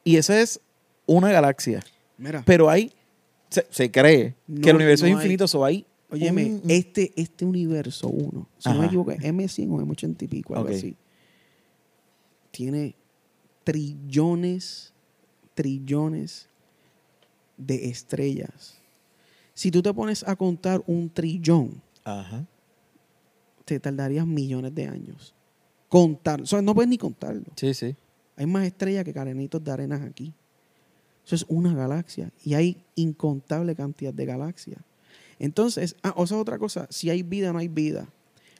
Y 0.05 0.15
esa 0.15 0.39
es 0.39 0.61
una 1.05 1.33
galaxia. 1.33 1.83
Mira, 2.17 2.43
Pero 2.45 2.69
hay, 2.69 2.93
se, 3.55 3.67
se 3.69 3.91
cree 3.91 4.35
No, 4.47 4.61
que 4.61 4.69
el 4.69 4.75
universo 4.75 5.05
no 5.05 5.09
es 5.09 5.15
infinito, 5.15 5.47
so 5.47 5.63
hay 5.65 5.85
óyeme, 6.11 6.45
un- 6.45 6.61
este, 6.69 7.11
este 7.15 7.45
universo 7.45 8.07
uno, 8.07 8.47
si 8.57 8.69
no 8.69 8.79
me 8.79 8.85
equivoco, 8.85 9.11
es 9.11 9.19
M100 9.21 9.71
o 9.71 9.81
M80 9.81 10.21
y 10.23 10.27
pico, 10.27 10.55
algo 10.55 10.69
así, 10.69 10.95
tiene 12.51 12.95
trillones, 13.63 14.93
trillones 15.53 16.47
de 17.57 17.89
estrellas. 17.89 18.75
Si 19.53 19.71
tú 19.71 19.81
te 19.81 19.93
pones 19.93 20.27
a 20.27 20.35
contar 20.35 20.83
un 20.87 21.09
trillón, 21.09 21.81
Ajá. 22.03 22.45
te 23.65 23.79
tardarías 23.79 24.27
millones 24.27 24.73
de 24.75 24.87
años. 24.87 25.33
Contar, 25.89 26.41
o 26.41 26.45
sea, 26.45 26.61
no 26.61 26.73
puedes 26.75 26.89
ni 26.89 26.97
contarlo. 26.97 27.45
Sí, 27.55 27.73
sí. 27.73 27.95
Hay 28.35 28.45
más 28.45 28.65
estrellas 28.65 29.03
que 29.05 29.13
carenitos 29.13 29.63
de 29.63 29.71
arenas 29.71 30.01
aquí. 30.01 30.33
Eso 31.25 31.35
es 31.35 31.45
una 31.47 31.73
galaxia. 31.73 32.31
Y 32.43 32.53
hay 32.53 32.77
incontable 32.95 33.75
cantidad 33.75 34.13
de 34.13 34.25
galaxias. 34.25 34.79
Entonces, 35.39 35.95
ah, 36.03 36.13
o 36.15 36.27
sea, 36.27 36.37
otra 36.37 36.57
cosa, 36.57 36.87
si 36.89 37.09
hay 37.09 37.23
vida 37.23 37.51
no 37.51 37.59
hay 37.59 37.67
vida. 37.67 38.07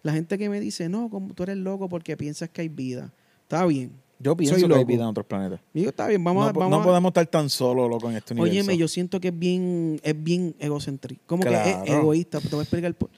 La 0.03 0.13
gente 0.13 0.37
que 0.37 0.49
me 0.49 0.59
dice, 0.59 0.89
no, 0.89 1.09
como 1.09 1.33
tú 1.33 1.43
eres 1.43 1.57
loco 1.57 1.87
porque 1.89 2.17
piensas 2.17 2.49
que 2.49 2.61
hay 2.61 2.69
vida. 2.69 3.11
Está 3.43 3.65
bien. 3.65 3.91
Yo 4.17 4.35
pienso 4.35 4.57
Soy 4.57 4.67
que 4.67 4.75
hay 4.75 4.85
vida 4.85 5.03
en 5.03 5.09
otros 5.09 5.25
planetas. 5.25 5.59
Digo, 5.73 5.89
está 5.89 6.07
bien, 6.07 6.23
vamos 6.23 6.43
no, 6.43 6.49
a... 6.49 6.53
Vamos 6.53 6.69
no 6.71 6.81
a- 6.81 6.85
podemos 6.85 7.09
estar 7.09 7.27
tan 7.27 7.49
solos 7.49 7.89
loco, 7.89 8.09
en 8.09 8.15
este 8.17 8.33
universo. 8.33 8.51
Óyeme, 8.53 8.77
yo 8.77 8.87
siento 8.87 9.19
que 9.19 9.27
es 9.27 9.37
bien, 9.37 9.99
es 10.03 10.23
bien 10.23 10.55
egocéntrico. 10.59 11.21
Como 11.25 11.43
que 11.43 11.49
es 11.49 11.77
egoísta. 11.85 12.39
Te 12.39 12.49
voy 12.49 12.59
a 12.59 12.61
explicar 12.63 12.93
por- 12.95 13.09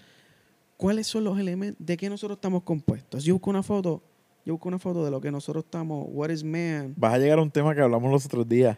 cuáles 0.76 1.08
son 1.08 1.24
los 1.24 1.40
elementos 1.40 1.86
de 1.86 1.98
qué 1.98 2.10
nosotros 2.10 2.38
estamos 2.38 2.64
compuestos. 2.64 3.24
Yo 3.24 3.34
busco 3.36 3.50
una 3.50 3.64
foto, 3.64 4.02
yo 4.46 4.54
busco 4.54 4.68
una 4.70 4.80
foto 4.80 5.04
de 5.06 5.12
lo 5.12 5.22
que 5.22 5.32
nosotros 5.32 5.66
estamos, 5.66 6.08
what 6.12 6.30
is 6.30 6.44
man. 6.44 6.94
Vas 6.98 7.14
a 7.14 7.18
llegar 7.18 7.40
a 7.40 7.42
un 7.42 7.52
tema 7.52 7.76
que 7.76 7.82
hablamos 7.82 8.12
los 8.12 8.26
otros 8.26 8.48
días. 8.48 8.78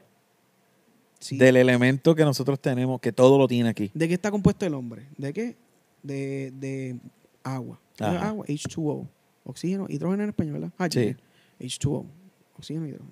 Sí. 1.19 1.37
Del 1.37 1.57
elemento 1.57 2.15
que 2.15 2.23
nosotros 2.23 2.59
tenemos, 2.61 3.01
que 3.01 3.11
todo 3.11 3.37
lo 3.37 3.47
tiene 3.47 3.69
aquí. 3.69 3.91
¿De 3.93 4.07
qué 4.07 4.13
está 4.13 4.31
compuesto 4.31 4.65
el 4.65 4.73
hombre? 4.73 5.07
¿De 5.17 5.33
qué? 5.33 5.57
De, 6.01 6.51
de 6.57 6.97
agua. 7.43 7.79
Ajá. 7.99 8.29
Agua, 8.29 8.45
H2O. 8.45 9.07
Oxígeno, 9.43 9.85
hidrógeno 9.89 10.23
en 10.23 10.29
español, 10.29 10.53
¿verdad? 10.77 10.91
Sí. 10.91 11.15
H2O. 11.59 12.05
Oxígeno, 12.57 12.87
hidrógeno. 12.87 13.11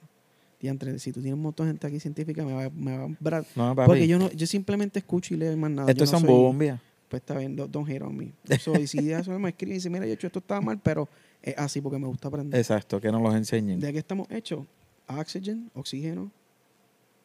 Diantre, 0.59 0.97
si 0.99 1.11
tú 1.11 1.19
tienes 1.21 1.35
un 1.35 1.43
montón 1.43 1.67
de 1.67 1.73
gente 1.73 1.85
aquí 1.87 1.99
científica, 1.99 2.43
me 2.43 2.53
va, 2.53 2.69
me 2.69 2.97
va 2.97 3.03
a 3.05 3.17
brar. 3.19 3.45
No. 3.55 3.75
Porque 3.75 4.07
yo 4.07 4.17
no, 4.17 4.31
yo 4.31 4.47
simplemente 4.47 4.99
escucho 4.99 5.33
y 5.33 5.37
leo 5.37 5.51
y 5.51 5.55
más 5.55 5.69
nada. 5.69 5.89
Esto 5.91 5.99
Yo 5.99 6.05
es 6.05 6.11
no 6.13 6.19
soy- 6.19 6.27
Zambombia. 6.27 6.81
Pues 7.09 7.21
está 7.21 7.37
bien, 7.37 7.55
don't, 7.55 7.71
don't 7.71 7.87
hate 7.89 8.01
on 8.01 8.17
me. 8.17 8.33
So, 8.59 8.77
y 8.77 8.85
si 8.87 9.01
ya 9.05 9.21
me 9.23 9.49
escriben 9.49 9.73
y 9.73 9.77
dicen, 9.77 9.91
mira, 9.93 10.05
yo 10.05 10.11
he 10.11 10.15
hecho 10.15 10.27
esto 10.27 10.39
estaba 10.39 10.59
mal, 10.59 10.79
pero 10.81 11.07
es 11.41 11.57
así 11.57 11.79
porque 11.79 11.99
me 11.99 12.07
gusta 12.07 12.27
aprender. 12.27 12.59
Exacto, 12.59 12.99
que 12.99 13.11
nos 13.11 13.21
los 13.21 13.33
enseñen. 13.35 13.79
¿De 13.79 13.93
qué 13.93 13.99
estamos 13.99 14.27
hechos? 14.29 14.65
Oxygen, 15.07 15.69
oxígeno, 15.73 16.31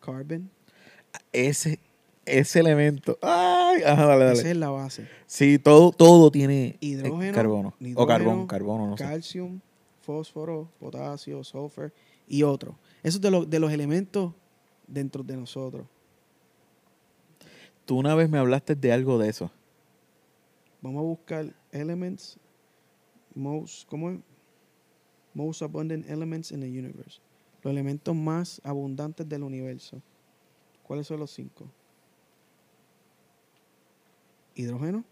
carbon. 0.01 0.49
Ese, 1.33 1.79
ese 2.25 2.61
elemento. 2.61 3.19
Ay, 3.23 3.83
ajá, 3.83 4.07
dale, 4.07 4.33
Esa 4.33 4.51
es 4.51 4.57
la 4.57 4.71
base. 4.71 5.09
Sí, 5.27 5.59
todo, 5.59 5.93
todo 5.93 6.31
tiene 6.31 6.67
eh, 6.67 6.77
Hidrógeno, 6.81 7.35
carbono. 7.35 7.75
O 7.97 8.07
carbón, 8.07 8.47
carbono, 8.47 8.87
no 8.87 8.97
sé. 8.97 9.05
calcium, 9.05 9.61
fósforo, 10.03 10.69
potasio, 10.79 11.43
sulfur 11.45 11.93
y 12.29 12.43
otros. 12.43 12.75
Eso 13.03 13.19
es 13.19 13.21
de, 13.21 13.31
los 13.31 13.49
de 13.49 13.59
los 13.59 13.73
elementos 13.73 14.33
dentro 14.87 15.23
de 15.23 15.37
nosotros. 15.37 15.87
Tú 17.85 17.99
una 17.99 18.15
vez 18.15 18.31
me 18.31 18.39
hablaste 18.39 18.75
de 18.75 18.93
algo 18.93 19.19
de 19.19 19.29
eso. 19.29 19.51
Vamos 20.81 21.01
a 21.01 21.03
buscar 21.03 21.55
elements, 21.71 22.39
most, 23.35 23.89
¿cómo 23.89 24.11
es? 24.11 24.19
Most 25.35 25.63
abundant 25.63 26.09
elements 26.09 26.53
in 26.53 26.61
the 26.61 26.67
universe. 26.67 27.21
Los 27.63 27.73
elementos 27.73 28.15
más 28.15 28.61
abundantes 28.65 29.29
del 29.29 29.43
universo. 29.43 30.03
¿Cuáles 30.93 31.07
son 31.07 31.21
los 31.21 31.31
cinco? 31.31 31.65
Hidrógeno, 34.55 35.03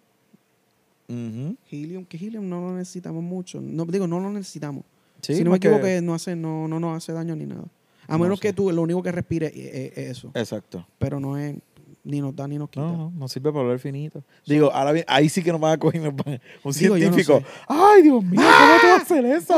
Ujú. 1.08 1.56
helium, 1.70 2.04
que 2.04 2.18
helium 2.18 2.46
no 2.46 2.60
lo 2.60 2.76
necesitamos 2.76 3.22
mucho. 3.22 3.62
No, 3.62 3.86
digo, 3.86 4.06
no 4.06 4.20
lo 4.20 4.30
necesitamos. 4.30 4.84
Sí, 5.22 5.36
si 5.36 5.42
no 5.42 5.52
me 5.52 5.56
equivoco, 5.56 5.86
no, 6.02 6.12
hace, 6.12 6.36
no, 6.36 6.68
no 6.68 6.78
nos 6.80 6.98
hace 6.98 7.14
daño 7.14 7.34
ni 7.34 7.46
nada. 7.46 7.64
A 8.08 8.18
No 8.18 8.24
menos 8.24 8.40
sé. 8.40 8.48
que 8.48 8.52
tú 8.52 8.70
lo 8.70 8.82
único 8.82 9.02
que 9.02 9.10
respire 9.10 9.46
es, 9.46 9.54
es- 9.56 9.92
es 9.96 10.10
eso. 10.18 10.30
Exacto. 10.34 10.86
Pero 10.98 11.18
no 11.18 11.38
es 11.38 11.56
ni 12.04 12.20
nos 12.20 12.36
da 12.36 12.46
ni 12.46 12.58
nos 12.58 12.68
quita. 12.68 12.82
No, 12.84 12.96
no, 12.98 13.10
no 13.16 13.26
sirve 13.28 13.50
para 13.50 13.62
hablar 13.62 13.78
finito. 13.78 14.22
Digo, 14.46 14.70
ahora 14.70 14.92
bien, 14.92 15.06
ahí 15.08 15.30
sí 15.30 15.42
que 15.42 15.50
nos 15.50 15.62
van 15.62 15.72
a 15.72 15.78
coger 15.78 16.02
un 16.02 16.14
Digo, 16.14 16.98
yo 16.98 17.10
no 17.10 17.14
científico. 17.16 17.38
sé. 17.40 17.46
Ay, 17.68 18.02
Dios 18.02 18.22
mío, 18.22 18.42
¿cómo 18.42 18.80
tú 18.82 18.86
vas 18.86 18.98
a 18.98 19.02
hacer 19.02 19.24
eso? 19.24 19.54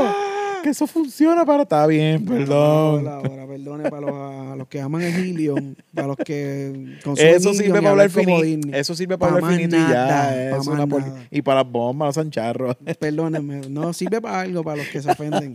Que 0.63 0.71
eso 0.71 0.87
funciona 0.87 1.45
para. 1.45 1.63
Está 1.65 1.87
bien, 1.87 2.25
perdón. 2.25 3.07
Ahora, 3.07 3.15
ahora, 3.17 3.47
perdone 3.47 3.91
para 3.91 4.01
los, 4.07 4.13
a 4.53 4.57
los 4.57 4.69
que 4.69 4.81
aman 4.81 5.03
el 5.03 5.15
helium, 5.15 5.75
para 5.95 6.09
los 6.09 6.17
que 6.17 6.97
consumen 7.03 7.35
Eso 7.35 7.53
sirve 7.55 7.79
para 7.79 7.91
hablar 7.91 8.11
finito. 8.11 8.69
Eso 8.77 8.95
sirve 8.95 9.19
para 9.19 9.33
Pa' 9.33 9.39
hablar 9.39 9.53
finito 9.53 9.77
y 9.77 9.81
ya. 9.81 10.07
pa' 10.09 10.37
es 10.37 10.57
más 10.57 10.67
una 10.69 10.87
por- 10.87 11.01
nada. 11.03 11.27
Y 11.31 11.43
para 11.43 11.63
las 11.63 11.73
bombas, 11.73 12.07
los 12.09 12.15
sancharros. 12.15 12.77
Perdónenme, 13.01 13.63
no 13.69 13.93
sirve 13.93 14.21
para 14.21 14.41
algo 14.41 14.63
para 14.63 14.77
los 14.79 14.87
que 14.89 15.03
se 15.03 15.11
ofenden. 15.11 15.55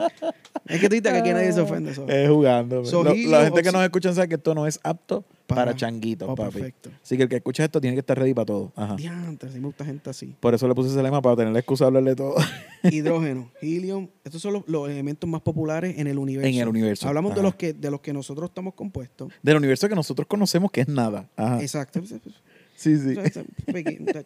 Es 0.67 0.79
que 0.81 0.89
tú 0.89 0.95
dices 0.95 1.11
que 1.11 1.17
aquí 1.19 1.29
nadie 1.31 1.51
se 1.53 1.61
ofende. 1.61 1.91
eso. 1.91 2.05
Es 2.07 2.29
jugando. 2.29 2.83
So, 2.85 3.03
la 3.03 3.43
gente 3.45 3.63
que 3.63 3.71
nos 3.71 3.83
escucha 3.83 4.13
sabe 4.13 4.27
que 4.27 4.35
esto 4.35 4.53
no 4.55 4.67
es 4.67 4.79
apto 4.83 5.23
para, 5.47 5.65
Para- 5.65 5.75
changuitos, 5.75 6.27
Oh, 6.29 6.35
papi. 6.35 6.51
perfecto. 6.53 6.91
Así 7.01 7.17
que 7.17 7.23
el 7.23 7.29
que 7.29 7.37
escucha 7.37 7.63
esto 7.63 7.79
tiene 7.81 7.95
que 7.95 8.01
estar 8.01 8.17
ready 8.19 8.33
para 8.33 8.45
todo. 8.45 8.71
Ajá. 8.75 8.95
Diantre, 8.97 9.49
sí 9.51 9.59
me 9.59 9.65
gusta 9.67 9.85
gente 9.85 10.09
así. 10.09 10.35
Por 10.39 10.53
eso 10.53 10.67
le 10.67 10.75
puse 10.75 10.89
ese 10.89 11.01
lema 11.01 11.21
para 11.21 11.37
tener 11.37 11.53
la 11.53 11.59
excusa 11.59 11.85
de 11.85 11.87
hablarle 11.87 12.09
de 12.11 12.15
todo. 12.17 12.35
Hidrógeno, 12.83 13.49
helium, 13.61 14.09
estos 14.23 14.41
son 14.41 14.53
los, 14.53 14.63
los 14.67 14.89
elementos 14.89 15.29
más 15.29 15.41
populares 15.41 15.97
en 15.97 16.07
el 16.07 16.17
universo. 16.19 16.47
En 16.49 16.55
el 16.61 16.67
universo, 16.67 17.07
Hablamos 17.07 17.33
de 17.33 17.41
los 17.41 17.55
que 17.55 17.73
de 17.73 17.89
los 17.89 18.01
que 18.01 18.13
nosotros 18.13 18.49
estamos 18.49 18.73
compuestos. 18.75 19.31
Del 19.41 19.57
universo 19.57 19.87
que 19.89 19.95
nosotros 19.95 20.27
conocemos 20.27 20.69
que 20.71 20.81
es 20.81 20.87
nada. 20.87 21.29
Ajá. 21.35 21.61
Exacto. 21.61 22.01
Sí, 22.75 22.95
sí. 22.97 23.15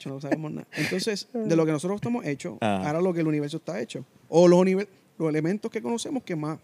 No 0.08 0.20
sabemos 0.20 0.52
nada. 0.52 0.68
Entonces, 0.76 1.30
de 1.34 1.56
lo 1.56 1.66
que 1.66 1.72
nosotros 1.72 1.96
estamos 1.96 2.26
hechos, 2.26 2.58
Ah. 2.62 2.84
ahora 2.86 3.00
lo 3.00 3.14
que 3.14 3.22
el 3.22 3.28
universo 3.28 3.58
está 3.58 3.80
hecho. 3.80 4.04
O 4.28 4.48
los, 4.48 4.66
los 5.18 5.30
elementos 5.30 5.72
que 5.72 5.82
conocemos 5.82 6.24
que 6.24 6.36
más, 6.36 6.60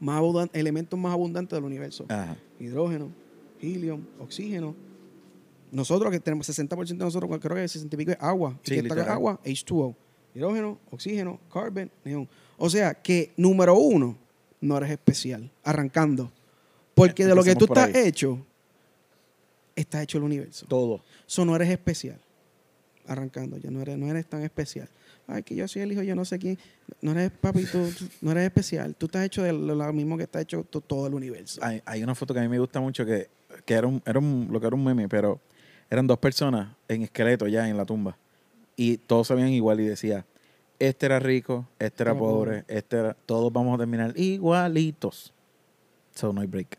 más 0.00 0.20
elementos 0.52 0.98
más 0.98 1.12
abundantes 1.12 1.56
del 1.56 1.64
universo. 1.64 2.04
Ajá. 2.08 2.36
Hidrógeno, 2.58 3.10
helium, 3.62 4.04
oxígeno. 4.18 4.74
Nosotros 5.70 6.10
que 6.10 6.20
tenemos 6.20 6.46
60% 6.48 6.86
de 6.86 6.94
nosotros, 6.96 7.30
creo 7.40 7.56
que 7.56 7.66
60 7.66 7.94
y 7.94 7.98
pico 7.98 8.10
es 8.10 8.18
agua. 8.20 8.58
Sí, 8.62 8.74
¿Y 8.74 8.82
qué 8.82 8.88
está 8.88 9.12
agua? 9.12 9.40
H2O. 9.42 9.94
Hidrógeno, 10.34 10.78
oxígeno, 10.90 11.40
carbon, 11.52 11.90
neón. 12.04 12.28
O 12.58 12.68
sea 12.68 12.92
que, 12.94 13.32
número 13.36 13.74
uno, 13.76 14.18
no 14.60 14.76
eres 14.76 14.90
especial. 14.90 15.50
Arrancando. 15.64 16.30
Porque 16.94 17.24
de 17.26 17.34
lo 17.34 17.42
que 17.42 17.54
tú 17.54 17.64
estás 17.64 17.94
hecho, 17.94 18.38
está 19.74 20.02
hecho 20.02 20.18
el 20.18 20.24
universo. 20.24 20.66
Todo. 20.68 21.02
Eso 21.26 21.44
no 21.44 21.56
eres 21.56 21.70
especial. 21.70 22.18
Arrancando, 23.06 23.56
ya 23.56 23.70
no 23.70 23.80
eres, 23.80 23.98
no 23.98 24.06
eres 24.08 24.26
tan 24.26 24.42
especial. 24.42 24.88
Ay, 25.26 25.42
que 25.42 25.54
yo 25.54 25.66
soy 25.68 25.82
el 25.82 25.92
hijo, 25.92 26.02
yo 26.02 26.14
no 26.14 26.24
sé 26.24 26.38
quién. 26.38 26.58
No 27.00 27.12
eres 27.12 27.30
papi, 27.30 27.64
tú, 27.64 27.88
tú 27.98 28.04
no 28.20 28.32
eres 28.32 28.44
especial. 28.44 28.94
Tú 28.96 29.06
estás 29.06 29.24
hecho 29.24 29.42
de 29.42 29.52
lo 29.52 29.92
mismo 29.92 30.16
que 30.16 30.24
está 30.24 30.40
hecho 30.40 30.64
to- 30.64 30.80
todo 30.80 31.06
el 31.06 31.14
universo. 31.14 31.60
Hay, 31.64 31.80
hay 31.86 32.02
una 32.02 32.14
foto 32.14 32.34
que 32.34 32.40
a 32.40 32.42
mí 32.42 32.48
me 32.48 32.58
gusta 32.58 32.80
mucho 32.80 33.04
que, 33.06 33.28
que 33.64 33.74
era, 33.74 33.86
un, 33.86 34.02
era 34.06 34.18
un- 34.18 34.48
lo 34.50 34.60
que 34.60 34.66
era 34.66 34.76
un 34.76 34.84
meme, 34.84 35.08
pero 35.08 35.40
eran 35.90 36.06
dos 36.06 36.18
personas 36.18 36.74
en 36.88 37.02
esqueleto 37.02 37.46
ya 37.48 37.68
en 37.68 37.76
la 37.76 37.84
tumba. 37.84 38.16
Y 38.76 38.96
todos 38.98 39.26
se 39.28 39.34
veían 39.34 39.50
igual 39.50 39.80
y 39.80 39.86
decía, 39.86 40.24
este 40.78 41.06
era 41.06 41.18
rico, 41.20 41.68
este 41.78 42.02
era 42.02 42.16
pobre, 42.16 42.64
este 42.68 42.96
era... 42.96 43.14
Todos 43.14 43.52
vamos 43.52 43.74
a 43.74 43.78
terminar 43.78 44.12
igualitos. 44.18 45.32
So 46.14 46.32
no 46.32 46.40
hay 46.40 46.46
break. 46.46 46.78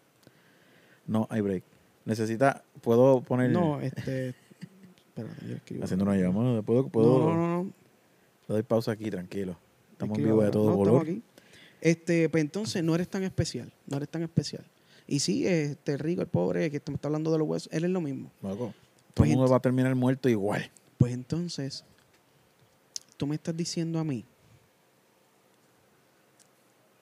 No 1.08 1.28
hay 1.30 1.42
break. 1.42 1.64
Necesita... 2.06 2.64
¿Puedo 2.82 3.22
poner... 3.22 3.52
No, 3.52 3.80
este. 3.80 4.30
Espérate, 5.08 5.48
yo 5.48 5.56
escribo. 5.56 5.84
Haciendo 5.86 6.04
una 6.06 6.16
llamada. 6.18 6.62
¿Puedo, 6.64 6.90
puedo, 6.90 7.20
No, 7.20 7.34
no, 7.36 7.36
no. 7.36 7.64
no. 7.64 7.74
Le 8.48 8.54
doy 8.56 8.64
pausa 8.64 8.92
aquí, 8.92 9.10
tranquilo. 9.10 9.56
Estamos 9.92 10.18
en 10.18 10.26
vivo 10.26 10.44
de 10.44 10.52
todo 10.52 10.84
No, 10.86 10.98
aquí. 11.00 11.22
Este, 11.80 12.28
pues 12.30 12.44
entonces 12.44 12.84
no 12.84 12.96
eres 12.96 13.08
tan 13.08 13.24
especial. 13.24 13.72
No 13.88 13.98
eres 13.98 14.10
tan 14.10 14.24
especial. 14.24 14.66
Y 15.08 15.20
sí, 15.20 15.46
este 15.48 15.98
rico, 15.98 16.22
el 16.22 16.28
pobre, 16.28 16.72
que 16.72 16.82
me 16.88 16.96
está 16.96 17.08
hablando 17.08 17.32
de 17.32 17.38
los 17.40 17.48
huesos, 17.48 17.70
él 17.74 17.84
es 17.84 17.90
lo 17.90 18.02
mismo. 18.02 18.32
Loco, 18.42 18.68
Todo 18.68 18.74
Pues 19.16 19.30
el 19.32 19.36
mundo 19.38 19.52
va 19.52 19.58
a 19.58 19.62
terminar 19.62 19.94
muerto 19.96 20.30
igual. 20.30 20.70
Pues 20.98 21.14
entonces, 21.14 21.84
tú 23.18 23.28
me 23.28 23.36
estás 23.36 23.56
diciendo 23.56 24.00
a 24.00 24.04
mí 24.04 24.24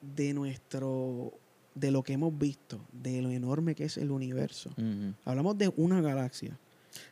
de 0.00 0.34
nuestro, 0.34 1.32
de 1.74 1.90
lo 1.90 2.02
que 2.02 2.14
hemos 2.14 2.36
visto, 2.36 2.80
de 2.92 3.22
lo 3.22 3.30
enorme 3.30 3.74
que 3.74 3.84
es 3.84 3.96
el 3.96 4.10
universo. 4.10 4.70
Hablamos 5.24 5.56
de 5.58 5.72
una 5.76 6.00
galaxia, 6.00 6.58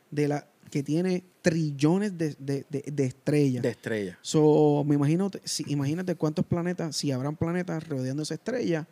de 0.09 0.27
la 0.27 0.47
que 0.69 0.83
tiene 0.83 1.23
trillones 1.41 2.17
de, 2.17 2.35
de- 2.39 2.65
de- 2.69 2.83
de 2.91 3.05
estrellas. 3.05 3.63
De 3.63 3.69
estrella. 3.69 4.17
So, 4.21 4.83
me 4.85 4.95
imagino, 4.95 5.29
si, 5.43 5.63
imagínate 5.67 6.15
cuántos 6.15 6.45
planetas, 6.45 6.95
si 6.95 7.11
habrán 7.11 7.35
planetas 7.35 7.87
rodeando 7.87 8.23
esa 8.23 8.35
estrella, 8.35 8.87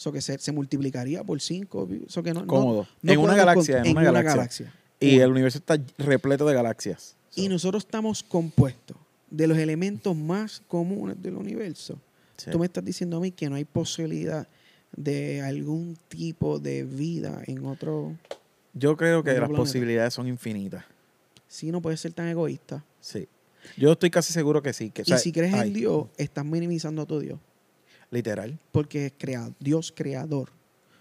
so 0.00 0.10
que 0.10 0.22
se, 0.22 0.38
se 0.38 0.50
multiplicaría 0.50 1.22
por 1.22 1.42
cinco. 1.42 1.86
So 2.06 2.22
que 2.22 2.32
no, 2.32 2.46
Cómodo. 2.46 2.88
no 3.02 3.12
en 3.12 3.18
una 3.18 3.36
galaxia, 3.36 3.82
en, 3.84 3.98
una, 3.98 4.22
galaxia. 4.22 4.72
Y 4.98 5.18
el 5.18 5.30
universo 5.30 5.58
está 5.58 5.78
repleto 5.98 6.46
de 6.46 6.54
galaxias. 6.54 7.16
Y 7.34 7.44
So, 7.44 7.48
nosotros 7.50 7.84
estamos 7.84 8.22
compuestos 8.22 8.96
de 9.28 9.46
los 9.46 9.58
elementos 9.58 10.16
más 10.16 10.62
comunes 10.68 11.22
del 11.22 11.36
universo. 11.36 11.98
sí. 12.38 12.50
Tú 12.50 12.58
me 12.58 12.64
estás 12.64 12.82
diciendo 12.82 13.18
a 13.18 13.20
mí 13.20 13.30
que 13.30 13.50
no 13.50 13.56
hay 13.56 13.66
posibilidad 13.66 14.48
de 14.96 15.42
algún 15.42 15.98
tipo 16.08 16.58
de 16.58 16.84
vida 16.84 17.42
en 17.46 17.66
otro... 17.66 18.16
Yo 18.72 18.96
creo 18.96 19.22
que 19.22 19.32
las 19.32 19.40
planeta. 19.40 19.58
posibilidades 19.58 20.14
son 20.14 20.26
infinitas. 20.28 20.82
Sí, 21.46 21.70
no 21.70 21.82
puede 21.82 21.98
ser 21.98 22.14
tan 22.14 22.26
egoísta. 22.26 22.82
Sí. 23.02 23.28
Yo 23.76 23.92
estoy 23.92 24.08
casi 24.08 24.32
seguro 24.32 24.62
que 24.62 24.72
sí. 24.72 24.88
Que, 24.88 25.02
o 25.02 25.04
sea, 25.04 25.16
y 25.16 25.20
si 25.20 25.30
crees 25.30 25.52
hay, 25.52 25.68
en 25.68 25.74
Dios, 25.74 26.06
estás 26.16 26.46
minimizando 26.46 27.02
a 27.02 27.06
tu 27.06 27.20
Dios. 27.20 27.38
Literal. 28.10 28.58
Porque 28.72 29.06
es 29.06 29.12
creado, 29.16 29.54
Dios 29.60 29.92
creador. 29.94 30.50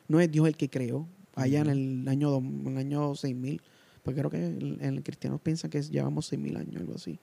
No 0.08 0.20
es 0.20 0.32
Dios 0.32 0.48
el 0.48 0.56
que 0.58 0.70
creó. 0.70 1.08
Allá 1.36 1.62
en 1.62 1.68
el 1.70 2.08
año, 2.08 2.30
dos- 2.32 2.44
en 2.44 2.68
el 2.68 2.78
año 2.78 3.16
6000. 3.16 3.62
Porque 4.04 4.20
creo 4.20 4.30
que 4.32 4.46
el, 4.46 4.78
el 4.82 5.04
cristiano 5.04 5.38
piensa 5.40 5.70
que 5.70 5.82
llevamos 5.82 6.26
6000 6.28 6.58
años, 6.58 6.76
algo 6.78 6.96
así. 6.96 7.20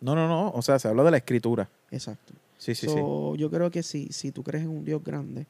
No, 0.00 0.14
no, 0.14 0.26
no. 0.28 0.50
O 0.50 0.62
sea, 0.62 0.78
se 0.78 0.88
habla 0.88 1.02
de 1.04 1.10
la 1.10 1.16
escritura. 1.18 1.68
Exacto. 1.90 2.34
Sí, 2.58 2.74
sí, 2.74 2.86
So, 2.86 3.36
Yo 3.36 3.50
creo 3.50 3.70
que 3.70 3.82
si, 3.82 4.08
si 4.08 4.32
tú 4.32 4.42
crees 4.42 4.64
en 4.64 4.70
un 4.70 4.84
Dios 4.84 5.02
grande 5.02 5.46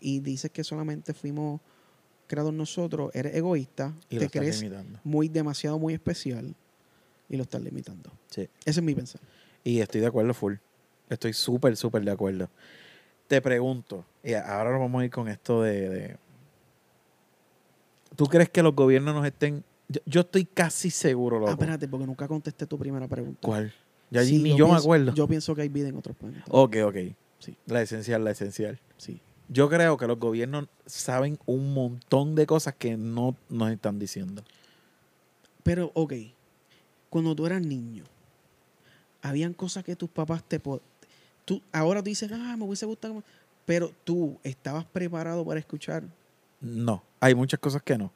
y 0.00 0.20
dices 0.20 0.50
que 0.50 0.64
solamente 0.64 1.14
fuimos 1.14 1.60
creados 2.26 2.52
nosotros, 2.54 3.10
eres 3.14 3.34
egoísta, 3.34 3.94
sí. 4.08 4.16
Y 4.16 4.18
te 4.18 4.28
crees 4.30 4.60
limitando. 4.60 4.98
muy 5.04 5.28
demasiado, 5.28 5.78
muy 5.78 5.94
especial 5.94 6.54
y 7.28 7.36
lo 7.36 7.42
estás 7.42 7.62
limitando. 7.62 8.10
Sí. 8.30 8.48
Ese 8.64 8.80
es 8.80 8.82
mi 8.82 8.94
pensar. 8.94 9.20
Y 9.64 9.80
estoy 9.80 10.00
de 10.00 10.06
acuerdo 10.08 10.32
full. 10.34 10.54
Estoy 11.10 11.32
súper, 11.34 11.76
súper 11.76 12.02
de 12.04 12.10
acuerdo. 12.12 12.48
Te 13.26 13.42
pregunto, 13.42 14.04
y 14.24 14.32
ahora 14.32 14.70
nos 14.70 14.80
vamos 14.80 15.02
a 15.02 15.04
ir 15.04 15.10
con 15.10 15.28
esto 15.28 15.62
de, 15.62 15.88
de- 15.88 16.16
¿Tú 18.16 18.26
crees 18.26 18.48
que 18.50 18.62
los 18.62 18.74
gobiernos 18.74 19.14
nos 19.14 19.24
estén... 19.26 19.64
Yo, 19.88 20.00
yo 20.06 20.20
estoy 20.22 20.44
casi 20.44 20.90
seguro, 20.90 21.38
loco. 21.38 21.50
Ah, 21.50 21.52
espérate, 21.54 21.88
porque 21.88 22.06
nunca 22.06 22.26
contesté 22.28 22.66
tu 22.66 22.78
primera 22.78 23.06
pregunta. 23.08 23.40
¿Cuál? 23.42 23.72
Ya 24.10 24.22
Sí, 24.24 24.38
ni 24.42 24.50
yo, 24.56 24.66
me 24.66 24.72
pienso- 24.72 24.76
acuerdo. 24.84 25.14
Yo 25.14 25.28
pienso 25.28 25.54
que 25.54 25.62
hay 25.62 25.68
vida 25.68 25.88
en 25.88 25.96
otros 25.96 26.16
planetas. 26.16 26.44
Ok, 26.48 26.76
ok. 26.84 26.96
Sí. 27.38 27.56
La 27.66 27.82
esencial, 27.82 28.22
la 28.24 28.32
esencial. 28.32 28.78
Sí. 28.96 29.20
Yo 29.48 29.68
creo 29.68 29.96
que 29.96 30.06
los 30.06 30.18
gobiernos 30.18 30.68
saben 30.86 31.38
un 31.46 31.72
montón 31.74 32.34
de 32.34 32.46
cosas 32.46 32.74
que 32.76 32.96
no 32.96 33.36
nos 33.48 33.70
están 33.70 33.98
diciendo. 33.98 34.42
Pero, 35.62 35.90
ok, 35.94 36.12
cuando 37.08 37.34
tú 37.34 37.46
eras 37.46 37.62
niño, 37.62 38.04
habían 39.22 39.54
cosas 39.54 39.84
que 39.84 39.96
tus 39.96 40.08
papás 40.10 40.44
te... 40.44 40.60
Tú, 41.50 41.60
ahora 41.72 42.00
tú 42.00 42.10
dices, 42.10 42.30
ah, 42.32 42.54
me 42.56 42.64
hubiese 42.64 42.86
gustado... 42.86 43.24
Pero 43.66 43.90
tú 44.04 44.38
estabas 44.44 44.84
preparado 44.84 45.44
para 45.44 45.58
escuchar. 45.58 46.04
No, 46.60 47.02
hay 47.18 47.34
muchas 47.34 47.58
cosas 47.58 47.82
que 47.82 47.98
no. 47.98 48.12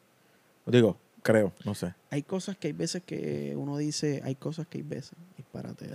Digo, 0.66 0.96
creo, 1.22 1.52
no 1.64 1.74
sé. 1.74 1.92
Hay 2.10 2.22
cosas 2.22 2.56
que 2.56 2.68
hay 2.68 2.72
veces 2.72 3.02
que 3.04 3.54
uno 3.56 3.76
dice, 3.76 4.20
hay 4.24 4.36
cosas 4.36 4.68
que 4.68 4.78
hay 4.78 4.84
veces, 4.84 5.12
disparate. 5.36 5.86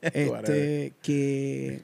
Este, 0.00 0.92
que 1.02 1.82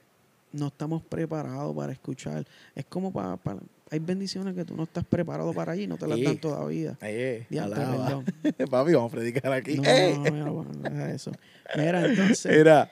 no 0.52 0.68
estamos 0.68 1.02
preparados 1.02 1.74
para 1.74 1.92
escuchar. 1.92 2.46
Es 2.76 2.84
como 2.86 3.12
para, 3.12 3.36
para- 3.36 3.60
hay 3.90 3.98
bendiciones 3.98 4.54
que 4.54 4.64
tú 4.64 4.76
no 4.76 4.84
estás 4.84 5.04
preparado 5.04 5.52
para 5.52 5.72
allí, 5.72 5.86
no 5.88 5.96
te 5.96 6.06
las 6.06 6.18
Sí. 6.18 6.24
dan 6.24 6.38
todavía. 6.38 6.96
Eh, 7.02 7.44
perdón. 7.50 8.24
Papi, 8.70 8.92
vamos 8.94 9.12
a 9.12 9.16
predicar 9.16 9.52
aquí. 9.52 9.76
No, 9.76 9.84
¡Eh! 9.84 10.16
no, 10.18 10.30
no, 10.30 10.64
no, 10.64 10.90
no, 10.90 11.06
eso. 11.06 11.32
Mira, 11.76 12.04
entonces, 12.06 12.46
Era. 12.46 12.90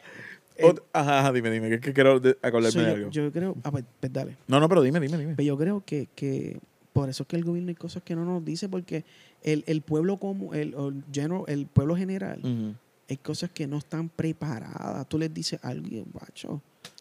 Eh, 0.57 0.75
ajá, 0.93 1.21
ajá, 1.21 1.33
dime, 1.33 1.51
dime, 1.51 1.71
que, 1.71 1.81
que 1.81 1.93
quiero 1.93 2.17
acordarme 2.43 2.71
so, 2.71 2.81
de 2.81 2.87
yo, 2.87 2.93
algo. 2.95 3.11
yo 3.11 3.33
creo, 3.33 3.57
ah, 3.65 3.71
pues, 3.71 3.85
pues 4.01 4.13
dale. 4.13 4.37
no, 4.49 4.61
no, 4.61 4.69
pero 4.69 4.83
dime, 4.83 5.01
dime, 5.01 5.17
dime. 5.19 5.35
Pero 5.37 5.47
yo 5.47 5.57
creo 5.59 5.83
que, 5.85 6.09
que 6.15 6.59
por 6.93 7.09
eso 7.09 7.23
es 7.23 7.27
que 7.29 7.37
el 7.37 7.45
gobierno 7.45 7.71
hay 7.71 7.75
cosas 7.75 8.03
que 8.03 8.15
no 8.15 8.25
nos 8.25 8.45
dice, 8.45 8.69
porque 8.69 9.05
el, 9.43 9.65
el 9.67 9.81
pueblo 9.83 10.19
como 10.19 10.53
el, 10.55 10.75
el, 10.75 11.05
general- 11.13 11.45
el 11.49 11.67
pueblo 11.67 11.97
general, 11.97 12.77
hay 13.09 13.17
cosas 13.17 13.51
que 13.51 13.67
no 13.67 13.79
están 13.79 14.09
preparadas. 14.09 15.09
Tú 15.09 15.19
les 15.19 15.33
dices 15.33 15.59
algo 15.63 15.87
y, 15.89 16.05
bacho, 16.13 16.61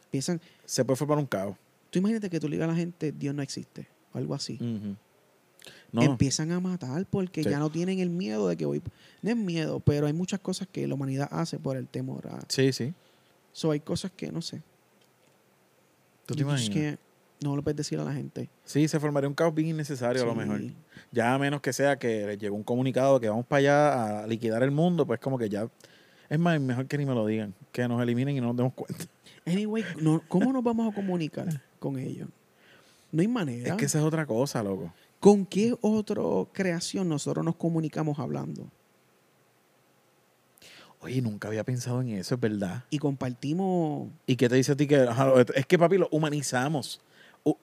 piensan, 0.10 0.40
Se 0.66 0.84
puede 0.86 0.98
formar 0.98 1.18
un 1.18 1.26
caos. 1.26 1.56
tú 1.90 2.00
imagínate 2.00 2.30
que 2.30 2.40
tú 2.40 2.48
le 2.48 2.56
digas 2.56 2.70
a 2.70 2.72
la 2.72 2.78
gente, 2.78 3.12
Dios 3.12 3.36
no 3.36 3.42
existe, 3.42 3.88
o 4.14 4.18
algo 4.18 4.34
así. 4.36 4.58
No, 5.92 6.02
Empiezan 6.04 6.52
a 6.54 6.60
matar 6.62 7.06
porque 7.06 7.44
Sí. 7.44 7.50
ya 7.50 7.60
no 7.60 7.70
tienen 7.70 8.00
el 8.00 8.10
miedo 8.10 8.48
de 8.48 8.56
que 8.56 8.66
voy. 8.66 8.82
No 9.22 9.30
es 9.30 9.36
miedo, 9.36 9.82
pero 9.82 10.08
hay 10.08 10.14
muchas 10.14 10.40
cosas 10.40 10.68
que 10.72 10.88
la 10.88 10.94
humanidad 10.96 11.28
hace 11.32 11.60
por 11.60 11.76
el 11.76 11.88
temor 11.88 12.28
a. 12.28 12.40
sí, 12.48 12.72
sí. 12.72 12.94
So, 13.54 13.72
hay 13.72 13.80
cosas 13.80 14.12
que 14.12 14.32
no 14.32 14.42
sé. 14.42 14.62
¿Tú 16.26 16.36
te 16.36 16.42
imaginas? 16.42 16.76
can't- 16.78 17.00
no 17.42 17.56
lo 17.56 17.64
puedes 17.64 17.76
decir 17.78 18.00
a 18.00 18.04
la 18.04 18.14
gente. 18.14 18.50
Sí, 18.66 18.88
se 18.88 19.00
formaría 19.00 19.28
un 19.28 19.34
caos 19.34 19.54
bien 19.56 19.70
innecesario 19.70 20.22
a 20.22 20.26
lo 20.26 20.36
mejor. 20.36 20.62
Ya 21.12 21.34
a 21.34 21.40
menos 21.40 21.60
que 21.62 21.74
sea 21.74 21.98
que 21.98 22.28
les 22.28 22.38
llegó 22.38 22.56
un 22.56 22.64
comunicado 22.64 23.20
que 23.20 23.28
vamos 23.30 23.46
para 23.48 23.58
allá 23.60 24.24
a 24.24 24.28
liquidar 24.28 24.62
el 24.62 24.70
mundo, 24.72 25.06
pues 25.08 25.20
como 25.20 25.38
que 25.40 25.50
ya... 25.50 25.68
Es 26.30 26.40
más, 26.40 26.62
mejor 26.62 26.86
que 26.88 26.98
ni 27.00 27.06
me 27.06 27.14
lo 27.16 27.26
digan. 27.26 27.54
Que 27.72 27.88
nos 27.88 28.02
eliminen 28.02 28.38
y 28.38 28.42
no 28.42 28.48
nos 28.48 28.58
demos 28.58 28.74
cuenta. 28.74 29.06
Anyway, 29.46 29.84
no, 30.00 30.22
¿cómo 30.28 30.54
nos 30.54 30.64
vamos 30.64 30.92
a 30.92 30.96
comunicar 30.96 31.48
con 31.80 31.98
ellos? 31.98 32.30
No 33.12 33.22
hay 33.22 33.28
manera. 33.28 33.70
Es 33.72 33.74
que 33.76 33.86
esa 33.86 33.98
es 33.98 34.04
otra 34.06 34.28
cosa, 34.28 34.62
loco. 34.62 34.94
¿Con 35.20 35.48
qué 35.48 35.76
otra 35.82 36.22
creación 36.54 37.10
nosotros 37.10 37.44
nos 37.44 37.56
comunicamos 37.56 38.20
hablando? 38.20 38.68
Oye, 41.02 41.22
nunca 41.22 41.48
había 41.48 41.64
pensado 41.64 42.02
en 42.02 42.10
eso, 42.10 42.36
es 42.36 42.42
verdad. 42.42 42.84
Y 42.90 43.00
compartimos. 43.00 44.10
¿Y 44.28 44.36
qué 44.36 44.48
te 44.48 44.56
dice 44.56 44.74
a 44.74 44.76
ti 44.76 44.88
que... 44.88 45.08
es 45.56 45.66
que, 45.66 45.80
papi, 45.80 45.98
lo 45.98 46.08
humanizamos. 46.12 47.02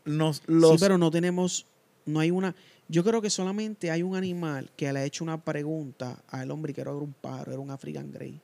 Nos, 0.04 0.42
los... 0.46 0.72
Sí, 0.72 0.76
pero 0.80 0.98
no 0.98 1.10
tenemos. 1.10 1.66
No 2.04 2.20
hay 2.20 2.30
una. 2.30 2.54
Yo 2.88 3.04
creo 3.04 3.20
que 3.22 3.30
solamente 3.30 3.90
hay 3.90 4.02
un 4.02 4.16
animal 4.16 4.70
que 4.76 4.92
le 4.92 4.98
ha 5.00 5.04
hecho 5.04 5.22
una 5.22 5.40
pregunta 5.44 6.22
al 6.28 6.50
hombre 6.50 6.72
que 6.72 6.80
era 6.80 6.92
un 6.92 7.12
paro, 7.12 7.52
era 7.52 7.60
un 7.60 7.70
African 7.70 8.10
Grey. 8.10 8.40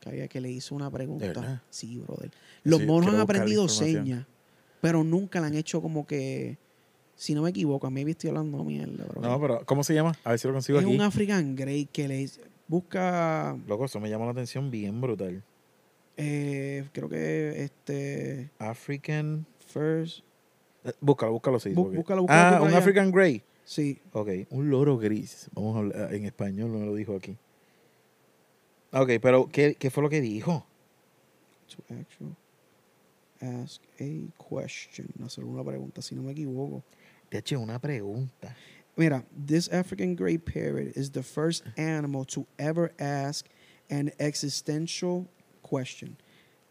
Que 0.00 0.08
había 0.08 0.28
que 0.28 0.40
le 0.40 0.50
hizo 0.50 0.74
una 0.74 0.90
pregunta. 0.90 1.26
verdad? 1.26 1.60
Sí, 1.70 1.98
brother. 1.98 2.30
Los 2.62 2.80
Sí, 2.80 2.86
monos 2.86 3.12
han 3.12 3.20
aprendido 3.20 3.68
señas, 3.68 4.24
pero 4.80 5.04
nunca 5.04 5.40
le 5.40 5.48
han 5.48 5.54
hecho 5.54 5.82
como 5.82 6.06
que. 6.06 6.56
Si 7.16 7.34
no 7.34 7.42
me 7.42 7.50
equivoco, 7.50 7.86
a 7.86 7.90
mí 7.90 8.02
estoy 8.10 8.30
hablando 8.30 8.64
mierda, 8.64 9.04
bro. 9.04 9.20
No, 9.20 9.40
pero 9.40 9.64
¿cómo 9.66 9.84
se 9.84 9.94
llama? 9.94 10.16
A 10.24 10.30
ver 10.30 10.38
si 10.38 10.48
lo 10.48 10.54
consigo 10.54 10.78
es 10.78 10.84
aquí. 10.84 10.94
un 10.94 11.00
African 11.00 11.54
Grey 11.54 11.86
que 11.86 12.08
le 12.08 12.28
busca. 12.68 13.56
Loco, 13.66 13.84
eso 13.84 14.00
me 14.00 14.08
llama 14.10 14.24
la 14.26 14.32
atención 14.32 14.70
bien 14.70 15.00
brutal. 15.00 15.42
eh, 16.16 16.88
creo 16.92 17.08
que 17.08 17.64
este. 17.64 18.50
African... 18.58 19.46
First. 19.66 20.20
eh, 20.84 20.92
Búscalo, 21.00 21.32
búscalo, 21.32 21.58
sí. 21.58 21.70
Bú- 21.70 21.92
búscalo, 21.92 22.22
búscalo 22.22 22.56
ah, 22.56 22.60
un 22.62 22.68
allá. 22.68 22.78
African 22.78 23.10
Grey. 23.10 23.42
Sí. 23.64 23.98
Ok, 24.12 24.28
un 24.50 24.70
loro 24.70 24.98
gris. 24.98 25.48
Vamos 25.52 25.74
a 25.74 25.78
hablar 25.80 26.14
en 26.14 26.26
español, 26.26 26.70
no 26.70 26.78
me 26.78 26.86
lo 26.86 26.94
dijo 26.94 27.16
aquí. 27.16 27.36
Ok, 28.92 29.12
pero 29.20 29.48
¿qué, 29.50 29.74
qué 29.74 29.90
fue 29.90 30.02
lo 30.02 30.10
que 30.10 30.20
dijo? 30.20 30.64
To 31.74 31.82
actual. 31.94 32.36
ask 33.64 33.82
a 33.98 34.44
question. 34.48 35.08
Hacer 35.24 35.44
una 35.44 35.64
pregunta, 35.64 36.00
si 36.02 36.14
no 36.14 36.22
me 36.22 36.32
equivoco. 36.32 36.84
Te 37.30 37.38
he 37.38 37.40
hecho 37.40 37.58
una 37.58 37.78
pregunta. 37.80 38.54
Mira, 38.96 39.24
this 39.34 39.68
African 39.68 40.14
gray 40.14 40.38
parrot 40.38 40.92
is 40.96 41.10
the 41.10 41.22
first 41.22 41.64
animal 41.76 42.24
to 42.26 42.46
ever 42.58 42.92
ask 42.98 43.46
an 43.90 44.12
existential 44.20 45.26
question. 45.62 46.16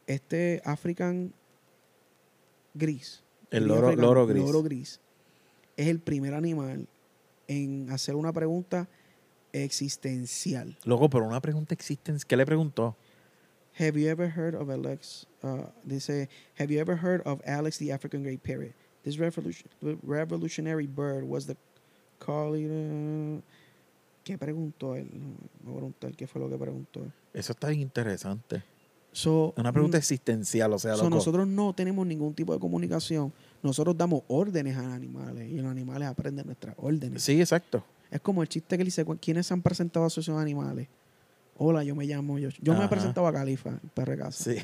Este 0.07 0.61
African 0.65 1.33
gris. 2.77 3.21
El 3.51 3.67
loro, 3.67 3.91
gris. 4.25 4.41
loro 4.41 4.63
gris, 4.63 4.99
es 5.77 5.87
el 5.87 5.99
primer 5.99 6.33
animal 6.33 6.87
en 7.47 7.89
hacer 7.91 8.15
una 8.15 8.31
pregunta 8.31 8.87
existencial. 9.51 10.75
Loco, 10.85 11.09
pero 11.09 11.25
una 11.27 11.41
pregunta 11.41 11.73
existe. 11.73 12.13
¿Qué 12.27 12.37
le 12.37 12.45
preguntó? 12.45 12.95
Have 13.79 13.99
you 13.99 14.07
ever 14.07 14.29
heard 14.29 14.55
of 14.55 14.69
Alex? 14.69 15.25
Uh, 15.43 15.65
dice, 15.85 16.29
have 16.55 16.71
you 16.71 16.79
ever 16.79 16.95
heard 16.95 17.21
of 17.25 17.41
Alex 17.45 17.77
the 17.77 17.91
African 17.91 18.23
gray 18.23 18.37
parrot? 18.37 18.73
This 19.03 19.17
revolution, 19.19 19.67
revolutionary 19.81 20.87
bird 20.87 21.23
was 21.27 21.45
the 21.45 21.57
¿Qué 24.23 24.37
preguntó 24.37 24.95
él? 24.95 25.09
No, 25.63 25.73
preguntar 25.73 26.15
qué 26.15 26.27
fue 26.27 26.41
lo 26.41 26.49
que 26.49 26.57
preguntó. 26.57 27.01
Eso 27.33 27.51
está 27.51 27.73
interesante. 27.73 28.63
So, 29.11 29.53
Una 29.57 29.71
pregunta 29.71 29.97
existencial, 29.97 30.73
o 30.73 30.79
sea, 30.79 30.95
so 30.95 31.07
nosotros 31.09 31.47
no 31.47 31.73
tenemos 31.73 32.07
ningún 32.07 32.33
tipo 32.33 32.51
de 32.53 32.59
comunicación. 32.59 33.31
Nosotros 33.61 33.95
damos 33.95 34.23
órdenes 34.27 34.75
a 34.75 34.81
los 34.81 34.91
animales 34.93 35.51
y 35.51 35.57
los 35.57 35.69
animales 35.69 36.07
aprenden 36.07 36.45
nuestras 36.47 36.73
órdenes. 36.79 37.21
Sí, 37.21 37.39
exacto. 37.39 37.83
Es 38.09 38.21
como 38.21 38.41
el 38.41 38.49
chiste 38.49 38.75
que 38.77 38.83
le 38.83 38.87
dice, 38.87 39.05
"¿Cu- 39.05 39.17
¿quiénes 39.21 39.45
se 39.45 39.53
han 39.53 39.61
presentado 39.61 40.05
a 40.05 40.07
esos 40.07 40.27
animales? 40.29 40.87
Hola, 41.57 41.83
yo 41.83 41.95
me 41.95 42.05
llamo 42.05 42.33
Josh. 42.39 42.57
Yo 42.61 42.73
me 42.73 42.85
he 42.85 42.87
presentado 42.87 43.27
a 43.27 43.33
Califa, 43.33 43.69
el 43.69 43.89
perro 43.93 44.13
de 44.13 44.17
casa. 44.17 44.43
Sí. 44.51 44.57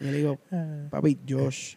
Y 0.00 0.04
le 0.04 0.12
digo, 0.12 0.38
papi, 0.90 1.18
Josh. 1.26 1.76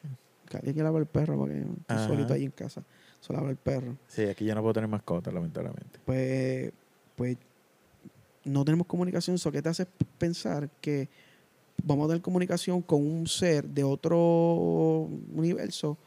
Cali 0.50 0.74
que 0.74 0.84
lavar 0.84 1.02
el 1.04 1.08
perro 1.08 1.38
porque 1.38 1.60
estoy 1.60 1.98
solito 2.08 2.34
ahí 2.34 2.44
en 2.44 2.52
casa. 2.52 2.84
Solo 3.20 3.40
lava 3.40 3.50
el 3.50 3.58
perro. 3.58 3.98
Sí, 4.08 4.24
aquí 4.24 4.46
yo 4.46 4.54
no 4.54 4.62
puedo 4.62 4.74
tener 4.74 4.90
mascota, 4.90 5.32
lamentablemente. 5.32 6.00
Pues, 6.06 6.72
pues 7.16 7.38
no 8.44 8.64
tenemos 8.64 8.88
comunicación. 8.88 9.36
¿Eso 9.36 9.52
qué 9.52 9.62
te 9.62 9.70
hace 9.70 9.88
pensar 10.18 10.70
que 10.80 11.10
vamos 11.84 12.06
a 12.06 12.08
tener 12.10 12.22
comunicación 12.22 12.82
con 12.82 13.06
un 13.06 13.28
ser 13.28 13.66
de 13.68 13.84
otro 13.84 15.10
universo, 15.34 15.98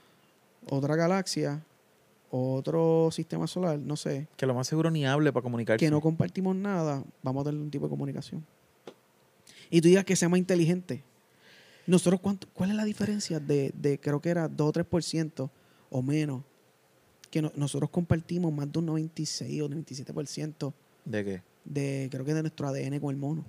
otra 0.70 0.96
galaxia, 0.96 1.62
otro 2.30 3.10
sistema 3.10 3.46
solar? 3.46 3.78
No 3.78 3.96
sé. 3.96 4.28
Que 4.36 4.46
lo 4.46 4.54
más 4.54 4.68
seguro 4.68 4.90
ni 4.90 5.04
hable 5.04 5.32
para 5.32 5.42
comunicarse. 5.42 5.84
que 5.84 5.90
no 5.90 6.00
compartimos 6.00 6.54
nada, 6.54 7.02
vamos 7.22 7.42
a 7.42 7.50
tener 7.50 7.60
un 7.60 7.70
tipo 7.70 7.86
de 7.86 7.90
comunicación. 7.90 8.46
Y 9.70 9.80
tú 9.80 9.88
digas 9.88 10.04
que 10.04 10.16
sea 10.16 10.28
más 10.28 10.38
inteligente. 10.38 11.02
Nosotros, 11.86 12.20
¿cuánto, 12.20 12.46
¿cuál 12.52 12.70
es 12.70 12.76
la 12.76 12.84
diferencia 12.84 13.40
de, 13.40 13.72
de 13.74 13.98
creo 13.98 14.20
que 14.20 14.28
era 14.28 14.46
2 14.48 14.68
o 14.68 14.72
3% 14.72 15.50
o 15.90 16.02
menos? 16.02 16.42
Que 17.30 17.42
no- 17.42 17.52
nosotros 17.56 17.90
compartimos 17.90 18.52
más 18.52 18.70
de 18.72 18.78
un 18.78 18.86
96 18.86 19.60
o 19.62 19.68
97% 19.68 20.72
¿De 21.04 21.24
qué? 21.24 21.42
de, 21.64 22.08
creo 22.10 22.24
que 22.24 22.34
de 22.34 22.42
nuestro 22.42 22.68
ADN 22.68 22.98
con 23.00 23.14
el 23.14 23.20
mono. 23.20 23.44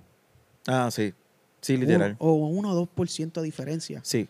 Ah, 0.66 0.90
sí. 0.90 1.12
Sí, 1.62 1.76
literal. 1.76 2.16
Uno- 2.18 2.30
o 2.32 2.46
1 2.48 2.70
o 2.72 2.74
2% 2.74 3.40
de 3.40 3.46
diferencia. 3.46 4.00
Sí. 4.04 4.28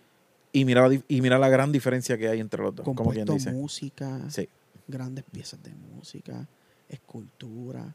Y 0.52 0.64
mira, 0.64 0.88
y 1.08 1.20
mira 1.20 1.38
la 1.38 1.48
gran 1.48 1.70
diferencia 1.72 2.18
que 2.18 2.28
hay 2.28 2.40
entre 2.40 2.62
los 2.62 2.74
dos, 2.74 2.84
como 2.84 3.10
quien 3.10 3.24
Compuesto 3.26 3.50
dice. 3.50 3.52
música, 3.56 4.28
Sí. 4.30 4.48
grandes 4.88 5.24
piezas 5.30 5.62
de 5.62 5.70
música, 5.70 6.48
escultura. 6.88 7.94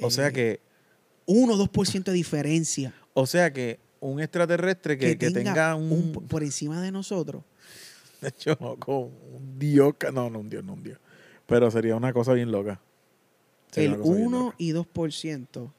O 0.00 0.10
sea 0.10 0.30
que, 0.32 0.60
1 1.26 1.52
o 1.54 1.56
2% 1.56 2.04
de 2.12 2.12
diferencia. 2.16 2.94
o 3.14 3.26
sea 3.26 3.52
que 3.52 3.80
un 4.00 4.20
extraterrestre 4.20 4.96
que, 4.96 5.18
que 5.18 5.30
tenga, 5.32 5.74
un, 5.74 6.12
po- 6.12 6.20
por 6.22 6.44
encima 6.44 6.80
de 6.80 6.92
nosotros. 6.92 7.42
de 8.20 8.28
hecho, 8.28 8.56
loco, 8.60 8.98
un 9.32 9.58
dios, 9.58 9.94
no, 10.12 10.30
no 10.30 10.38
un 10.40 10.48
dios, 10.48 10.64
no 10.64 10.72
un 10.74 10.82
dios. 10.82 10.98
Pero 11.46 11.70
sería 11.70 11.96
una 11.96 12.12
cosa 12.12 12.32
bien 12.34 12.50
loca. 12.52 12.80
Sería 13.70 13.90
el 13.90 13.94
una 13.96 14.02
cosa 14.02 14.14
bien 14.16 14.26
1 14.28 14.38
loca. 14.44 14.56
y 14.58 14.72
2% 14.72 15.72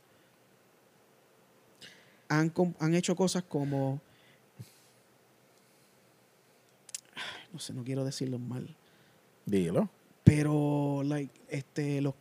han, 2.29 2.53
han 2.79 2.95
hecho 2.95 3.15
cosas 3.15 3.43
como. 3.43 4.01
No 7.51 7.59
sé, 7.59 7.73
no 7.73 7.83
quiero 7.83 8.05
decirlo 8.05 8.37
mal. 8.39 8.75
Dilo. 9.45 9.89
Pero, 10.23 11.01
like, 11.03 11.33
este, 11.49 12.01
los 12.01 12.13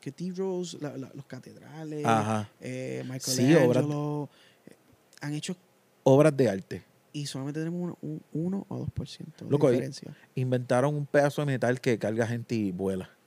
cathedrals, 0.00 0.74
la- 0.80 0.96
la- 0.96 1.10
los 1.14 1.26
catedrales, 1.26 2.06
Ajá. 2.06 2.48
eh, 2.60 3.02
Sí, 3.18 3.52
obras- 3.56 3.84
eh, 3.84 4.76
han 5.20 5.34
hecho. 5.34 5.56
Obras 6.04 6.36
de 6.36 6.48
arte. 6.48 6.84
Y 7.16 7.24
solamente 7.24 7.60
tenemos 7.60 7.96
un 8.02 8.20
1 8.34 8.66
o 8.68 8.86
2% 8.86 9.44
de 9.44 9.50
Loco, 9.50 9.70
diferencia. 9.70 10.14
Inventaron 10.34 10.94
un 10.94 11.06
pedazo 11.06 11.40
de 11.40 11.46
metal 11.46 11.80
que 11.80 11.98
carga 11.98 12.26
gente 12.26 12.54
y 12.54 12.72
vuela. 12.72 13.10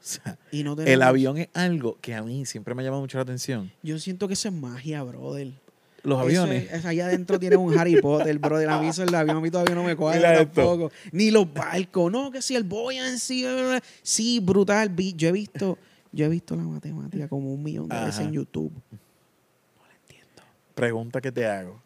sea, 0.00 0.38
Y 0.52 0.62
no 0.62 0.72
el 0.74 0.84
tenemos- 0.84 1.04
avión 1.08 1.38
es 1.38 1.48
algo 1.54 1.98
que 2.00 2.14
a 2.14 2.22
mí 2.22 2.46
siempre 2.46 2.72
me 2.76 2.84
llama 2.84 3.00
mucho 3.00 3.18
la 3.18 3.22
atención. 3.22 3.72
Yo 3.82 3.98
siento 3.98 4.28
que 4.28 4.34
eso 4.34 4.48
es 4.48 4.54
magia, 4.54 5.02
brother. 5.02 5.50
Los 6.04 6.20
aviones. 6.20 6.66
es- 6.66 6.72
es 6.74 6.84
allá 6.86 7.06
adentro 7.06 7.40
tiene 7.40 7.56
un 7.56 7.76
Harry 7.76 8.00
Potter, 8.00 8.38
brother. 8.38 8.68
A 8.68 8.80
mí 8.80 8.86
eso 8.86 9.02
el 9.02 9.12
avión 9.12 9.38
a 9.38 9.40
mí 9.40 9.50
todavía 9.50 9.74
no 9.74 9.82
me 9.82 9.96
cuadra 9.96 10.34
esto. 10.34 10.52
tampoco. 10.54 10.92
Ni 11.10 11.32
los 11.32 11.52
barcos. 11.52 12.12
No, 12.12 12.30
que 12.30 12.40
si 12.40 12.54
el 12.54 12.62
Boyan, 12.62 13.18
sí, 13.18 13.44
sí, 14.02 14.38
brutal. 14.38 14.94
Yo 14.94 15.28
he 15.30 15.32
visto, 15.32 15.76
yo 16.12 16.26
he 16.26 16.28
visto 16.28 16.54
la 16.54 16.62
matemática 16.62 17.26
como 17.26 17.52
un 17.52 17.64
millón 17.64 17.88
de 17.88 17.96
veces 18.04 18.20
en 18.20 18.32
YouTube. 18.32 18.70
No 18.92 19.82
la 19.88 19.94
entiendo. 19.96 20.42
Pregunta 20.76 21.20
que 21.20 21.32
te 21.32 21.44
hago. 21.44 21.82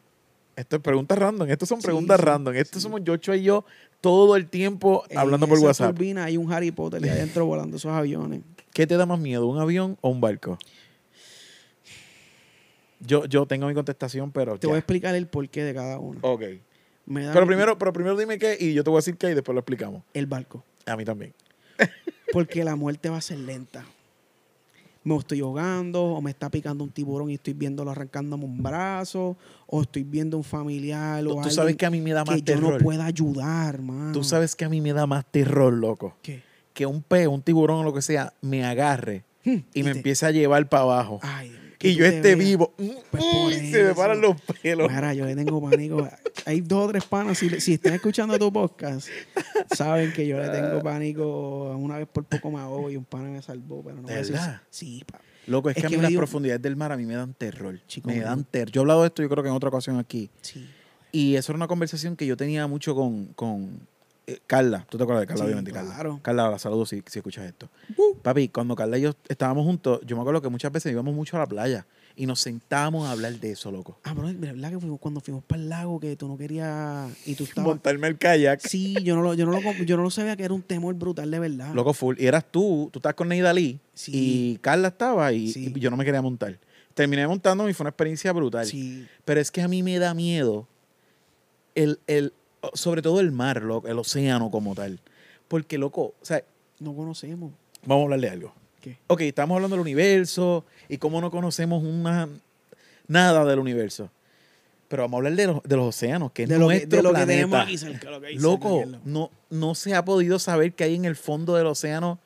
Esto 0.57 0.77
es 0.77 0.83
preguntas 0.83 1.17
random. 1.19 1.49
Estos 1.49 1.69
son 1.69 1.81
preguntas 1.81 2.19
sí, 2.21 2.27
random. 2.27 2.55
Estos 2.55 2.83
sí. 2.83 2.85
somos 2.85 3.03
Yocho 3.05 3.35
y 3.35 3.43
yo 3.43 3.65
todo 4.01 4.37
el 4.37 4.49
tiempo 4.49 5.05
hablando 5.15 5.47
por 5.49 5.57
esa 5.59 5.67
WhatsApp. 5.69 5.95
turbina 5.95 6.25
hay 6.25 6.37
un 6.37 6.53
Harry 6.53 6.71
Potter 6.71 7.03
ahí 7.03 7.09
adentro 7.11 7.47
volando 7.47 7.77
esos 7.77 7.91
aviones. 7.93 8.43
¿Qué 8.73 8.87
te 8.87 8.97
da 8.97 9.07
más 9.07 9.19
miedo, 9.19 9.47
un 9.47 9.59
avión 9.59 9.97
o 10.01 10.11
un 10.11 10.21
barco? 10.21 10.59
Yo, 13.01 13.25
yo 13.27 13.47
tengo 13.47 13.67
mi 13.67 13.75
contestación, 13.75 14.31
pero 14.31 14.57
Te 14.59 14.67
ya. 14.67 14.69
voy 14.69 14.77
a 14.77 14.79
explicar 14.79 15.15
el 15.15 15.27
porqué 15.27 15.65
de 15.65 15.75
cada 15.75 15.99
uno. 15.99 16.21
Ok. 16.23 16.43
Me 17.07 17.25
da 17.25 17.33
Pero 17.33 17.47
primero, 17.47 17.77
pero 17.79 17.93
primero 17.93 18.17
dime 18.17 18.39
qué 18.39 18.57
y 18.61 18.75
yo 18.75 18.85
te 18.85 18.91
voy 18.91 18.99
a 18.99 19.01
decir 19.01 19.17
qué 19.17 19.31
y 19.31 19.35
después 19.35 19.55
lo 19.55 19.61
explicamos. 19.61 20.03
el 20.15 20.27
barco. 20.27 20.65
A 20.87 20.97
mí 20.97 21.05
también. 21.05 21.35
Porque 22.33 22.63
la 22.65 22.77
muerte 22.77 23.09
va 23.09 23.17
a 23.19 23.21
ser 23.21 23.39
lenta. 23.39 23.85
Me 25.05 25.17
estoy 25.17 25.41
ahogando, 25.41 26.03
o 26.05 26.21
me 26.23 26.31
está 26.31 26.49
picando 26.49 26.85
un 26.85 26.91
tiburón 26.91 27.29
y 27.31 27.35
estoy 27.35 27.55
viéndolo 27.55 27.91
arrancándome 27.91 28.45
un 28.45 28.63
brazo, 28.63 29.37
o 29.67 29.83
estoy 29.83 30.05
viendo 30.05 30.37
un 30.37 30.45
familiar, 30.45 31.27
o 31.27 31.41
Tú, 31.43 31.51
sabes 31.51 31.77
que 31.77 31.87
a 31.87 31.91
mí 31.91 32.01
me 32.01 32.13
da 32.13 32.25
más 32.25 32.37
que 32.37 32.41
yo 32.43 32.45
terror. 32.55 32.75
no 32.75 32.79
pueda 32.79 33.05
ayudar, 33.07 33.83
mano. 33.83 34.13
Tú 34.13 34.23
sabes 34.23 34.55
que 34.55 34.65
a 34.65 34.69
mí 34.69 34.81
me 34.81 34.93
da 34.93 35.07
más 35.07 35.25
terror, 35.25 35.73
loco. 35.73 36.15
¿Qué? 36.23 36.43
Que 36.73 36.87
un 36.87 37.03
pez, 37.03 37.27
un 37.27 37.43
tiburón 37.43 37.81
o 37.81 37.83
lo 37.85 37.93
que 37.93 38.01
sea, 38.03 38.33
me 38.41 38.65
agarre 38.65 39.25
Hmm, 39.45 39.57
y, 39.75 39.83
me 39.83 39.91
te- 39.91 39.99
empiece 39.99 40.25
a 40.25 40.31
llevar 40.31 40.69
para 40.69 40.85
abajo. 40.85 41.19
Ay, 41.23 41.49
Dios 41.49 41.62
y 41.83 41.95
yo 41.95 42.07
esté 42.07 42.35
vivo. 42.35 42.73
Pues 42.77 43.25
por 43.25 43.47
Uy, 43.47 43.71
se 43.71 43.85
me 43.85 43.95
paran 43.95 44.21
los 44.21 44.41
pelos. 44.63 44.91
Mira, 44.91 45.15
yo 45.15 45.27
le 45.27 45.35
tengo 45.35 45.61
pánico. 45.71 46.09
Hay 46.47 46.61
dos 46.61 46.87
o 46.87 46.91
tres 46.91 47.05
panas. 47.05 47.39
Si, 47.39 47.61
si 47.61 47.75
están 47.75 47.95
escuchando 47.95 48.39
tu 48.39 48.53
podcast, 48.53 49.09
saben 49.75 50.13
que 50.13 50.27
yo 50.27 50.39
le 50.39 50.49
tengo 50.49 50.83
pánico. 50.83 51.77
Una 51.77 51.99
vez 51.99 52.09
por 52.09 52.25
poco 52.25 52.51
me 52.51 52.61
ahogo 52.61 52.91
y 52.91 52.97
un 52.97 53.05
pana 53.05 53.29
me 53.29 53.43
salvó. 53.43 53.83
Pero 53.83 53.97
no 53.97 54.03
voy 54.03 54.13
a 54.13 54.17
decir. 54.17 54.33
¿Verdad? 54.35 54.63
Sí, 54.71 55.03
pa. 55.11 55.21
Loco, 55.47 55.71
es, 55.71 55.77
Es 55.77 55.83
que 55.83 55.87
a 55.87 55.91
mí 55.91 55.97
las 55.97 56.13
profundidades 56.13 56.63
del 56.63 56.77
mar 56.77 56.93
a 56.93 56.97
mí 56.97 57.05
me 57.05 57.15
dan 57.15 57.35
terror. 57.35 57.81
Chico, 57.87 58.09
me 58.09 58.21
dan 58.21 58.45
terror. 58.45 58.71
Yo 58.71 58.81
he 58.81 58.83
hablado 58.83 59.03
de 59.03 59.09
esto 59.09 59.23
yo 59.23 59.29
creo 59.29 59.43
que 59.43 59.49
en 59.49 59.55
otra 59.57 59.69
ocasión 59.69 59.99
aquí. 59.99 60.31
Sí. 60.41 60.69
Y 61.11 61.35
eso 61.37 61.53
era 61.53 61.57
una 61.57 61.69
conversación 61.69 62.17
que 62.17 62.27
yo 62.27 62.37
tenía 62.37 62.67
mucho 62.67 62.95
con, 62.95 63.27
con 63.35 63.87
eh, 64.27 64.39
Carla. 64.47 64.87
¿Tú 64.89 64.97
te 64.99 65.05
acuerdas 65.05 65.23
de 65.23 65.27
Carla, 65.27 65.43
Sí, 65.43 65.47
obviamente, 65.47 65.71
claro. 65.73 65.89
Carla? 65.89 66.19
Carla, 66.23 66.51
la 66.51 66.59
saludo 66.59 66.87
si, 66.87 67.03
si 67.07 67.19
escuchas 67.19 67.45
esto. 67.45 67.69
Uh. 67.97 68.17
Papi, 68.19 68.49
cuando 68.49 68.75
Carla 68.77 68.99
y 68.99 69.03
yo 69.03 69.15
estábamos 69.29 69.65
juntos, 69.65 70.01
yo 70.07 70.17
me 70.17 70.23
acuerdo 70.23 70.41
que 70.43 70.49
muchas 70.49 70.71
veces 70.73 70.93
íbamos 70.93 71.15
mucho 71.15 71.37
a 71.37 71.41
la 71.41 71.47
playa 71.47 71.87
y 72.15 72.27
nos 72.27 72.41
sentábamos 72.41 73.09
a 73.09 73.13
hablar 73.13 73.33
de 73.41 73.53
eso, 73.53 73.71
loco. 73.73 73.99
Ah, 74.05 74.13
bro, 74.13 74.29
¿verdad 74.35 74.71
que 74.71 74.79
fuimos, 74.79 75.01
cuando 75.01 75.21
fuimos 75.21 75.43
para 75.45 75.63
el 75.63 75.69
lago 75.71 75.99
que 75.99 76.15
tú 76.15 76.29
no 76.29 76.37
querías 76.37 77.11
y 77.27 77.35
tú 77.35 77.45
estabas... 77.45 77.67
Montarme 77.67 78.07
el 78.07 78.19
kayak. 78.19 78.61
Sí, 78.61 78.95
yo 79.03 79.17
no, 79.17 79.23
lo, 79.23 79.35
yo, 79.35 79.47
no 79.47 79.53
lo, 79.53 79.73
yo 79.73 79.97
no 79.97 80.03
lo 80.03 80.11
sabía 80.11 80.37
que 80.37 80.45
era 80.45 80.53
un 80.53 80.63
temor 80.63 80.95
brutal 80.95 81.31
de 81.31 81.39
verdad. 81.39 81.73
Loco 81.75 81.95
full. 81.95 82.17
Y 82.19 82.27
eras 82.27 82.45
tú, 82.51 82.91
tú 82.93 82.99
estás 82.99 83.15
con 83.15 83.29
Neidalí 83.29 83.81
Sí. 83.95 84.11
y 84.15 84.57
Carla 84.59 84.89
estaba 84.89 85.33
y, 85.33 85.51
Sí. 85.53 85.73
y 85.75 85.81
yo 85.81 85.91
no 85.91 85.97
me 85.97 86.05
quería 86.05 86.21
montar. 86.23 86.59
Terminé 86.95 87.27
montándome 87.27 87.71
y 87.71 87.75
fue 87.75 87.85
una 87.85 87.91
experiencia 87.91 88.31
brutal. 88.33 88.67
Sí. 88.67 89.07
Pero 89.25 89.41
es 89.41 89.51
que 89.51 89.63
a 89.63 89.69
mí 89.69 89.83
me 89.83 89.99
da 89.99 90.13
miedo 90.13 90.69
el, 91.75 91.99
el, 92.07 92.35
sobre 92.75 93.03
todo 93.03 93.21
el 93.21 93.33
mar, 93.33 93.63
loco, 93.63 93.89
el 93.89 93.99
océano 93.99 94.51
como 94.51 94.75
tal. 94.75 95.01
Porque, 95.49 95.79
loco, 95.79 96.15
o 96.21 96.25
sea, 96.25 96.43
No 96.81 96.95
conocemos. 96.95 97.53
vamos 97.85 98.03
a 98.03 98.05
hablar 98.05 98.21
de 98.21 98.29
algo. 98.31 98.55
¿Qué? 98.81 98.99
Ok, 99.07 99.21
estamos 99.23 99.55
hablando 99.55 99.77
del 99.77 99.83
universo 99.83 100.65
y 100.89 100.99
cómo 100.99 101.21
no 101.21 101.31
conocemos 101.31 101.83
una, 101.85 102.29
nada 103.07 103.45
del 103.45 103.59
universo. 103.59 104.11
Pero 104.89 105.05
vamos 105.05 105.15
a 105.15 105.19
hablar 105.19 105.35
de 105.35 105.47
los, 105.47 105.63
de 105.63 105.77
los 105.77 105.87
océanos, 105.87 106.33
que 106.33 106.43
es 106.45 106.49
De 106.49 106.59
lo 106.59 106.69
que, 106.69 106.75
nuestro 106.75 106.97
de 106.97 107.03
lo 107.03 107.09
que 107.11 107.15
planeta. 107.15 107.33
tenemos 107.33 107.61
aquí 107.61 107.79
cerca. 107.79 108.11
Lo 108.11 108.21
que 108.21 108.27
hay 108.29 108.35
Loco, 108.39 108.85
lo- 108.87 108.99
no, 109.05 109.31
no 109.51 109.75
se 109.75 109.95
ha 109.95 110.05
podido 110.05 110.39
saber 110.39 110.75
qué 110.75 110.85
hay 110.85 110.95
en 110.97 111.05
el 111.05 111.17
fondo 111.17 111.55
del 111.57 111.67
océano, 111.67 112.19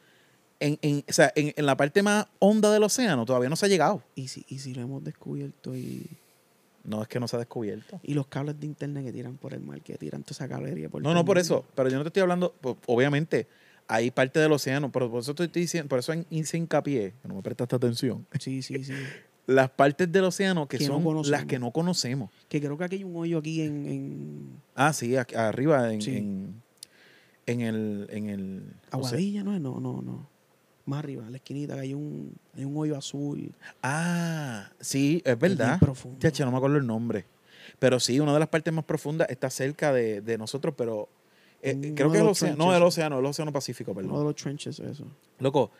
en, 0.58 0.78
en- 0.82 1.04
o 1.08 1.12
sea, 1.12 1.32
en, 1.36 1.52
en 1.56 1.66
la 1.66 1.76
parte 1.76 2.02
más 2.02 2.26
honda 2.38 2.72
del 2.72 2.82
océano, 2.82 3.24
todavía 3.26 3.48
no 3.50 3.56
se 3.56 3.66
ha 3.66 3.68
llegado. 3.68 4.02
¿Y 4.14 4.28
si, 4.28 4.44
y 4.48 4.58
si 4.58 4.74
lo 4.74 4.82
hemos 4.82 5.04
descubierto 5.04 5.76
y 5.76 6.06
No 6.86 7.02
es 7.02 7.08
que 7.08 7.18
no 7.20 7.26
se 7.28 7.36
ha 7.36 7.38
descubierto. 7.40 8.00
Y 8.02 8.14
los 8.14 8.26
cables 8.28 8.58
de 8.60 8.66
internet 8.66 9.04
que 9.04 9.12
tiran 9.12 9.36
por 9.36 9.52
el 9.54 9.60
mar, 9.60 9.80
que 9.82 9.98
tiran 9.98 10.22
toda 10.22 10.32
esa 10.32 10.48
cablería 10.48 10.88
por 10.88 11.02
No, 11.02 11.12
no 11.14 11.24
por 11.24 11.36
eso. 11.38 11.64
Pero 11.74 11.88
yo 11.88 11.96
no 11.96 12.04
te 12.04 12.08
estoy 12.08 12.22
hablando, 12.22 12.54
obviamente, 12.86 13.48
hay 13.88 14.10
parte 14.10 14.38
del 14.40 14.52
océano, 14.52 14.90
pero 14.92 15.10
por 15.10 15.20
eso 15.20 15.34
te 15.34 15.44
estoy 15.44 15.62
diciendo, 15.62 15.88
por 15.88 15.98
eso 15.98 16.12
hice 16.30 16.56
hincapié, 16.58 17.14
que 17.20 17.28
no 17.28 17.34
me 17.34 17.42
prestaste 17.42 17.74
atención, 17.76 18.26
Sí, 18.38 18.62
sí, 18.62 18.84
sí. 18.84 18.92
las 19.46 19.70
partes 19.70 20.10
del 20.10 20.24
océano 20.24 20.66
que, 20.68 20.78
son 20.78 21.04
las 21.30 21.44
que 21.44 21.58
no 21.58 21.70
conocemos. 21.72 22.30
Que 22.48 22.60
creo 22.60 22.76
que 22.78 22.84
aquí 22.84 22.96
hay 22.96 23.04
un 23.04 23.16
hoyo 23.16 23.38
aquí 23.38 23.62
en, 23.62 23.86
en 23.86 24.48
Ah, 24.74 24.92
sí, 24.92 25.16
aquí- 25.16 25.34
arriba 25.34 25.92
en, 25.92 26.02
Sí. 26.02 26.16
en, 26.16 26.62
en 27.46 27.60
el... 27.60 28.06
En 28.10 28.28
el. 28.28 28.62
Aguadilla, 28.90 29.44
¿no 29.44 29.54
es? 29.54 29.60
No, 29.60 29.78
no, 29.80 30.02
no. 30.02 30.28
Más 30.86 31.00
arriba, 31.00 31.24
en 31.26 31.32
la 31.32 31.36
esquinita, 31.38 31.74
que 31.74 31.80
hay 31.80 31.94
un, 31.94 32.32
hay 32.56 32.64
un 32.64 32.76
hoyo 32.76 32.96
azul. 32.96 33.52
Ah, 33.82 34.70
sí, 34.80 35.20
es 35.24 35.38
verdad. 35.38 35.78
profundo. 35.80 36.18
Chacho, 36.20 36.44
no 36.44 36.50
me 36.52 36.56
acuerdo 36.56 36.76
el 36.76 36.86
nombre. 36.86 37.24
Pero 37.78 37.98
sí, 38.00 38.20
una 38.20 38.32
de 38.32 38.38
las 38.38 38.48
partes 38.48 38.72
más 38.72 38.84
profundas 38.84 39.28
está 39.28 39.50
cerca 39.50 39.92
de, 39.92 40.20
de 40.20 40.38
nosotros, 40.38 40.74
pero 40.78 41.08
eh, 41.62 41.92
creo 41.94 42.10
que 42.10 42.18
es 42.18 42.22
el 42.22 42.28
océano. 42.28 42.56
No, 42.56 42.74
el 42.76 42.82
océano, 42.82 43.18
el 43.18 43.26
océano 43.26 43.52
Pacífico, 43.52 43.90
Uno 43.90 44.00
de 44.02 44.06
perdón. 44.08 44.24
los 44.24 44.36
trenches, 44.36 44.78
eso. 44.78 45.04
Loco, 45.40 45.70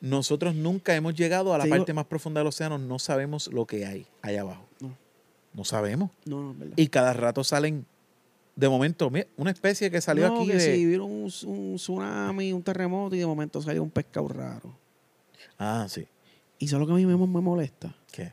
nosotros 0.00 0.54
nunca 0.54 0.94
hemos 0.94 1.14
llegado 1.14 1.52
a 1.52 1.58
la 1.58 1.64
Te 1.64 1.68
digo- 1.70 1.78
parte 1.78 1.92
más 1.92 2.06
profunda 2.06 2.40
del 2.40 2.46
océano, 2.48 2.78
no 2.78 2.98
sabemos 3.00 3.48
lo 3.52 3.66
que 3.66 3.84
hay 3.86 4.06
allá 4.22 4.42
abajo. 4.42 4.64
No. 4.80 4.96
No 5.52 5.64
sabemos. 5.64 6.10
No, 6.24 6.40
no, 6.42 6.54
verdad. 6.54 6.74
Y 6.76 6.88
cada 6.88 7.12
rato 7.12 7.42
salen, 7.44 7.86
de 8.56 8.68
momento, 8.68 9.10
mira, 9.10 9.26
una 9.36 9.50
especie 9.50 9.90
que 9.90 10.00
salió 10.00 10.28
no, 10.28 10.36
aquí 10.36 10.46
que 10.46 10.54
de... 10.54 10.60
si 10.60 10.86
vieron 10.86 11.10
un, 11.10 11.30
un 11.46 11.76
tsunami, 11.76 12.52
un 12.52 12.62
terremoto 12.62 13.14
y 13.16 13.18
de 13.18 13.26
momento 13.26 13.60
salió 13.60 13.82
un 13.82 13.90
pescado 13.90 14.28
raro. 14.28 14.76
Ah, 15.58 15.86
sí. 15.88 16.06
Y 16.58 16.66
eso 16.66 16.76
es 16.76 16.80
lo 16.80 16.86
que 16.86 16.92
a 16.92 16.96
mí 16.96 17.06
me, 17.06 17.16
me 17.16 17.40
molesta. 17.40 17.94
¿Qué? 18.12 18.32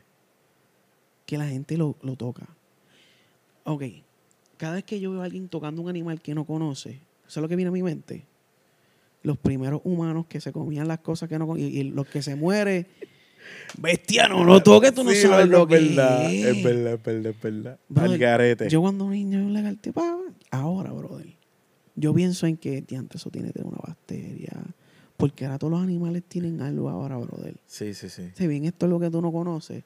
que 1.32 1.38
la 1.38 1.48
gente 1.48 1.78
lo, 1.78 1.96
lo 2.02 2.14
toca. 2.14 2.46
Ok, 3.64 3.84
cada 4.58 4.74
vez 4.74 4.84
que 4.84 5.00
yo 5.00 5.12
veo 5.12 5.22
a 5.22 5.24
alguien 5.24 5.48
tocando 5.48 5.80
un 5.80 5.88
animal 5.88 6.20
que 6.20 6.34
no 6.34 6.44
conoce, 6.44 7.00
eso 7.26 7.40
es 7.40 7.42
lo 7.42 7.48
que 7.48 7.56
viene 7.56 7.70
a 7.70 7.72
mi 7.72 7.82
mente. 7.82 8.26
Los 9.22 9.38
primeros 9.38 9.80
humanos 9.84 10.26
que 10.26 10.42
se 10.42 10.52
comían 10.52 10.88
las 10.88 10.98
cosas 10.98 11.30
que 11.30 11.38
no 11.38 11.56
y, 11.56 11.62
y 11.62 11.84
los 11.84 12.06
que 12.06 12.20
se 12.20 12.34
muere. 12.34 12.86
Bestia, 13.78 14.28
no 14.28 14.44
lo 14.44 14.62
toques, 14.62 14.94
tú 14.94 15.02
no 15.04 15.10
Sí, 15.10 15.22
sabes 15.22 15.48
lo 15.48 15.66
que 15.66 15.76
es 15.76 15.86
verdad, 15.96 16.32
es. 16.32 16.62
verdad, 16.62 16.92
es 16.94 17.02
verdad, 17.02 17.30
es 17.32 17.40
verdad. 17.40 17.78
Brother, 17.88 18.10
Al 18.12 18.18
garete. 18.18 18.68
Yo 18.68 18.80
cuando 18.80 19.08
niño 19.08 19.38
vi 19.38 19.44
un 19.46 19.52
lagarto, 19.54 19.92
pa, 19.92 20.16
ahora, 20.50 20.92
brother, 20.92 21.26
yo 21.96 22.12
pienso 22.14 22.46
en 22.46 22.56
que 22.56 22.82
diantre, 22.82 23.16
eso 23.18 23.30
tiene 23.30 23.48
que 23.48 23.54
tener 23.54 23.68
una 23.68 23.80
bacteria. 23.86 24.52
Porque 25.16 25.44
ahora 25.44 25.58
todos 25.58 25.72
los 25.72 25.82
animales 25.82 26.22
tienen 26.26 26.60
algo 26.62 26.88
ahora, 26.88 27.16
brother. 27.16 27.56
Sí, 27.66 27.94
sí, 27.94 28.08
sí. 28.08 28.30
Si 28.34 28.46
bien 28.46 28.64
esto 28.64 28.86
es 28.86 28.90
lo 28.90 28.98
que 28.98 29.10
tú 29.10 29.20
no 29.22 29.30
conoces, 29.32 29.84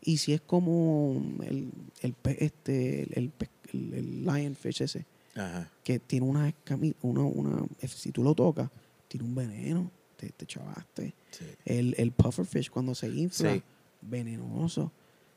y 0.00 0.16
si 0.18 0.32
es 0.32 0.40
como 0.40 1.22
el, 1.46 1.70
el, 2.02 2.12
pe- 2.12 2.44
este, 2.44 3.02
el, 3.18 3.32
el- 3.72 3.94
el 3.94 4.24
lionfish 4.24 4.82
ese, 4.82 5.06
Ajá. 5.34 5.70
que 5.82 5.98
tiene 5.98 6.26
una 6.26 6.52
una, 7.02 7.22
una, 7.22 7.62
si 7.86 8.10
tú 8.12 8.22
lo 8.22 8.34
tocas, 8.34 8.68
tiene 9.08 9.26
un 9.26 9.34
veneno, 9.34 9.90
te, 10.16 10.30
te 10.30 10.46
chavaste. 10.46 11.14
Sí. 11.30 11.44
El, 11.64 11.94
el 11.98 12.12
pufferfish 12.12 12.70
cuando 12.70 12.94
se 12.94 13.08
infla, 13.08 13.54
Sí. 13.54 13.62
venenoso. 14.00 14.92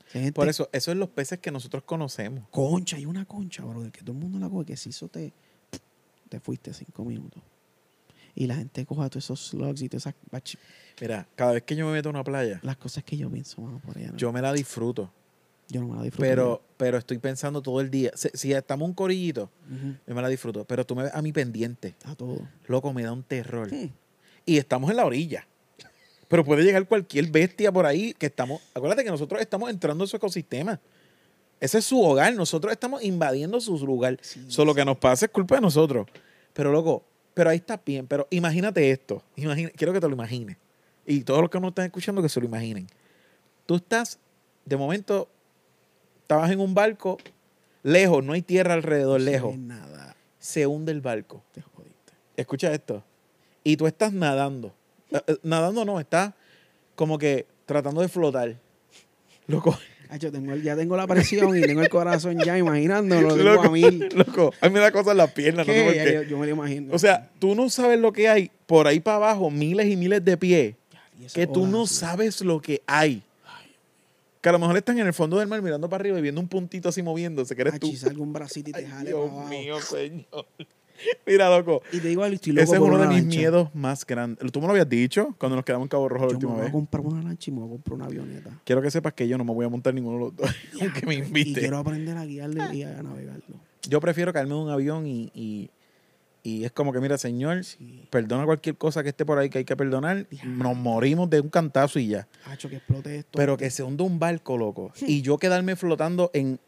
Gente- 0.09 0.31
Por 0.33 0.47
eso, 0.47 0.69
eso 0.71 0.91
es 0.91 0.97
los 0.97 1.09
peces 1.09 1.39
que 1.39 1.51
nosotros 1.51 1.83
conocemos. 1.83 2.47
Concha, 2.49 2.95
hay 2.97 3.05
una 3.05 3.25
concha, 3.25 3.63
brother, 3.65 3.91
que 3.91 4.01
todo 4.01 4.13
el 4.13 4.19
mundo 4.19 4.39
la 4.39 4.49
coge, 4.49 4.65
que 4.67 4.77
si 4.77 4.89
eso 4.89 5.07
te, 5.09 5.33
te 6.29 6.39
fuiste 6.39 6.73
cinco 6.73 7.03
minutos. 7.03 7.41
Y 8.33 8.45
la 8.47 8.55
gente 8.55 8.85
coja 8.85 9.09
todos 9.09 9.25
esos 9.25 9.47
slugs 9.49 9.81
y 9.81 9.89
todas 9.89 10.05
esas 10.05 10.15
Mira, 11.01 11.27
cada 11.35 11.53
vez 11.53 11.63
que 11.63 11.75
yo 11.75 11.87
me 11.87 11.93
meto 11.93 12.09
a 12.09 12.11
una 12.11 12.23
playa, 12.23 12.59
las 12.63 12.77
cosas 12.77 13.03
que 13.03 13.17
yo 13.17 13.29
pienso, 13.29 13.61
mano, 13.61 13.79
por 13.85 13.97
allá. 13.97 14.11
¿no? 14.11 14.17
yo 14.17 14.31
me 14.31 14.41
la 14.41 14.53
disfruto. 14.53 15.11
Yo 15.69 15.81
no 15.81 15.87
me 15.89 15.95
la 15.97 16.03
disfruto. 16.03 16.21
Pero, 16.23 16.61
pero 16.77 16.97
estoy 16.97 17.17
pensando 17.17 17.61
todo 17.61 17.81
el 17.81 17.89
día. 17.91 18.11
Si, 18.15 18.29
si 18.33 18.53
estamos 18.53 18.87
un 18.87 18.93
corillito, 18.93 19.51
yo 20.07 20.15
me 20.15 20.21
la 20.21 20.29
disfruto. 20.29 20.63
Pero 20.65 20.85
tú 20.85 20.95
me 20.95 21.03
ves 21.03 21.13
a 21.13 21.21
mi 21.21 21.33
pendiente. 21.33 21.95
A 22.05 22.15
todo. 22.15 22.47
Loco, 22.67 22.93
me 22.93 23.03
da 23.03 23.11
un 23.11 23.23
terror. 23.23 23.69
Hmm. 23.73 23.89
Y 24.47 24.57
estamos 24.57 24.89
en 24.89 24.95
la 24.95 25.05
orilla. 25.05 25.45
Pero 26.27 26.43
puede 26.43 26.63
llegar 26.63 26.87
cualquier 26.87 27.29
bestia 27.29 27.71
por 27.71 27.85
ahí 27.85 28.13
que 28.17 28.25
estamos. 28.25 28.61
Acuérdate 28.73 29.03
que 29.03 29.11
nosotros 29.11 29.39
estamos 29.39 29.69
entrando 29.69 30.03
en 30.03 30.07
su 30.07 30.15
ecosistema. 30.17 30.79
Ese 31.59 31.77
es 31.77 31.85
su 31.85 32.01
hogar. 32.01 32.33
Nosotros 32.33 32.71
estamos 32.73 33.03
invadiendo 33.03 33.61
su 33.61 33.77
lugar. 33.85 34.17
Sí, 34.21 34.43
Solo 34.47 34.73
que 34.73 34.83
nos 34.83 34.97
pasa 34.97 35.25
es 35.25 35.31
culpa 35.31 35.55
de 35.55 35.61
nosotros. 35.61 36.07
Pero, 36.53 36.71
loco, 36.71 37.03
pero 37.35 37.49
ahí 37.51 37.57
está 37.57 37.79
bien. 37.85 38.07
Pero 38.07 38.27
imagínate 38.31 38.89
esto. 38.89 39.21
Imagina- 39.35 39.69
quiero 39.75 39.93
que 39.93 39.99
te 40.01 40.07
lo 40.07 40.13
imagines. 40.15 40.57
Y 41.05 41.21
todos 41.21 41.41
los 41.41 41.49
que 41.49 41.59
nos 41.59 41.69
están 41.69 41.85
escuchando 41.85 42.21
que 42.21 42.29
se 42.29 42.39
lo 42.39 42.45
imaginen. 42.47 42.87
Tú 43.65 43.75
estás, 43.75 44.17
de 44.65 44.75
momento, 44.75 45.29
estabas 46.21 46.51
en 46.51 46.59
un 46.59 46.73
barco, 46.73 47.17
lejos, 47.83 48.23
no 48.23 48.33
hay 48.33 48.41
tierra 48.41 48.73
alrededor, 48.73 49.19
No 49.21 49.25
lejos. 49.25 49.57
nada. 49.57 50.15
Se 50.39 50.67
hunde 50.67 50.91
el 50.91 51.01
barco. 51.01 51.43
Te 51.53 51.61
jodiste. 51.61 52.13
Escucha 52.35 52.73
esto. 52.73 53.03
Y 53.67 53.75
tú 53.75 53.85
estás 53.85 54.13
nadando. 54.13 54.73
Eh, 55.11 55.19
eh, 55.27 55.37
Nadando 55.43 55.83
no, 55.83 55.99
estás 55.99 56.33
como 56.95 57.17
que 57.17 57.45
tratando 57.65 57.99
de 58.01 58.07
flotar. 58.07 58.55
Loco, 59.47 59.77
yo 60.19 60.31
tengo 60.31 60.55
ya 60.55 60.75
tengo 60.77 60.95
la 60.95 61.05
presión 61.05 61.57
y 61.57 61.61
tengo 61.61 61.81
el 61.81 61.89
corazón 61.89 62.37
ya 62.43 62.57
imaginándolo. 62.57 63.35
Tengo 63.35 63.43
loco, 63.43 63.67
a 63.67 63.71
mil. 63.71 64.07
loco. 64.15 64.53
A 64.61 64.67
mí 64.69 64.73
me 64.73 64.79
da 64.79 64.91
cosas 64.91 65.11
en 65.11 65.17
las 65.17 65.31
piernas, 65.33 65.67
no 65.67 65.73
sé. 65.73 66.13
Yo, 66.13 66.23
yo 66.23 66.37
me 66.37 66.45
lo 66.45 66.53
imagino. 66.53 66.93
O 66.93 66.99
sea, 66.99 67.29
tú 67.39 67.55
no 67.55 67.69
sabes 67.69 67.99
lo 67.99 68.13
que 68.13 68.29
hay 68.29 68.49
por 68.67 68.87
ahí 68.87 69.01
para 69.01 69.17
abajo, 69.17 69.51
miles 69.51 69.87
y 69.87 69.97
miles 69.97 70.23
de 70.23 70.37
pies, 70.37 70.75
que 71.33 71.45
tú 71.45 71.67
no 71.67 71.87
sabes 71.87 72.39
lo 72.41 72.61
que 72.61 72.81
hay. 72.87 73.21
Que 74.39 74.49
a 74.49 74.51
lo 74.53 74.59
mejor 74.59 74.77
están 74.77 74.97
en 74.99 75.07
el 75.07 75.13
fondo 75.13 75.39
del 75.39 75.47
mar 75.49 75.61
mirando 75.61 75.89
para 75.89 76.01
arriba 76.03 76.19
y 76.19 76.21
viendo 76.21 76.39
un 76.39 76.47
puntito 76.47 76.87
así 76.87 77.01
moviéndose, 77.03 77.53
que 77.55 77.63
eres 77.63 77.73
Ah, 77.73 77.79
tú. 77.79 77.91
un 78.17 78.31
bracito 78.31 78.69
y 78.69 78.73
te 78.73 78.79
Ay, 78.85 78.85
jale 78.85 79.09
Dios 79.09 79.19
para 79.27 79.33
abajo. 79.33 79.49
mío, 79.49 79.81
señor. 79.81 80.45
Mira, 81.25 81.49
loco. 81.49 81.81
Y 81.91 81.99
te 81.99 82.07
digo 82.09 82.23
algo, 82.23 82.35
estoy 82.35 82.53
loco 82.53 82.63
Ese 82.63 82.73
es 82.73 82.79
por 82.79 82.89
uno 82.89 82.97
de 83.01 83.07
mis 83.07 83.23
lancha. 83.23 83.37
miedos 83.37 83.75
más 83.75 84.05
grandes. 84.05 84.51
Tú 84.51 84.59
me 84.61 84.67
lo 84.67 84.71
habías 84.71 84.89
dicho 84.89 85.35
cuando 85.37 85.55
nos 85.55 85.65
quedamos 85.65 85.85
en 85.85 85.89
Cabo 85.89 86.09
Rojo 86.09 86.27
la 86.33 86.39
Yo 86.39 86.49
me 86.49 86.55
voy 86.57 86.67
a 86.67 86.71
comprar 86.71 87.05
una 87.05 87.21
lancha 87.21 87.51
y 87.51 87.53
me 87.53 87.59
voy 87.59 87.67
a 87.67 87.71
comprar 87.71 87.93
una 87.95 88.05
avioneta. 88.05 88.61
Quiero 88.63 88.81
que 88.81 88.91
sepas 88.91 89.13
que 89.13 89.27
yo 89.27 89.37
no 89.37 89.43
me 89.43 89.53
voy 89.53 89.65
a 89.65 89.69
montar 89.69 89.93
ninguno 89.93 90.17
de 90.17 90.23
los 90.25 90.35
dos, 90.35 90.49
aunque 90.81 91.05
me 91.05 91.15
Y 91.15 91.17
invite. 91.19 91.59
quiero 91.59 91.77
aprender 91.77 92.17
a 92.17 92.25
guiarle 92.25 92.75
y 92.75 92.83
a 92.83 93.01
navegarlo. 93.03 93.55
Yo 93.87 93.99
prefiero 94.01 94.33
caerme 94.33 94.55
de 94.55 94.59
un 94.61 94.69
avión 94.69 95.07
y, 95.07 95.31
y, 95.33 95.69
y 96.43 96.65
es 96.65 96.71
como 96.71 96.91
que, 96.93 96.99
mira, 96.99 97.17
señor, 97.17 97.63
Sí. 97.63 98.05
perdona 98.09 98.45
cualquier 98.45 98.75
cosa 98.77 99.03
que 99.03 99.09
esté 99.09 99.25
por 99.25 99.37
ahí 99.37 99.49
que 99.49 99.59
hay 99.59 99.65
que 99.65 99.75
perdonar. 99.75 100.27
Ya. 100.29 100.43
Nos 100.45 100.75
morimos 100.75 101.29
de 101.29 101.39
un 101.41 101.49
cantazo 101.49 101.99
y 101.99 102.07
ya. 102.07 102.27
Hacho, 102.45 102.69
que 102.69 102.77
explote 102.77 103.17
esto. 103.19 103.31
Pero 103.37 103.55
que 103.57 103.69
se 103.69 103.83
hunda 103.83 104.03
un 104.03 104.19
barco, 104.19 104.57
loco. 104.57 104.91
Y 105.01 105.21
yo 105.21 105.37
quedarme 105.37 105.75
flotando 105.75 106.31
en... 106.33 106.59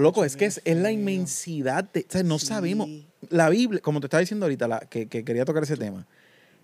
Loco, 0.00 0.24
es 0.24 0.36
que 0.36 0.46
es, 0.46 0.60
es 0.64 0.76
la 0.76 0.90
inmensidad. 0.92 1.84
De, 1.92 2.00
o 2.08 2.12
sea, 2.12 2.22
no 2.22 2.38
Sí. 2.38 2.46
sabemos. 2.46 2.88
La 3.28 3.48
Biblia, 3.50 3.80
como 3.80 4.00
te 4.00 4.06
estaba 4.06 4.20
diciendo 4.20 4.46
ahorita, 4.46 4.66
la, 4.68 4.80
que, 4.80 5.06
que 5.06 5.24
quería 5.24 5.44
tocar 5.44 5.62
ese 5.62 5.76
tema. 5.76 6.06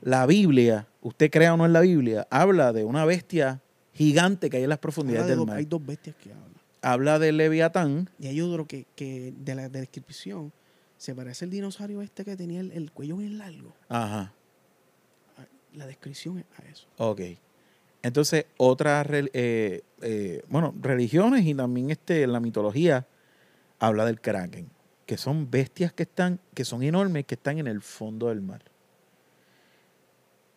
La 0.02 0.26
Biblia, 0.26 0.86
usted 1.02 1.30
crea 1.30 1.54
o 1.54 1.56
no 1.56 1.66
en 1.66 1.72
la 1.72 1.80
Biblia, 1.80 2.26
habla 2.30 2.72
de 2.72 2.84
una 2.84 3.04
bestia 3.04 3.60
gigante 3.94 4.50
que 4.50 4.58
hay 4.58 4.62
en 4.64 4.68
las 4.70 4.78
profundidades 4.78 5.26
de 5.26 5.30
del 5.30 5.38
dos- 5.38 5.46
mar. 5.46 5.56
hay 5.56 5.64
dos 5.64 5.84
bestias 5.84 6.16
que 6.16 6.30
hablan. 6.32 6.46
Habla 6.82 7.18
del 7.18 7.36
Leviatán. 7.38 8.10
Y 8.20 8.26
hay 8.28 8.40
otro 8.40 8.66
que, 8.66 8.86
que 8.94 9.32
de 9.38 9.54
la 9.54 9.68
descripción 9.68 10.52
se 10.98 11.14
parece 11.14 11.44
al 11.46 11.50
dinosaurio 11.50 12.00
este 12.02 12.24
que 12.24 12.36
tenía 12.36 12.60
el, 12.60 12.72
el 12.72 12.90
cuello 12.92 13.16
bien 13.16 13.38
largo. 13.38 13.72
Ajá. 13.88 14.32
Ah, 15.38 15.44
La 15.74 15.86
descripción 15.86 16.38
es 16.38 16.44
a 16.58 16.68
eso. 16.70 16.86
Ok. 16.98 17.20
Entonces, 18.02 18.44
otras, 18.56 19.06
eh, 19.10 19.82
eh, 20.02 20.42
bueno, 20.48 20.74
religiones 20.80 21.44
y 21.44 21.54
también 21.54 21.90
este, 21.90 22.26
la 22.26 22.38
mitología 22.38 23.06
habla 23.78 24.04
del 24.04 24.20
kraken, 24.20 24.70
que 25.06 25.16
son 25.16 25.50
bestias 25.50 25.92
que 25.92 26.04
están, 26.04 26.40
que 26.54 26.64
son 26.64 26.82
enormes, 26.82 27.26
que 27.26 27.34
están 27.34 27.58
en 27.58 27.66
el 27.66 27.82
fondo 27.82 28.28
del 28.28 28.40
mar. 28.40 28.62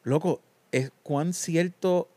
Loco, 0.04 0.42
es 0.72 0.92
cuán 1.04 1.34
cierto 1.34 2.10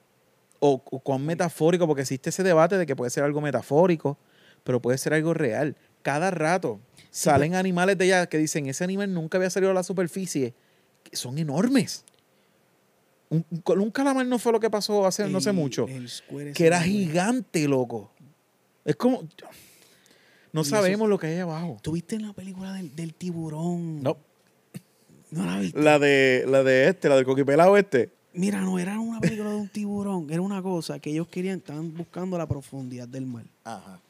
o, 0.61 0.83
o 0.85 1.01
cuán 1.01 1.25
metafórico, 1.25 1.87
porque 1.87 2.03
existe 2.03 2.31
ese 2.31 2.43
debate 2.43 2.79
de 2.79 2.87
que 2.87 2.97
puede 2.97 3.11
ser 3.11 3.25
algo 3.25 3.41
metafórico, 3.41 4.19
pero 4.65 4.81
puede 4.81 4.99
ser 4.99 5.15
algo 5.15 5.35
real. 5.35 5.77
Cada 6.03 6.31
rato 6.31 6.81
salen 7.11 7.55
animales 7.55 7.99
de 7.99 8.05
allá 8.05 8.27
que 8.27 8.39
dicen, 8.39 8.67
ese 8.67 8.85
animal 8.85 9.13
nunca 9.13 9.39
había 9.39 9.51
salido 9.51 9.71
a 9.71 9.75
la 9.75 9.83
superficie, 9.83 10.55
que 11.03 11.17
son 11.17 11.39
enormes. 11.39 12.05
Un, 13.29 13.91
calamar 13.91 14.27
no 14.27 14.39
fue 14.39 14.53
lo 14.53 14.61
que 14.61 14.69
pasó 14.69 15.07
hace 15.07 15.27
no 15.29 15.41
sé 15.41 15.53
mucho, 15.53 15.87
que 16.55 16.67
era 16.67 16.83
gigante, 16.83 17.67
loco. 17.67 18.11
Es 18.85 18.97
como, 18.97 19.27
no 20.53 20.61
eso- 20.63 20.71
sabemos 20.71 21.09
lo 21.09 21.19
que 21.19 21.29
hay 21.29 21.39
abajo. 21.39 21.79
¿Tuviste 21.83 22.17
en 22.17 22.27
la 22.27 22.33
película 22.33 22.73
del, 22.73 22.95
del 22.95 23.15
tiburón? 23.15 24.03
No, 24.03 24.17
¿No 25.31 25.47
la 25.47 25.59
viste? 25.59 25.81
la 25.81 25.99
de, 25.99 26.45
la 26.47 26.63
de 26.63 26.89
este, 26.89 27.09
la 27.09 27.17
del 27.17 27.25
coquipelado 27.25 27.77
este. 27.77 28.11
Mira, 28.35 28.61
no 28.63 28.79
era 28.79 28.99
una 28.99 29.21
película 29.21 29.51
de 29.51 29.57
un 29.57 29.69
tiburón. 29.69 30.29
Era 30.31 30.41
una 30.41 30.63
cosa 30.63 30.99
que 30.99 31.11
ellos 31.11 31.29
querían, 31.29 31.59
estaban 31.59 31.95
buscando 31.95 32.39
la 32.39 32.47
profundidad 32.47 33.07
del 33.09 33.27
mar. 33.27 33.45
Ajá. 33.65 34.01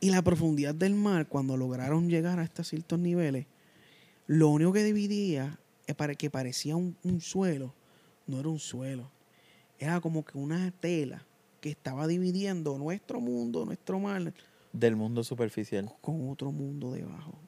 Y 0.00 0.10
la 0.10 0.22
profundidad 0.22 0.74
del 0.74 0.94
mar, 0.94 1.26
cuando 1.26 1.56
lograron 1.56 2.08
llegar 2.08 2.38
a 2.38 2.44
estos 2.44 2.68
ciertos 2.68 2.98
niveles, 2.98 3.46
lo 4.26 4.48
único 4.48 4.72
que 4.72 4.84
dividía, 4.84 5.58
es 5.86 5.94
para 5.94 6.14
que 6.14 6.30
parecía 6.30 6.76
un, 6.76 6.96
un 7.02 7.20
suelo, 7.20 7.72
no 8.26 8.40
era 8.40 8.48
un 8.48 8.58
suelo. 8.58 9.10
Era 9.78 10.00
como 10.00 10.24
que 10.24 10.36
una 10.38 10.70
tela 10.80 11.24
que 11.60 11.70
estaba 11.70 12.06
dividiendo 12.06 12.76
nuestro 12.78 13.20
mundo, 13.20 13.64
nuestro 13.64 13.98
mar, 14.00 14.32
Del 14.78 14.96
mundo 14.96 15.24
superficial. 15.24 15.92
con 16.00 16.28
otro 16.30 16.52
mundo 16.52 16.92
debajo. 16.92 17.38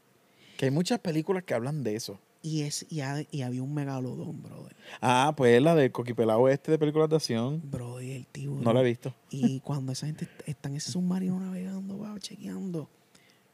Que 0.56 0.66
hay 0.66 0.70
muchas 0.70 0.98
películas 1.00 1.44
que 1.44 1.54
hablan 1.54 1.82
de 1.84 1.94
eso. 1.96 2.18
Y, 2.42 2.62
es, 2.62 2.86
y, 2.88 3.00
ha- 3.00 3.26
y 3.30 3.42
había 3.42 3.62
un 3.62 3.74
megalodón, 3.74 4.42
brother. 4.42 4.74
Ah, 5.00 5.34
pues 5.36 5.60
la 5.60 5.74
de 5.74 5.90
Coquipelado 5.90 6.48
este 6.48 6.70
de 6.70 6.78
películas 6.78 7.08
de 7.10 7.16
acción. 7.16 7.60
Brother, 7.68 8.10
el 8.16 8.26
tiburón. 8.26 8.62
No 8.64 8.72
la 8.72 8.80
he 8.80 8.84
visto. 8.84 9.12
Y 9.30 9.60
cuando 9.60 9.92
esa 9.92 10.06
gente 10.06 10.24
est- 10.24 10.48
está 10.48 10.68
en 10.68 10.76
ese 10.76 10.92
submarino 10.92 11.38
navegando, 11.40 11.98
va 11.98 12.18
chequeando, 12.20 12.88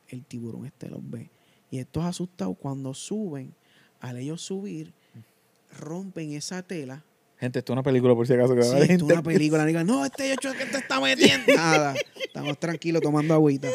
el 0.08 0.24
tiburón 0.24 0.66
este 0.66 0.88
los 0.90 1.00
ve. 1.10 1.30
Y 1.70 1.78
estos 1.78 2.04
asustados, 2.04 2.56
cuando 2.58 2.92
suben, 2.94 3.54
al 4.00 4.18
ellos 4.18 4.42
subir, 4.42 4.92
rompen 5.78 6.32
esa 6.32 6.62
tela. 6.62 7.02
Gente, 7.44 7.58
esto 7.58 7.72
es 7.72 7.74
una 7.74 7.82
película 7.82 8.14
por 8.14 8.26
si 8.26 8.32
acaso. 8.32 8.54
Que 8.54 8.62
Sí, 8.62 8.70
esto 8.78 8.92
es 8.94 9.02
una 9.02 9.22
película. 9.22 9.66
Digan, 9.66 9.86
no, 9.86 10.04
este 10.04 10.32
hecho 10.32 10.52
que 10.52 10.64
te 10.64 10.78
está 10.78 10.98
metiendo. 11.00 11.52
Nada, 11.54 11.94
estamos 12.24 12.58
tranquilos 12.58 13.02
tomando 13.02 13.34
agüita. 13.34 13.68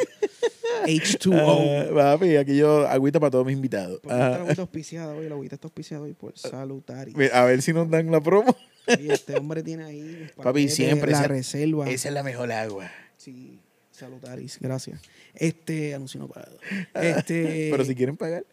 H2O. 0.87 1.89
Ah, 1.91 2.13
papi, 2.13 2.35
aquí 2.37 2.57
yo 2.57 2.87
agüita 2.87 3.19
para 3.19 3.29
todos 3.31 3.45
mis 3.45 3.55
invitados. 3.55 3.99
Porque 4.01 4.15
esta 4.15 4.35
Ah, 4.35 4.41
agüita 4.41 4.61
auspiciada 4.63 5.13
hoy, 5.13 5.27
la 5.29 5.35
agüita 5.35 5.55
está 5.55 5.67
auspiciada 5.67 6.03
hoy 6.03 6.13
por 6.13 6.37
Salutaris. 6.37 7.15
a 7.33 7.45
ver 7.45 7.61
si 7.61 7.73
nos 7.73 7.89
dan 7.89 8.09
la 8.11 8.21
promo. 8.21 8.55
Y 8.99 9.11
este 9.11 9.35
hombre 9.37 9.61
tiene 9.61 9.83
ahí. 9.83 10.27
Papi, 10.41 10.67
siempre 10.69 11.11
La 11.11 11.19
esa- 11.19 11.27
reserva. 11.27 11.87
Esa 11.89 12.07
es 12.07 12.13
la 12.13 12.23
mejor 12.23 12.51
agua. 12.51 12.89
Sí, 13.17 13.59
Salutaris, 13.91 14.57
gracias. 14.59 14.99
Este, 15.35 15.93
anuncio 15.93 16.19
no 16.19 16.27
pagado. 16.27 16.57
Este, 16.95 17.67
Pero 17.71 17.85
si 17.85 17.93
quieren 17.93 18.17
pagar. 18.17 18.45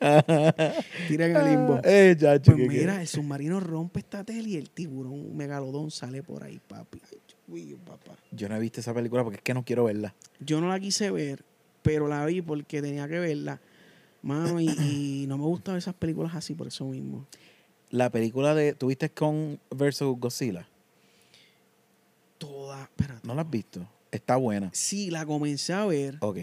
tiran 1.08 1.36
al 1.36 1.44
limbo. 1.50 1.80
Eh, 1.84 2.16
chacho, 2.18 2.52
Pues 2.54 2.68
mira, 2.68 3.00
el 3.00 3.08
submarino 3.08 3.60
rompe 3.60 4.00
esta 4.00 4.24
tela 4.24 4.48
y 4.48 4.56
el 4.56 4.70
tiburón 4.70 5.12
un 5.12 5.36
megalodón 5.36 5.90
sale 5.90 6.22
por 6.22 6.44
ahí, 6.44 6.60
papi. 6.66 7.00
Papá. 7.84 8.16
Yo 8.30 8.48
no 8.48 8.54
he 8.56 8.60
visto 8.60 8.80
esa 8.80 8.94
película 8.94 9.24
porque 9.24 9.38
es 9.38 9.42
que 9.42 9.54
no 9.54 9.64
quiero 9.64 9.84
verla. 9.84 10.14
Yo 10.38 10.60
no 10.60 10.68
la 10.68 10.78
quise 10.78 11.10
ver, 11.10 11.44
pero 11.82 12.06
la 12.06 12.24
vi 12.24 12.42
porque 12.42 12.80
tenía 12.80 13.08
que 13.08 13.18
verla. 13.18 13.60
Mano, 14.22 14.60
y, 14.60 14.68
y 14.68 15.24
no 15.28 15.36
me 15.36 15.44
gustan 15.44 15.76
esas 15.76 15.94
películas 15.94 16.34
así 16.36 16.54
por 16.54 16.68
eso 16.68 16.84
mismo. 16.84 17.26
La 17.90 18.08
película 18.10 18.54
de. 18.54 18.74
¿Tuviste 18.74 19.10
con 19.10 19.58
versus 19.70 20.16
Godzilla? 20.18 20.68
Toda, 22.38 22.82
espérate. 22.84 23.26
¿No 23.26 23.34
la 23.34 23.42
has 23.42 23.50
visto? 23.50 23.86
Está 24.12 24.36
buena. 24.36 24.70
Sí, 24.72 25.10
la 25.10 25.26
comencé 25.26 25.72
a 25.72 25.84
ver, 25.86 26.16
Ok. 26.20 26.38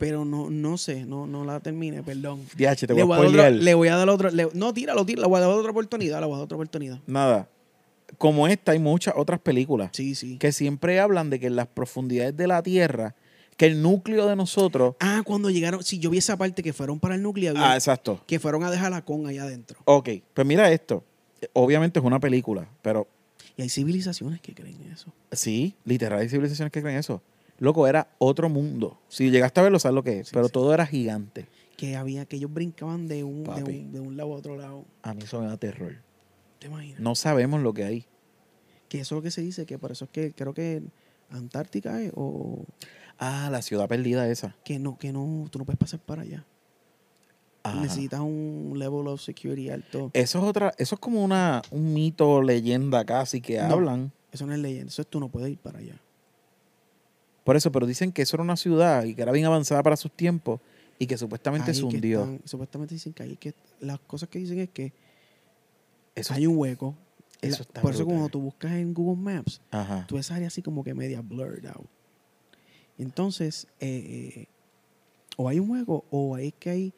Pero 0.00 0.24
no, 0.24 0.50
no 0.50 0.76
sé, 0.78 1.04
no, 1.04 1.26
no 1.28 1.44
la 1.44 1.60
terminé, 1.60 2.02
perdón. 2.02 2.40
DH, 2.56 2.86
te 2.88 2.94
Le 2.94 3.02
voy 3.02 3.02
a 3.02 3.04
voy, 3.04 3.16
a 3.18 3.20
spoilear. 3.30 3.52
le 3.52 3.74
voy 3.74 3.88
a 3.88 3.96
dar 3.96 4.08
otra. 4.08 4.30
le- 4.32 4.48
no, 4.54 4.74
tíralo, 4.74 5.06
tíralo. 5.06 5.26
Le 5.26 5.28
voy 5.30 5.36
a 5.38 5.40
dar 5.42 5.50
otra 5.50 5.70
oportunidad. 5.70 6.18
Le 6.20 6.26
voy 6.26 6.34
a 6.34 6.38
dar 6.38 6.44
otra 6.46 6.56
oportunidad. 6.56 6.98
Nada. 7.06 7.48
Como 8.18 8.48
esta, 8.48 8.72
hay 8.72 8.78
muchas 8.80 9.14
otras 9.16 9.38
películas 9.38 9.90
Sí, 9.92 10.16
sí. 10.16 10.36
que 10.38 10.50
siempre 10.50 10.98
hablan 10.98 11.30
de 11.30 11.38
que 11.38 11.46
en 11.46 11.54
las 11.54 11.68
profundidades 11.68 12.36
de 12.36 12.46
la 12.48 12.60
Tierra, 12.62 13.14
que 13.56 13.66
el 13.66 13.80
núcleo 13.82 14.26
de 14.26 14.34
nosotros. 14.34 14.96
Ah, 14.98 15.22
cuando 15.24 15.48
llegaron. 15.50 15.84
Sí, 15.84 15.98
yo 16.00 16.10
vi 16.10 16.18
esa 16.18 16.36
parte 16.36 16.62
que 16.62 16.72
fueron 16.72 16.98
para 16.98 17.14
el 17.14 17.22
núcleo. 17.22 17.52
Ah, 17.56 17.74
exacto. 17.76 18.20
que 18.26 18.40
fueron 18.40 18.64
a 18.64 18.70
dejar 18.70 18.90
la 18.90 19.04
con 19.04 19.26
allá 19.26 19.42
adentro. 19.44 19.78
Ok, 19.84 20.08
pues 20.34 20.46
mira 20.46 20.72
esto. 20.72 21.04
Obviamente 21.52 21.98
es 22.00 22.04
una 22.04 22.18
película, 22.18 22.66
pero 22.82 23.06
Y 23.56 23.62
hay 23.62 23.68
civilizaciones 23.68 24.40
que 24.40 24.54
creen 24.54 24.76
eso. 24.92 25.12
sí, 25.32 25.74
literal 25.84 26.18
hay 26.20 26.28
civilizaciones 26.28 26.72
que 26.72 26.80
creen 26.82 26.96
eso. 26.96 27.22
Loco, 27.60 27.86
era 27.86 28.08
otro 28.18 28.48
mundo. 28.48 28.98
Si 29.08 29.30
llegaste 29.30 29.60
a 29.60 29.62
verlo, 29.62 29.78
sabes 29.78 29.94
lo 29.94 30.02
que 30.02 30.20
es. 30.20 30.28
Sí, 30.28 30.32
pero 30.34 30.46
sí. 30.46 30.52
todo 30.52 30.74
era 30.74 30.84
gigante. 30.86 31.46
Que 31.76 31.94
había, 31.96 32.24
que 32.26 32.36
ellos 32.36 32.52
brincaban 32.52 33.06
de 33.06 33.22
un, 33.22 33.44
de 33.44 33.62
un, 33.62 33.92
de 33.92 34.00
un 34.00 34.16
lado 34.16 34.32
a 34.34 34.36
otro 34.36 34.56
lado. 34.56 34.84
A 35.02 35.14
mí 35.14 35.22
eso 35.22 35.40
me 35.40 35.46
da 35.46 35.56
terror. 35.56 35.96
¿Te 36.58 36.66
imaginas? 36.66 37.00
No 37.00 37.14
sabemos 37.14 37.60
lo 37.62 37.72
que 37.72 37.84
hay. 37.84 38.06
Que 38.88 39.00
eso 39.00 39.14
es 39.14 39.18
lo 39.18 39.22
que 39.22 39.30
se 39.30 39.40
dice, 39.42 39.64
que 39.66 39.78
por 39.78 39.92
eso 39.92 40.06
es 40.06 40.10
que 40.10 40.32
creo 40.32 40.52
que 40.52 40.82
Antártica 41.30 42.02
es, 42.02 42.12
o 42.16 42.64
Ah, 43.18 43.48
la 43.52 43.62
ciudad 43.62 43.86
perdida 43.88 44.26
esa. 44.28 44.56
que 44.64 44.78
no, 44.78 44.98
que 44.98 45.12
no, 45.12 45.46
tú 45.50 45.58
no 45.58 45.64
puedes 45.66 45.78
pasar 45.78 46.00
para 46.00 46.22
allá. 46.22 46.44
Ajá. 47.62 47.80
Necesitas 47.82 48.20
un 48.20 48.72
level 48.76 49.06
of 49.06 49.20
security 49.20 49.68
alto. 49.68 50.10
Eso 50.14 50.38
es 50.38 50.44
otra, 50.44 50.72
eso 50.78 50.94
es 50.94 51.00
como 51.00 51.22
una, 51.22 51.60
un 51.70 51.92
mito, 51.92 52.42
leyenda 52.42 53.04
casi 53.04 53.42
que 53.42 53.58
No. 53.58 53.74
hablan. 53.74 54.12
Eso 54.32 54.46
no 54.46 54.54
es 54.54 54.58
leyenda, 54.60 54.88
eso 54.88 55.02
es 55.02 55.08
tú 55.08 55.20
no 55.20 55.28
puedes 55.28 55.50
ir 55.50 55.58
para 55.58 55.78
allá. 55.80 56.00
Por 57.50 57.56
eso, 57.56 57.72
pero 57.72 57.84
dicen 57.84 58.12
que 58.12 58.22
eso 58.22 58.36
era 58.36 58.44
una 58.44 58.56
ciudad 58.56 59.02
y 59.02 59.16
que 59.16 59.22
era 59.22 59.32
bien 59.32 59.44
avanzada 59.44 59.82
para 59.82 59.96
sus 59.96 60.12
tiempos 60.12 60.60
y 61.00 61.06
que 61.08 61.18
supuestamente 61.18 61.72
Ahí 61.72 61.74
se 61.74 61.80
que 61.80 61.96
hundió. 61.96 62.20
están- 62.20 62.40
supuestamente 62.44 62.94
dicen 62.94 63.12
que 63.12 63.24
hay 63.24 63.36
que 63.36 63.54
las 63.80 63.98
cosas 63.98 64.28
que 64.28 64.38
dicen 64.38 64.60
es 64.60 64.68
que 64.68 64.92
Eso, 66.14 66.32
hay 66.32 66.46
un 66.46 66.56
hueco. 66.56 66.94
eso 67.42 67.62
está 67.62 67.80
por 67.80 67.92
eso 67.92 68.04
cuando 68.06 68.28
tú 68.28 68.40
buscas 68.40 68.70
en 68.74 68.94
Google 68.94 69.20
Maps, 69.20 69.60
Ajá. 69.72 70.06
tú 70.06 70.16
esa 70.16 70.36
área 70.36 70.46
así 70.46 70.62
como 70.62 70.84
que 70.84 70.94
media 70.94 71.22
blurred 71.22 71.66
out. 71.66 71.88
Entonces, 72.98 73.66
eh, 73.80 74.32
eh, 74.36 74.46
o 75.36 75.48
hay 75.48 75.58
un 75.58 75.70
hueco 75.70 76.04
o 76.10 76.36
es 76.38 76.52
que 76.54 76.70
hay 76.70 76.94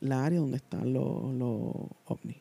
la 0.00 0.24
área 0.24 0.40
donde 0.40 0.56
están 0.56 0.90
los, 0.94 1.34
los 1.34 1.70
ovnis. 2.06 2.38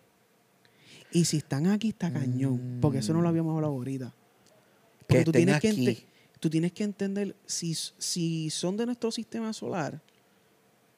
Y 1.12 1.26
si 1.26 1.36
están 1.36 1.68
aquí, 1.68 1.90
está 1.90 2.14
cañón. 2.14 2.78
Porque 2.80 3.00
eso 3.00 3.12
no 3.12 3.22
lo 3.22 3.28
habíamos 3.28 3.56
hablado 3.56 3.74
ahorita. 3.74 4.06
Mm. 4.06 4.12
que 4.12 5.06
Porque 5.08 5.24
tú 5.26 5.32
tienes 5.34 5.60
que, 5.60 5.70
aquí. 5.70 5.88
ente- 5.90 6.06
tú 6.42 6.50
tienes 6.50 6.74
que 6.74 6.84
entender 6.84 7.36
si, 7.46 7.74
si 7.76 8.50
son 8.50 8.76
de 8.76 8.88
nuestro 8.88 9.12
sistema 9.12 9.54
solar, 9.54 10.02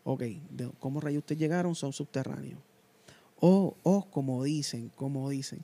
ok, 0.05 0.21
de 0.49 0.71
cómo 0.79 1.01
rayos 1.01 1.19
ustedes 1.19 1.39
llegaron, 1.39 1.75
son 1.75 1.91
subterráneos. 1.91 2.59
O, 3.39 3.75
o 3.83 4.05
como 4.05 4.41
dicen, 4.43 4.89
como 4.95 5.29
dicen. 5.29 5.59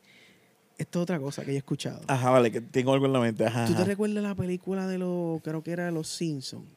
Esto 0.77 0.99
es 0.99 1.03
otra 1.03 1.19
cosa 1.19 1.43
que 1.43 1.51
yo 1.51 1.55
he 1.55 1.57
escuchado. 1.57 2.01
Ajá, 2.07 2.29
vale, 2.29 2.51
que 2.51 2.59
tengo 2.61 2.93
algo 2.93 3.05
en 3.05 3.13
la 3.13 3.19
mente. 3.21 3.45
Ajá. 3.45 3.65
¿Tú 3.65 3.71
te 3.71 3.79
ajá. 3.79 3.85
recuerdas 3.85 4.21
la 4.21 4.35
película 4.35 4.85
de 4.85 4.97
los, 4.97 5.41
creo 5.41 5.63
que 5.63 5.71
era 5.71 5.85
de 5.85 5.91
los 5.91 6.09
Simpsons? 6.09 6.67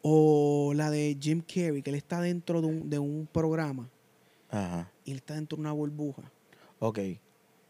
O 0.00 0.72
la 0.74 0.90
de 0.90 1.16
Jim 1.20 1.42
Carrey, 1.42 1.82
que 1.82 1.90
él 1.90 1.96
está 1.96 2.22
dentro 2.22 2.62
de 2.62 2.66
un, 2.68 2.90
de 2.90 2.98
un 2.98 3.28
programa 3.30 3.88
Ajá. 4.50 4.90
y 5.04 5.10
él 5.10 5.18
está 5.18 5.34
dentro 5.34 5.56
de 5.56 5.60
una 5.60 5.72
burbuja. 5.72 6.22
Ok. 6.78 6.98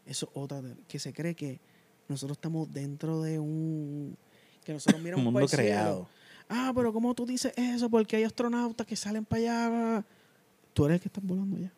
Eso 0.05 0.27
es 0.27 0.31
otra, 0.33 0.61
que 0.87 0.99
se 0.99 1.11
cree 1.13 1.35
que 1.35 1.59
nosotros 2.07 2.37
estamos 2.37 2.71
dentro 2.71 3.21
de 3.21 3.39
un... 3.39 4.15
Que 4.63 4.73
nosotros 4.73 5.01
miramos 5.03 5.19
Un 5.25 5.33
mundo 5.33 5.37
para 5.37 5.43
el 5.45 5.49
cielo. 5.49 5.63
creado. 5.75 6.07
Ah, 6.49 6.71
pero 6.75 6.93
¿cómo 6.93 7.13
tú 7.15 7.25
dices 7.25 7.53
eso? 7.57 7.89
Porque 7.89 8.15
hay 8.17 8.23
astronautas 8.23 8.85
que 8.85 8.95
salen 8.95 9.25
para 9.25 9.41
allá. 9.41 10.05
Tú 10.73 10.85
eres 10.85 10.95
el 10.95 11.01
que 11.01 11.07
estás 11.07 11.23
volando 11.23 11.57
allá. 11.57 11.71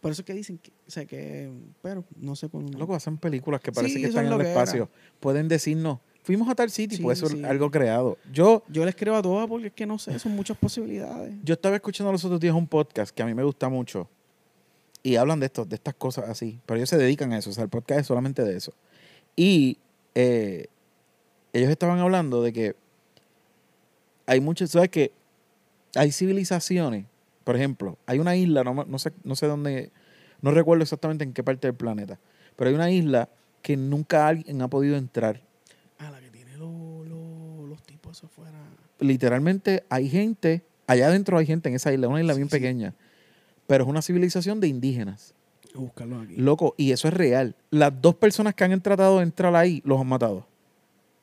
Por 0.00 0.10
eso 0.10 0.22
es 0.22 0.26
que 0.26 0.34
dicen 0.34 0.58
que, 0.58 0.70
o 0.86 0.90
sea, 0.90 1.04
que, 1.06 1.50
pero 1.80 2.04
no 2.16 2.34
sé 2.34 2.48
por 2.48 2.62
Loco, 2.76 2.94
hacen 2.94 3.16
películas 3.18 3.60
que 3.60 3.70
parece 3.70 3.94
Sí, 3.94 4.00
que 4.00 4.08
están 4.08 4.24
es 4.24 4.32
en 4.32 4.34
el 4.34 4.44
que 4.44 4.50
era. 4.50 4.60
espacio. 4.62 4.90
Pueden 5.20 5.46
decirnos, 5.46 6.00
fuimos 6.24 6.48
a 6.48 6.56
tal 6.56 6.70
sitio, 6.70 6.96
Sí, 6.96 7.02
puede 7.04 7.14
ser 7.16 7.28
sí. 7.28 7.44
algo 7.44 7.70
creado. 7.70 8.18
Yo, 8.32 8.64
Yo 8.68 8.84
les 8.84 8.96
creo 8.96 9.14
a 9.14 9.22
todas 9.22 9.46
porque 9.46 9.68
es 9.68 9.72
que 9.72 9.86
no 9.86 9.98
sé, 10.00 10.18
son 10.18 10.34
muchas 10.34 10.56
posibilidades. 10.58 11.32
yo 11.44 11.54
estaba 11.54 11.76
escuchando 11.76 12.10
los 12.10 12.24
otros 12.24 12.40
días 12.40 12.52
un 12.54 12.66
podcast 12.66 13.14
que 13.14 13.22
a 13.22 13.26
mí 13.26 13.32
me 13.32 13.44
gusta 13.44 13.68
mucho. 13.68 14.08
Y 15.04 15.14
hablan 15.16 15.38
de 15.40 15.46
esto, 15.46 15.64
de 15.64 15.76
estas 15.76 15.94
cosas 15.94 16.28
así. 16.28 16.58
Pero 16.66 16.78
ellos 16.78 16.88
se 16.90 16.96
dedican 16.98 17.32
a 17.32 17.38
eso. 17.38 17.50
O 17.50 17.52
sea, 17.52 17.62
el 17.64 17.70
podcast 17.70 18.00
es 18.00 18.06
solamente 18.08 18.42
de 18.44 18.56
eso. 18.56 18.72
Y 19.36 19.78
eh, 20.14 20.66
ellos 21.52 21.70
estaban 21.70 21.98
hablando 21.98 22.42
de 22.42 22.52
que 22.52 22.76
hay 24.26 24.40
muchas, 24.40 24.70
¿sabes 24.70 24.88
que 24.90 25.12
Hay 25.94 26.10
civilizaciones, 26.12 27.04
por 27.44 27.56
ejemplo, 27.56 27.98
hay 28.06 28.18
una 28.18 28.34
isla, 28.36 28.64
no, 28.64 28.72
no, 28.72 28.98
sé, 28.98 29.12
no 29.24 29.36
sé 29.36 29.46
dónde, 29.46 29.90
no 30.40 30.50
recuerdo 30.52 30.82
exactamente 30.82 31.24
en 31.24 31.32
qué 31.32 31.42
parte 31.42 31.66
del 31.66 31.74
planeta, 31.74 32.18
pero 32.56 32.68
hay 32.70 32.74
una 32.74 32.90
isla 32.90 33.28
que 33.60 33.76
nunca 33.76 34.26
alguien 34.26 34.62
ha 34.62 34.68
podido 34.68 34.96
entrar. 34.96 35.42
Ah, 35.98 36.10
la 36.10 36.20
que 36.20 36.30
tiene 36.30 36.56
los, 36.56 37.82
tipos 37.82 38.24
afuera. 38.24 38.58
Literalmente 39.00 39.84
hay 39.88 40.08
gente, 40.08 40.62
allá 40.86 41.08
adentro 41.08 41.36
hay 41.36 41.46
gente 41.46 41.68
en 41.68 41.74
esa 41.74 41.92
isla, 41.92 42.08
una 42.08 42.20
isla 42.20 42.34
Sí, 42.34 42.38
bien 42.38 42.48
sí. 42.48 42.56
pequeña, 42.56 42.94
pero 43.66 43.84
es 43.84 43.90
una 43.90 44.02
civilización 44.02 44.60
de 44.60 44.68
indígenas. 44.68 45.34
Buscarlo 45.74 46.20
aquí. 46.20 46.36
Loco, 46.36 46.74
y 46.76 46.92
eso 46.92 47.08
es 47.08 47.14
real. 47.14 47.56
Las 47.70 47.92
dos 48.00 48.14
personas 48.16 48.54
que 48.54 48.64
han 48.64 48.80
tratado 48.82 49.18
de 49.18 49.22
entrar 49.24 49.54
ahí 49.56 49.80
los 49.84 50.00
han 50.00 50.06
matado. 50.06 50.46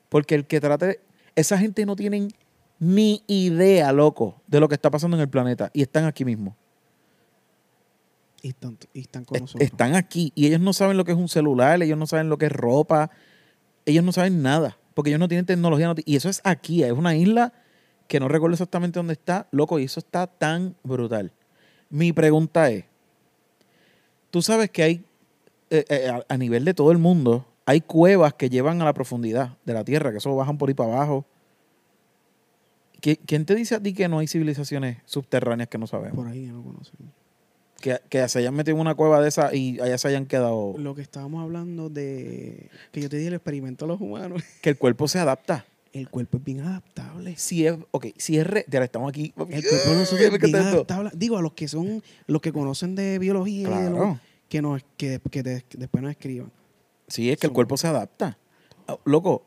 Porque 0.08 0.34
el 0.34 0.46
que 0.46 0.60
trate. 0.60 1.00
Esa 1.36 1.56
gente 1.58 1.86
no 1.86 1.94
tienen 1.96 2.28
ni 2.80 3.22
idea, 3.28 3.92
loco, 3.92 4.42
de 4.48 4.58
lo 4.58 4.68
que 4.68 4.74
está 4.74 4.90
pasando 4.90 5.16
en 5.16 5.20
el 5.22 5.28
planeta. 5.28 5.70
Y 5.72 5.82
están 5.82 6.04
aquí 6.04 6.24
mismo. 6.24 6.56
Y 8.42 8.48
están, 8.48 8.78
y 8.94 9.00
están 9.00 9.24
con 9.24 9.36
Es- 9.36 9.42
nosotros. 9.42 9.68
están 9.70 9.94
aquí. 9.94 10.32
Y 10.34 10.46
ellos 10.46 10.60
no 10.60 10.72
saben 10.72 10.96
lo 10.96 11.04
que 11.04 11.12
es 11.12 11.18
un 11.18 11.28
celular, 11.28 11.82
ellos 11.82 11.98
no 11.98 12.06
saben 12.06 12.28
lo 12.28 12.38
que 12.38 12.46
es 12.46 12.52
ropa. 12.52 13.10
Ellos 13.86 14.02
no 14.04 14.12
saben 14.12 14.42
nada. 14.42 14.76
Porque 14.94 15.10
ellos 15.10 15.20
no 15.20 15.28
tienen 15.28 15.46
tecnología. 15.46 15.86
no 15.88 15.94
y 16.04 16.16
eso 16.16 16.28
es 16.28 16.40
aquí. 16.44 16.82
Es 16.82 16.92
una 16.92 17.14
isla 17.16 17.52
que 18.08 18.18
no 18.18 18.28
recuerdo 18.28 18.54
exactamente 18.54 18.98
dónde 18.98 19.12
está. 19.12 19.46
Loco, 19.52 19.78
y 19.78 19.84
eso 19.84 20.00
está 20.00 20.26
tan 20.26 20.74
brutal. 20.82 21.32
Mi 21.90 22.12
pregunta 22.12 22.70
es: 22.70 22.84
Tú 24.30 24.42
sabes 24.42 24.70
que 24.70 24.82
hay, 24.82 25.04
eh, 25.70 25.84
eh, 25.88 26.22
a, 26.28 26.36
nivel 26.36 26.64
de 26.64 26.74
todo 26.74 26.92
el 26.92 26.98
mundo, 26.98 27.46
hay 27.66 27.80
cuevas 27.80 28.34
que 28.34 28.48
llevan 28.48 28.80
a 28.82 28.84
la 28.84 28.92
profundidad 28.92 29.56
de 29.64 29.74
la 29.74 29.84
tierra, 29.84 30.10
que 30.12 30.18
eso 30.18 30.34
bajan 30.36 30.58
por 30.58 30.68
ahí 30.68 30.74
para 30.74 30.92
abajo. 30.94 31.24
¿Qui- 33.00 33.18
¿Quién 33.26 33.44
te 33.46 33.54
dice 33.54 33.74
a 33.74 33.80
ti 33.80 33.92
que 33.94 34.08
no 34.08 34.18
hay 34.18 34.26
civilizaciones 34.28 34.98
subterráneas 35.04 35.68
que 35.68 35.78
no 35.78 35.86
sabemos? 35.86 36.16
Por 36.16 36.28
ahí 36.28 36.46
que 36.46 36.52
no 36.52 36.62
conocen. 36.62 36.94
Que, 37.80 37.98
que 38.10 38.28
se 38.28 38.40
hayan 38.40 38.54
metido 38.54 38.76
en 38.76 38.82
una 38.82 38.94
cueva 38.94 39.22
de 39.22 39.28
esa 39.28 39.54
y 39.54 39.80
allá 39.80 39.96
se 39.96 40.08
hayan 40.08 40.26
quedado. 40.26 40.74
Lo 40.76 40.94
que 40.94 41.00
estábamos 41.00 41.42
hablando 41.42 41.88
de. 41.88 42.68
Que 42.92 43.00
yo 43.00 43.08
te 43.08 43.16
di 43.16 43.26
el 43.26 43.32
experimento 43.34 43.86
a 43.86 43.88
los 43.88 44.00
humanos. 44.00 44.42
Que 44.60 44.68
el 44.70 44.76
cuerpo 44.76 45.08
se 45.08 45.18
adapta. 45.18 45.64
El 45.92 46.08
cuerpo 46.08 46.36
es 46.38 46.44
bien 46.44 46.60
adaptable. 46.60 47.34
Si 47.36 47.66
es, 47.66 47.76
ok, 47.90 48.06
si 48.16 48.38
es, 48.38 48.46
re- 48.46 48.64
ya 48.68 48.82
estamos 48.84 49.08
aquí. 49.08 49.32
El 49.36 49.66
cuerpo 49.68 49.90
de 49.90 49.96
nosotros 49.96 50.20
es 50.26 50.38
bien 50.40 50.56
adaptable. 50.74 51.10
Digo, 51.14 51.36
a 51.36 51.42
los 51.42 51.52
que 51.54 51.66
son, 51.66 52.02
los 52.26 52.40
que 52.40 52.52
conocen 52.52 52.94
de 52.94 53.18
biología, 53.18 53.68
de 53.68 53.90
lo- 53.90 54.20
que, 54.48 54.62
nos, 54.62 54.82
que, 54.96 55.20
que 55.30 55.42
te- 55.42 55.64
después 55.76 56.02
nos 56.02 56.12
escriban. 56.12 56.52
Sí, 57.08 57.28
es 57.30 57.38
que 57.38 57.48
el 57.48 57.52
cuerpo 57.52 57.76
se 57.76 57.88
adapta. 57.88 58.38
Ah, 58.86 58.96
Loco, 59.04 59.44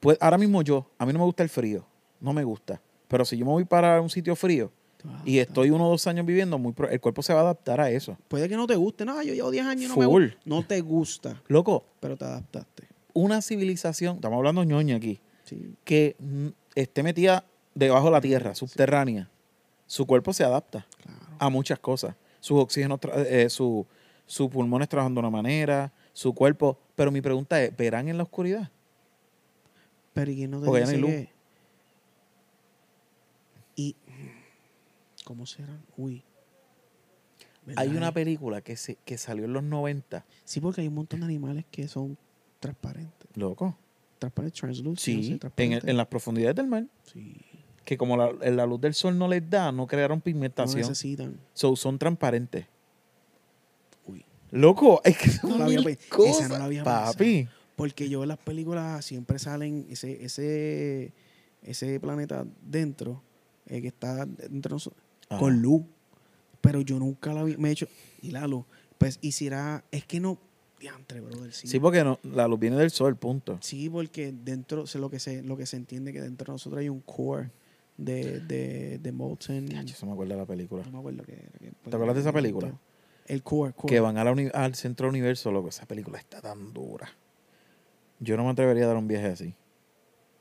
pues 0.00 0.18
ahora 0.20 0.36
mismo 0.36 0.60
yo, 0.62 0.90
a 0.98 1.06
mí 1.06 1.12
no 1.14 1.18
me 1.20 1.24
gusta 1.24 1.42
el 1.42 1.48
frío. 1.48 1.86
No 2.20 2.32
me 2.34 2.44
gusta. 2.44 2.80
Pero 3.08 3.24
si 3.24 3.38
yo 3.38 3.46
me 3.46 3.52
voy 3.52 3.64
para 3.64 4.00
un 4.02 4.10
sitio 4.10 4.36
frío 4.36 4.70
y 5.24 5.38
estoy 5.38 5.70
uno 5.70 5.86
o 5.86 5.90
dos 5.90 6.06
años 6.08 6.26
viviendo, 6.26 6.58
muy 6.58 6.72
pro- 6.72 6.90
el 6.90 7.00
cuerpo 7.00 7.22
se 7.22 7.32
va 7.32 7.40
a 7.40 7.42
adaptar 7.44 7.80
a 7.80 7.90
eso. 7.90 8.18
Puede 8.28 8.48
que 8.50 8.56
no 8.56 8.66
te 8.66 8.74
guste. 8.76 9.04
No, 9.06 9.22
yo 9.22 9.32
llevo 9.32 9.50
10 9.50 9.64
años 9.64 9.84
y 9.84 9.88
no 9.88 9.96
me 9.96 10.04
gusta. 10.06 10.36
No 10.44 10.62
te 10.66 10.80
gusta, 10.82 11.42
Loco, 11.48 11.84
pero 12.00 12.16
te 12.18 12.24
adaptaste. 12.26 12.82
una 13.14 13.40
civilización, 13.40 14.16
estamos 14.16 14.36
hablando 14.36 14.62
ñoña 14.64 14.96
aquí, 14.96 15.20
Sí. 15.46 15.74
que 15.84 16.14
mm, 16.18 16.48
esté 16.74 17.02
metida 17.02 17.44
debajo 17.74 18.06
de 18.06 18.12
la 18.12 18.20
tierra, 18.20 18.54
subterránea, 18.54 19.30
su 19.86 20.06
cuerpo 20.06 20.32
se 20.34 20.44
adapta 20.44 20.86
Claro. 21.02 21.20
a 21.38 21.48
muchas 21.48 21.78
cosas. 21.78 22.14
Sus 22.40 22.58
oxígenos, 22.60 23.00
tra- 23.00 23.24
eh, 23.26 23.48
su, 23.48 23.86
sus 24.26 24.48
pulmones 24.50 24.88
trabajan 24.88 25.14
de 25.14 25.20
una 25.20 25.30
manera, 25.30 25.92
su 26.12 26.34
cuerpo. 26.34 26.78
Pero 26.94 27.10
mi 27.10 27.20
pregunta 27.20 27.62
es, 27.62 27.74
¿verán 27.76 28.08
en 28.08 28.16
la 28.18 28.22
oscuridad? 28.24 28.70
Pero 30.12 30.30
¿y 30.30 30.34
quién 30.36 30.50
no 30.50 30.60
te 30.60 30.66
Porque 30.66 30.80
ya 30.80 30.86
no 30.86 30.92
dice 30.92 30.96
hay 30.96 31.00
luz. 31.02 31.28
que- 31.28 31.36
Y... 33.76 33.96
¿Cómo 35.24 35.44
serán? 35.46 35.82
Uy. 35.96 36.22
¿Verdad, 37.64 37.82
Hay 37.82 37.90
una 37.96 38.08
eh? 38.08 38.12
película 38.12 38.60
que, 38.60 38.76
se, 38.76 38.96
que 39.04 39.18
salió 39.18 39.44
en 39.44 39.52
los 39.52 39.62
90. 39.64 40.24
Sí, 40.44 40.60
porque 40.60 40.82
hay 40.82 40.88
un 40.88 40.94
montón 40.94 41.20
de 41.20 41.26
animales 41.26 41.64
que 41.70 41.88
son 41.88 42.16
transparentes. 42.60 43.28
Loco. 43.34 43.76
Transparentes, 44.18 44.60
translúcidos. 44.60 45.26
Sí, 45.26 45.38
no 45.42 45.52
en, 45.56 45.72
el- 45.74 45.88
en 45.88 45.96
las 45.96 46.06
profundidades 46.06 46.56
del 46.56 46.66
mar. 46.66 46.84
Sí. 47.12 47.36
Que 47.84 47.96
como 47.96 48.16
la, 48.16 48.32
la 48.32 48.66
luz 48.66 48.80
del 48.80 48.94
sol 48.94 49.16
no 49.16 49.28
les 49.28 49.48
da, 49.48 49.70
no 49.72 49.86
crearon 49.86 50.18
No 50.18 50.24
pigmentación. 50.24 50.80
necesitan. 50.80 51.38
So, 51.54 51.76
son 51.76 51.98
transparentes. 51.98 52.66
Uy. 54.06 54.24
Loco, 54.50 55.00
es 55.04 55.16
que 55.16 55.30
No 55.46 55.58
la 55.58 55.64
había 55.66 55.76
mil 55.78 55.84
pe- 55.84 55.92
esa 56.00 56.08
cosas, 56.16 56.48
no 56.48 56.58
la 56.58 56.64
había 56.64 56.82
papi. 56.84 57.48
Porque 57.76 58.08
yo 58.08 58.22
en 58.22 58.28
las 58.28 58.38
películas 58.38 59.04
siempre 59.04 59.38
salen 59.38 59.86
ese, 59.90 60.24
ese, 60.24 61.12
ese 61.62 62.00
planeta 62.00 62.46
dentro, 62.62 63.22
eh, 63.66 63.82
que 63.82 63.88
está 63.88 64.24
dentro 64.24 64.70
de 64.70 64.74
nosotros, 64.76 65.02
con 65.38 65.60
luz. 65.60 65.82
Pero 66.62 66.80
yo 66.80 66.98
nunca 66.98 67.32
la 67.34 67.44
vi, 67.44 67.56
me 67.58 67.68
he 67.68 67.72
hecho, 67.72 67.86
y 68.22 68.30
la 68.30 68.46
luz, 68.48 68.64
pues 68.98 69.18
hiciera, 69.20 69.84
es 69.92 70.04
que 70.06 70.18
no, 70.20 70.38
diantre, 70.78 71.20
brother, 71.20 71.52
sí. 71.52 71.66
Sí, 71.68 71.80
porque 71.80 72.04
no, 72.04 72.18
la 72.22 72.46
luz 72.48 72.58
viene 72.60 72.76
del 72.76 72.90
sol, 72.90 73.16
punto. 73.16 73.58
Sí, 73.62 73.88
porque 73.90 74.32
dentro, 74.32 74.86
sé 74.86 74.98
lo 74.98 75.10
que 75.10 75.18
se, 75.18 75.42
lo 75.42 75.56
que 75.56 75.66
se 75.66 75.76
entiende 75.76 76.12
que 76.12 76.20
dentro 76.20 76.46
de 76.46 76.52
nosotros 76.54 76.80
hay 76.80 76.88
un 76.88 77.00
core 77.00 77.50
de, 77.96 78.40
de, 78.40 78.98
de 78.98 79.12
molten. 79.12 79.66
Ya, 79.68 79.80
Eso 79.80 80.04
me 80.06 80.12
acuerdo 80.12 80.34
de 80.34 80.38
la 80.40 80.46
película. 80.46 80.82
No 80.84 80.90
me 80.92 80.98
acuerdo 80.98 81.24
qué 81.24 81.32
era. 81.34 81.58
que- 81.58 81.72
¿Te 81.90 81.96
acuerdas 81.96 82.14
de 82.16 82.20
esa 82.20 82.32
película? 82.32 82.78
El 83.26 83.42
core, 83.42 83.72
core. 83.72 83.92
Que 83.94 84.00
van 84.00 84.18
a 84.18 84.24
la 84.24 84.32
uni- 84.32 84.50
al 84.52 84.74
centro 84.74 85.08
universo, 85.08 85.50
loco. 85.50 85.68
Esa 85.68 85.86
película 85.86 86.18
está 86.18 86.40
tan 86.40 86.72
dura. 86.72 87.08
Yo 88.20 88.36
no 88.36 88.44
me 88.44 88.50
atrevería 88.50 88.84
a 88.84 88.88
dar 88.88 88.96
un 88.96 89.08
viaje 89.08 89.26
así. 89.26 89.54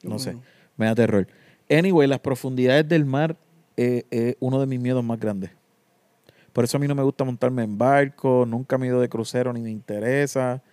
No 0.03 0.19
sé. 0.19 0.37
Me 0.77 0.85
da 0.85 0.95
terror. 0.95 1.27
Anyway, 1.69 2.07
las 2.07 2.19
profundidades 2.19 2.87
del 2.87 3.05
mar 3.05 3.37
eh, 3.77 4.05
es 4.11 4.35
uno 4.39 4.59
de 4.59 4.67
mis 4.67 4.79
miedos 4.79 5.03
más 5.03 5.19
grandes. 5.19 5.51
Por 6.55 6.63
eso 6.63 6.77
a 6.77 6.79
mí 6.79 6.87
no 6.87 6.95
me 6.95 7.03
gusta 7.03 7.25
montarme 7.25 7.63
en 7.63 7.77
barco, 7.77 8.45
nunca 8.47 8.77
me 8.77 8.85
he 8.85 8.89
ido 8.89 9.01
de 9.01 9.09
crucero 9.09 9.51
ni 9.51 9.59
me 9.59 9.69
interesa. 9.69 10.63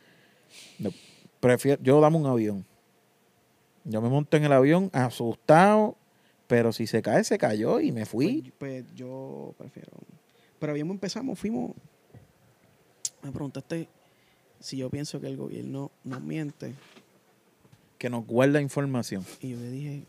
No, 0.79 0.91
prefiero, 1.41 1.83
yo 1.83 2.01
dame 2.01 2.19
un 2.19 2.27
avión. 2.27 2.65
Yo 3.83 4.01
me 4.01 4.09
monto 4.09 4.37
en 4.37 4.45
el 4.45 4.53
avión 4.53 4.91
asustado, 4.93 5.97
pero 6.47 6.73
si 6.73 6.87
se 6.87 7.03
cae, 7.03 7.25
se 7.25 7.37
cayó 7.37 7.81
y 7.81 7.91
me 7.91 8.07
fui. 8.07 8.53
Pues, 8.61 8.85
pues 8.85 8.95
yo 8.95 9.57
prefiero. 9.59 9.91
Pero 10.61 10.71
habíamos 10.71 10.95
empezamos, 10.95 11.37
fuimos. 11.37 11.73
Me 13.21 13.33
preguntaste 13.33 13.89
si 14.61 14.77
yo 14.77 14.89
pienso 14.89 15.21
que 15.21 15.27
el 15.27 15.37
gobierno 15.37 15.91
nos 16.05 16.21
miente. 16.21 16.75
Que 17.99 18.09
nos 18.09 18.25
guarda 18.25 18.61
información. 18.61 19.27
Y 19.41 19.49
yo 19.49 19.57
le 19.59 19.69
dije 19.69 20.05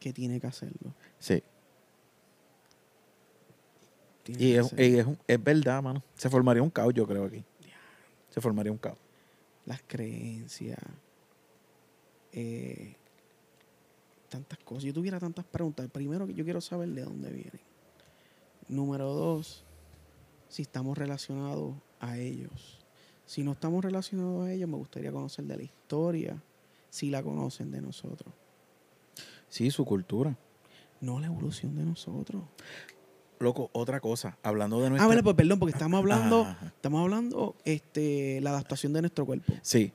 que 0.00 0.12
tiene 0.12 0.40
que 0.40 0.48
hacerlo. 0.48 0.92
Sí. 1.20 1.44
Y 4.26 4.54
es, 4.54 4.72
y 4.78 4.98
es, 4.98 5.06
es 5.26 5.42
verdad, 5.42 5.82
mano. 5.82 6.02
Se 6.14 6.30
formaría 6.30 6.62
un 6.62 6.70
caos, 6.70 6.94
yo 6.94 7.06
creo, 7.06 7.24
aquí. 7.24 7.44
Se 8.30 8.40
formaría 8.40 8.72
un 8.72 8.78
caos. 8.78 8.98
Las 9.66 9.82
creencias. 9.86 10.78
eh, 12.32 12.96
tantas 14.28 14.58
cosas. 14.60 14.84
Yo 14.84 14.94
tuviera 14.94 15.20
tantas 15.20 15.44
preguntas. 15.44 15.88
Primero 15.90 16.26
que 16.26 16.34
yo 16.34 16.44
quiero 16.44 16.60
saber 16.60 16.88
de 16.88 17.02
dónde 17.02 17.30
vienen. 17.30 17.60
Número 18.68 19.12
dos, 19.12 19.64
si 20.48 20.62
estamos 20.62 20.96
relacionados 20.96 21.74
a 22.00 22.16
ellos. 22.16 22.78
Si 23.26 23.44
no 23.44 23.52
estamos 23.52 23.84
relacionados 23.84 24.46
a 24.46 24.52
ellos, 24.52 24.68
me 24.68 24.76
gustaría 24.76 25.12
conocer 25.12 25.44
de 25.44 25.56
la 25.56 25.62
historia, 25.62 26.42
si 26.88 27.10
la 27.10 27.22
conocen 27.22 27.70
de 27.70 27.82
nosotros. 27.82 28.32
Sí, 29.48 29.70
su 29.70 29.84
cultura. 29.84 30.36
No 31.00 31.20
la 31.20 31.26
evolución 31.26 31.74
de 31.74 31.84
nosotros. 31.84 32.42
Loco, 33.42 33.70
otra 33.72 34.00
cosa. 34.00 34.36
Hablando 34.42 34.80
de 34.80 34.90
nuestra... 34.90 35.04
Ah, 35.04 35.08
vale, 35.08 35.22
pues 35.22 35.34
perdón, 35.36 35.58
porque 35.58 35.72
estamos 35.72 35.98
hablando, 35.98 36.42
Ajá, 36.42 36.50
ajá. 36.52 36.66
estamos 36.66 37.02
hablando 37.02 37.56
este, 37.64 38.40
la 38.40 38.50
adaptación 38.50 38.92
de 38.92 39.00
nuestro 39.02 39.26
cuerpo. 39.26 39.52
Sí. 39.62 39.92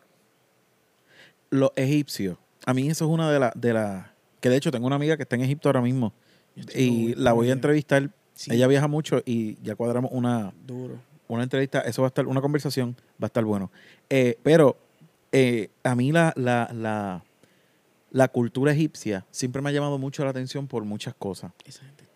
Los 1.49 1.71
egipcios. 1.75 2.37
A 2.65 2.73
mí 2.73 2.89
eso 2.89 3.05
es 3.05 3.11
una 3.11 3.31
de 3.31 3.39
las... 3.39 3.53
De 3.55 3.73
la, 3.73 4.11
que 4.41 4.49
de 4.49 4.57
hecho 4.57 4.69
tengo 4.71 4.85
una 4.85 4.97
amiga 4.97 5.15
que 5.17 5.23
está 5.23 5.35
en 5.35 5.43
Egipto 5.43 5.69
ahora 5.69 5.81
mismo. 5.81 6.13
Estoy 6.55 6.81
Y 6.83 7.15
la 7.15 7.33
voy 7.33 7.49
a 7.49 7.53
entrevistar. 7.53 8.09
Sí, 8.33 8.53
Ella 8.53 8.67
viaja 8.67 8.87
mucho 8.87 9.21
y 9.25 9.57
ya 9.63 9.75
cuadramos 9.75 10.11
una, 10.13 10.53
duro. 10.65 10.99
una 11.27 11.43
entrevista. 11.43 11.79
Eso 11.81 12.01
va 12.01 12.07
a 12.07 12.09
estar, 12.09 12.27
una 12.27 12.41
conversación, 12.41 12.95
va 13.21 13.25
a 13.25 13.27
estar 13.27 13.43
bueno. 13.45 13.71
Eh, 14.09 14.37
pero 14.43 14.77
eh, 15.31 15.69
a 15.83 15.95
mí 15.95 16.11
la, 16.11 16.33
la, 16.35 16.69
la, 16.73 17.23
la 18.11 18.27
cultura 18.27 18.73
egipcia 18.73 19.25
siempre 19.31 19.61
me 19.61 19.69
ha 19.69 19.73
llamado 19.73 19.97
mucho 19.97 20.23
la 20.23 20.31
atención 20.31 20.67
por 20.67 20.83
muchas 20.83 21.15
cosas. 21.15 21.51
Esa 21.65 21.83
gente. 21.85 22.06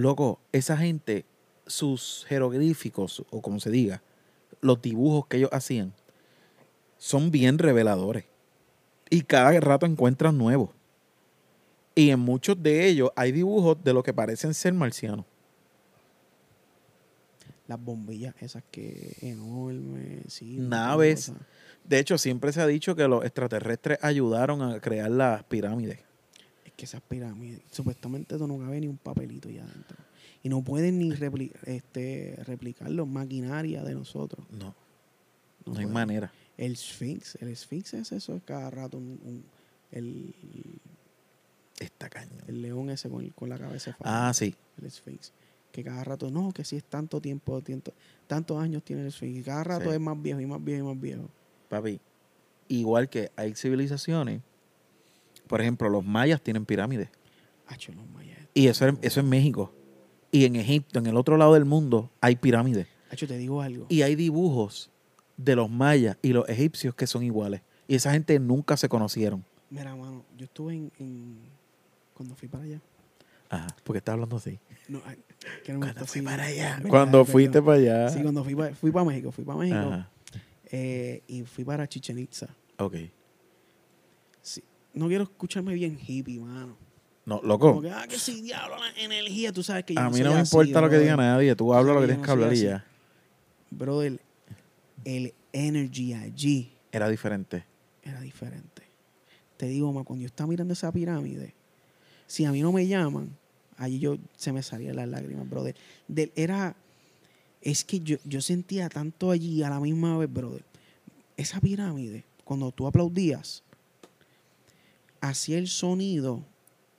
Loco, 0.00 0.40
esa 0.52 0.76
gente, 0.76 1.24
sus 1.66 2.24
jeroglíficos, 2.28 3.24
o 3.30 3.40
como 3.40 3.60
se 3.60 3.70
diga, 3.70 4.02
los 4.60 4.80
dibujos 4.82 5.26
que 5.26 5.38
ellos 5.38 5.50
hacían, 5.52 5.92
son 6.98 7.30
bien 7.30 7.58
reveladores. 7.58 8.24
Y 9.08 9.22
cada 9.22 9.58
rato 9.60 9.86
encuentran 9.86 10.36
nuevos. 10.36 10.70
Y 11.94 12.10
en 12.10 12.20
muchos 12.20 12.62
de 12.62 12.86
ellos 12.86 13.10
hay 13.16 13.32
dibujos 13.32 13.82
de 13.82 13.92
lo 13.92 14.02
que 14.02 14.14
parecen 14.14 14.54
ser 14.54 14.72
marcianos. 14.72 15.24
Las 17.66 17.82
bombillas 17.82 18.34
esas 18.40 18.62
que 18.70 19.16
enormes, 19.20 20.32
sí. 20.32 20.56
Naves. 20.58 21.32
De 21.84 21.98
hecho, 21.98 22.18
siempre 22.18 22.52
se 22.52 22.60
ha 22.60 22.66
dicho 22.66 22.96
que 22.96 23.06
los 23.06 23.24
extraterrestres 23.24 23.98
ayudaron 24.02 24.62
a 24.62 24.80
crear 24.80 25.10
las 25.10 25.44
pirámides. 25.44 26.00
Que 26.80 26.86
esas 26.86 27.02
pirámides, 27.02 27.60
supuestamente 27.70 28.34
esto 28.36 28.46
no 28.46 28.58
cabe 28.58 28.80
ni 28.80 28.88
un 28.88 28.96
papelito 28.96 29.50
ya 29.50 29.62
adentro. 29.64 29.98
Y 30.42 30.48
no 30.48 30.62
pueden 30.64 30.98
ni 30.98 31.10
repli- 31.10 31.52
este, 31.66 32.36
replicar 32.46 32.90
los 32.90 33.06
maquinaria 33.06 33.82
de 33.84 33.94
nosotros. 33.94 34.46
No, 34.50 34.58
No, 34.58 34.74
no 35.66 35.72
hay 35.72 35.74
pueden. 35.74 35.92
manera. 35.92 36.32
El 36.56 36.74
Sphinx, 36.76 37.36
el 37.42 37.54
Sphinx 37.54 37.92
es 37.94 38.12
eso, 38.12 38.34
es 38.34 38.42
cada 38.44 38.70
rato 38.70 38.96
un, 38.96 39.20
un- 39.24 39.44
el, 39.92 40.32
Está 41.78 42.08
cañón. 42.08 42.38
el 42.46 42.62
león 42.62 42.90
ese 42.90 43.08
con, 43.08 43.28
con 43.30 43.48
la 43.48 43.58
cabeza 43.58 43.90
de 43.90 43.96
Ah, 44.00 44.32
sí. 44.34 44.54
el 44.82 44.90
Sphinx. 44.90 45.32
Que 45.72 45.84
cada 45.84 46.02
rato, 46.04 46.30
no, 46.30 46.52
que 46.52 46.64
si 46.64 46.76
es 46.76 46.84
tanto 46.84 47.20
tiempo, 47.20 47.60
tiempo- 47.62 47.92
tantos 48.26 48.58
años 48.58 48.82
tiene 48.82 49.02
el 49.04 49.12
Sphinx. 49.12 49.38
Y 49.38 49.42
cada 49.42 49.64
rato 49.64 49.90
Sí. 49.90 49.94
es 49.96 50.00
más 50.00 50.20
viejo 50.20 50.40
y 50.40 50.46
más 50.46 50.62
viejo 50.64 50.84
y 50.84 50.88
más 50.94 51.00
viejo. 51.00 51.28
Papi, 51.68 52.00
igual 52.68 53.08
que 53.08 53.30
hay 53.36 53.54
civilizaciones, 53.54 54.40
por 55.50 55.60
ejemplo, 55.60 55.88
los 55.88 56.04
mayas 56.04 56.40
tienen 56.40 56.64
pirámides. 56.64 57.08
Hacho, 57.66 57.92
los 57.92 58.08
mayas. 58.10 58.38
Y 58.54 58.68
eso, 58.68 58.86
es- 58.86 58.94
eso 59.02 59.18
es 59.20 59.26
México. 59.26 59.72
Y 60.30 60.44
en 60.44 60.54
Egipto, 60.54 61.00
en 61.00 61.06
el 61.08 61.16
otro 61.16 61.36
lado 61.36 61.54
del 61.54 61.64
mundo, 61.64 62.08
hay 62.20 62.36
pirámides. 62.36 62.86
Hacho, 63.10 63.26
te 63.26 63.36
digo 63.36 63.60
algo. 63.60 63.86
Y 63.88 64.02
hay 64.02 64.14
dibujos 64.14 64.90
de 65.36 65.56
los 65.56 65.68
mayas 65.68 66.16
y 66.22 66.32
los 66.32 66.48
egipcios 66.48 66.94
que 66.94 67.08
son 67.08 67.24
iguales. 67.24 67.62
Y 67.88 67.96
esa 67.96 68.12
gente 68.12 68.38
nunca 68.38 68.76
se 68.76 68.88
conocieron. 68.88 69.44
Mira, 69.70 69.96
mano, 69.96 70.24
yo 70.38 70.44
estuve 70.44 70.74
en, 70.74 70.92
en- 71.00 71.38
Cuando 72.14 72.36
fui 72.36 72.46
para 72.48 72.62
allá. 72.64 72.80
Ajá, 73.48 73.66
porque 73.82 73.98
estás 73.98 74.12
hablando 74.12 74.36
así. 74.36 74.60
No, 74.86 75.02
que 75.64 75.72
no 75.72 75.80
me 75.80 75.86
Cuando 75.86 76.06
fui 76.06 76.20
así, 76.20 76.24
para 76.24 76.44
allá. 76.44 76.80
Cuando 76.88 77.24
fuiste 77.24 77.60
para 77.62 77.76
allá. 77.78 78.08
Sí, 78.10 78.22
cuando 78.22 78.44
fui 78.44 78.54
para, 78.54 78.74
fui 78.76 78.90
para 78.92 79.04
México. 79.06 79.32
Fui 79.32 79.44
para 79.44 79.58
México. 79.58 79.78
Ajá, 79.78 80.10
eh, 80.70 81.22
y 81.26 81.42
fui 81.42 81.64
para 81.64 81.88
Chichen 81.88 82.18
Itza. 82.20 82.48
ok. 82.78 82.94
Sí, 84.42 84.62
no 84.94 85.08
quiero 85.08 85.24
escucharme 85.24 85.74
bien 85.74 85.98
hippie, 86.04 86.38
mano. 86.40 86.76
No, 87.26 87.36
Como 87.36 87.48
loco, 87.48 87.80
que, 87.82 87.90
ah, 87.90 88.06
que 88.08 88.18
sí, 88.18 88.40
diablo, 88.42 88.76
la 88.78 88.90
energía. 89.02 89.52
Tú 89.52 89.62
sabes 89.62 89.84
que 89.84 89.94
yo 89.94 90.00
a 90.00 90.08
mí 90.08 90.16
soy 90.16 90.24
no 90.24 90.34
me 90.34 90.40
así, 90.40 90.56
importa 90.56 90.80
lo 90.80 90.86
que 90.88 90.96
brother. 90.96 91.00
diga 91.02 91.16
nadie. 91.16 91.54
Tú 91.54 91.72
hablas 91.74 91.94
lo 91.94 92.00
que 92.00 92.06
yo 92.06 92.06
tienes 92.08 92.18
no 92.20 92.24
que 92.24 92.30
hablar 92.30 92.52
y 92.52 92.56
soy 92.56 92.66
ya. 92.66 92.84
Brother, 93.70 94.20
el 95.04 95.34
energy 95.52 96.12
allí 96.14 96.72
Era 96.92 97.08
diferente. 97.08 97.64
era 98.02 98.20
diferente. 98.20 98.82
te 99.56 99.66
digo, 99.66 99.92
ma, 99.92 100.02
cuando 100.04 100.22
yo 100.22 100.26
estaba 100.26 100.48
mirando 100.48 100.72
esa 100.72 100.90
pirámide, 100.90 101.54
si 102.26 102.44
a 102.46 102.52
mí 102.52 102.62
no 102.62 102.72
me 102.72 102.86
llaman, 102.86 103.36
allí 103.76 103.98
yo 103.98 104.16
se 104.36 104.52
me 104.52 104.62
salían 104.62 104.96
las 104.96 105.06
lágrimas, 105.08 105.48
brother. 105.48 105.76
Del- 106.08 106.32
era, 106.34 106.74
es 107.60 107.84
que 107.84 108.00
yo, 108.00 108.16
yo 108.24 108.40
sentía 108.40 108.88
tanto 108.88 109.30
allí 109.30 109.62
a 109.62 109.68
la 109.70 109.78
misma 109.78 110.16
vez, 110.18 110.32
brother. 110.32 110.64
Esa 111.36 111.60
pirámide, 111.60 112.24
cuando 112.44 112.72
tú 112.72 112.86
aplaudías, 112.86 113.62
hacía 115.20 115.58
el 115.58 115.68
sonido 115.68 116.44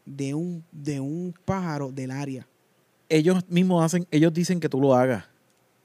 de 0.06 0.34
un, 0.34 0.64
de 0.72 1.00
un 1.00 1.34
pájaro 1.46 1.92
del 1.92 2.12
área. 2.12 2.48
Ellos 3.10 3.44
mismos 3.50 3.84
hacen, 3.84 4.08
ellos 4.12 4.34
dicen 4.34 4.60
que 4.60 4.70
tú 4.70 4.80
lo 4.80 4.96
hagas. 4.96 5.26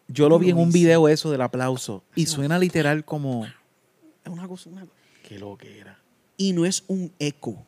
Yo 0.08 0.28
lo 0.28 0.38
vi 0.38 0.50
en 0.50 0.58
un 0.58 0.70
video 0.70 1.08
eso 1.08 1.30
del 1.32 1.40
aplauso 1.40 2.04
y 2.14 2.26
suena 2.26 2.58
literal 2.58 3.04
como 3.04 3.44
Es 3.44 4.30
una 4.30 4.46
cosa, 4.46 4.70
una 4.70 4.86
qué 5.24 5.38
lo 5.38 5.56
que 5.58 5.80
era. 5.80 5.98
Y 6.36 6.52
no 6.52 6.64
es 6.64 6.84
un 6.86 7.12
eco. 7.18 7.64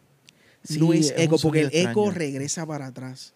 Sí, 0.63 0.79
no 0.79 0.93
es 0.93 1.13
eco, 1.17 1.37
porque 1.39 1.63
el 1.63 1.71
eco 1.73 2.11
regresa 2.11 2.65
para 2.67 2.87
atrás. 2.87 3.35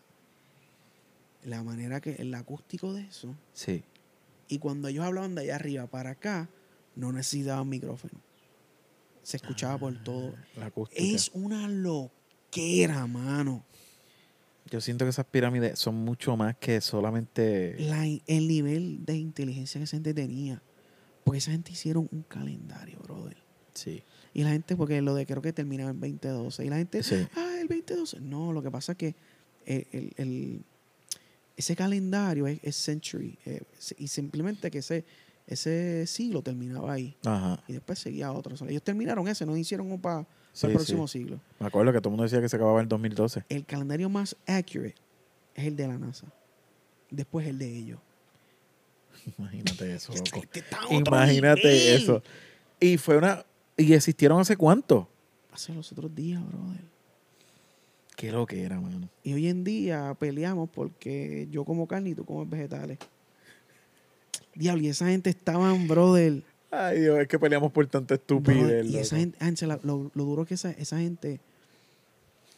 La 1.44 1.64
manera 1.64 2.00
que, 2.00 2.14
el 2.16 2.32
acústico 2.34 2.92
de 2.92 3.02
eso. 3.02 3.34
Sí. 3.52 3.82
Y 4.46 4.58
cuando 4.58 4.86
ellos 4.88 5.04
hablaban 5.04 5.34
de 5.34 5.42
allá 5.42 5.56
arriba 5.56 5.86
para 5.86 6.10
acá, 6.10 6.48
no 6.94 7.10
necesitaban 7.10 7.68
micrófono. 7.68 8.20
Se 9.22 9.36
escuchaba 9.36 9.78
por 9.78 10.02
todo. 10.02 10.34
La. 10.56 10.72
Es 10.92 11.30
una 11.34 11.68
loquera, 11.68 13.06
mano. 13.06 13.64
Yo 14.70 14.80
siento 14.80 15.04
que 15.04 15.10
esas 15.10 15.26
pirámides 15.26 15.78
son 15.78 15.96
mucho 15.96 16.36
más 16.36 16.56
que 16.56 16.80
solamente 16.80 17.76
La- 17.78 18.06
el 18.06 18.48
nivel 18.48 19.04
de 19.04 19.16
inteligencia 19.16 19.78
que 19.78 19.84
esa 19.84 19.96
gente 19.96 20.14
tenía. 20.14 20.62
Porque 21.24 21.38
esa 21.38 21.50
gente 21.52 21.72
hicieron 21.72 22.08
un 22.10 22.22
calendario, 22.22 22.98
brother. 23.00 23.36
sí. 23.74 24.02
Y 24.34 24.44
la 24.44 24.50
gente, 24.50 24.76
porque 24.76 25.02
lo 25.02 25.14
de 25.14 25.26
creo 25.26 25.42
que 25.42 25.52
terminaba 25.52 25.90
en 25.90 26.00
2012. 26.00 26.64
Y 26.64 26.68
la 26.70 26.76
gente, 26.78 27.02
Sí. 27.02 27.16
ah, 27.36 27.58
el 27.60 27.68
2012. 27.68 28.18
No, 28.20 28.50
lo 28.52 28.62
que 28.62 28.70
pasa 28.70 28.92
es 28.92 28.98
que 28.98 29.14
el, 29.66 29.86
el- 29.92 30.12
el- 30.16 30.64
ese 31.54 31.76
calendario 31.76 32.46
es, 32.46 32.58
es 32.62 32.76
century. 32.76 33.38
eh, 33.44 33.60
y 33.98 34.08
simplemente 34.08 34.70
que 34.70 34.78
ese, 34.78 35.04
ese 35.46 36.06
siglo 36.06 36.42
terminaba 36.42 36.92
ahí. 36.92 37.16
Ajá. 37.24 37.62
Y 37.68 37.72
después 37.74 37.98
seguía 37.98 38.32
otro. 38.32 38.54
O 38.54 38.56
sea, 38.56 38.68
ellos 38.68 38.82
terminaron 38.82 39.26
ese, 39.28 39.44
no 39.46 39.56
hicieron 39.56 39.86
uno 39.88 40.00
para 40.00 40.26
Sí, 40.52 40.66
el 40.66 40.72
sí. 40.72 40.76
próximo 40.76 41.08
siglo. 41.08 41.40
Me 41.58 41.66
acuerdo 41.66 41.92
que 41.92 41.98
todo 42.00 42.08
el 42.10 42.12
mundo 42.12 42.24
decía 42.24 42.40
que 42.40 42.48
se 42.48 42.56
acababa 42.56 42.80
en 42.82 42.88
2012. 42.88 43.44
El 43.48 43.64
calendario 43.64 44.08
más 44.10 44.36
accurate 44.46 44.94
es 45.54 45.64
el 45.66 45.76
de 45.76 45.88
la 45.88 45.98
NASA. 45.98 46.26
Después 47.10 47.46
el 47.46 47.58
de 47.58 47.74
ellos. 47.76 47.98
Imagínate 49.38 49.94
eso, 49.94 50.12
loco. 50.12 50.42
Imagínate 50.90 51.62
nivel. 51.62 52.02
eso. 52.02 52.22
Y 52.80 52.96
fue 52.98 53.16
una 53.16 53.44
y 53.76 53.92
existieron 53.94 54.38
hace 54.40 54.56
cuánto? 54.56 55.08
Hace 55.52 55.72
los 55.72 55.90
otros 55.92 56.14
días, 56.14 56.40
brother. 56.46 56.80
Qué 58.16 58.30
lo 58.30 58.46
que 58.46 58.62
era, 58.62 58.78
mano. 58.80 59.08
Y 59.24 59.32
hoy 59.32 59.48
en 59.48 59.64
día 59.64 60.14
peleamos 60.18 60.68
porque 60.70 61.48
yo 61.50 61.64
como 61.64 61.86
carne 61.86 62.10
y 62.10 62.14
tú 62.14 62.24
comes 62.24 62.48
vegetales. 62.48 62.98
Diablo, 64.54 64.82
y 64.82 64.88
esa 64.88 65.06
gente 65.06 65.30
estaban, 65.30 65.88
brother. 65.88 66.42
Ay, 66.70 67.00
Dios, 67.00 67.18
es 67.20 67.28
que 67.28 67.38
peleamos 67.38 67.72
por 67.72 67.86
tanta 67.86 68.14
estupidez. 68.14 68.86
y 68.86 68.96
esa 68.96 69.16
gente, 69.16 69.36
Ángela, 69.40 69.78
lo, 69.82 70.10
lo 70.14 70.24
duro 70.24 70.44
que 70.44 70.54
esa, 70.54 70.70
esa 70.72 70.98
gente 70.98 71.40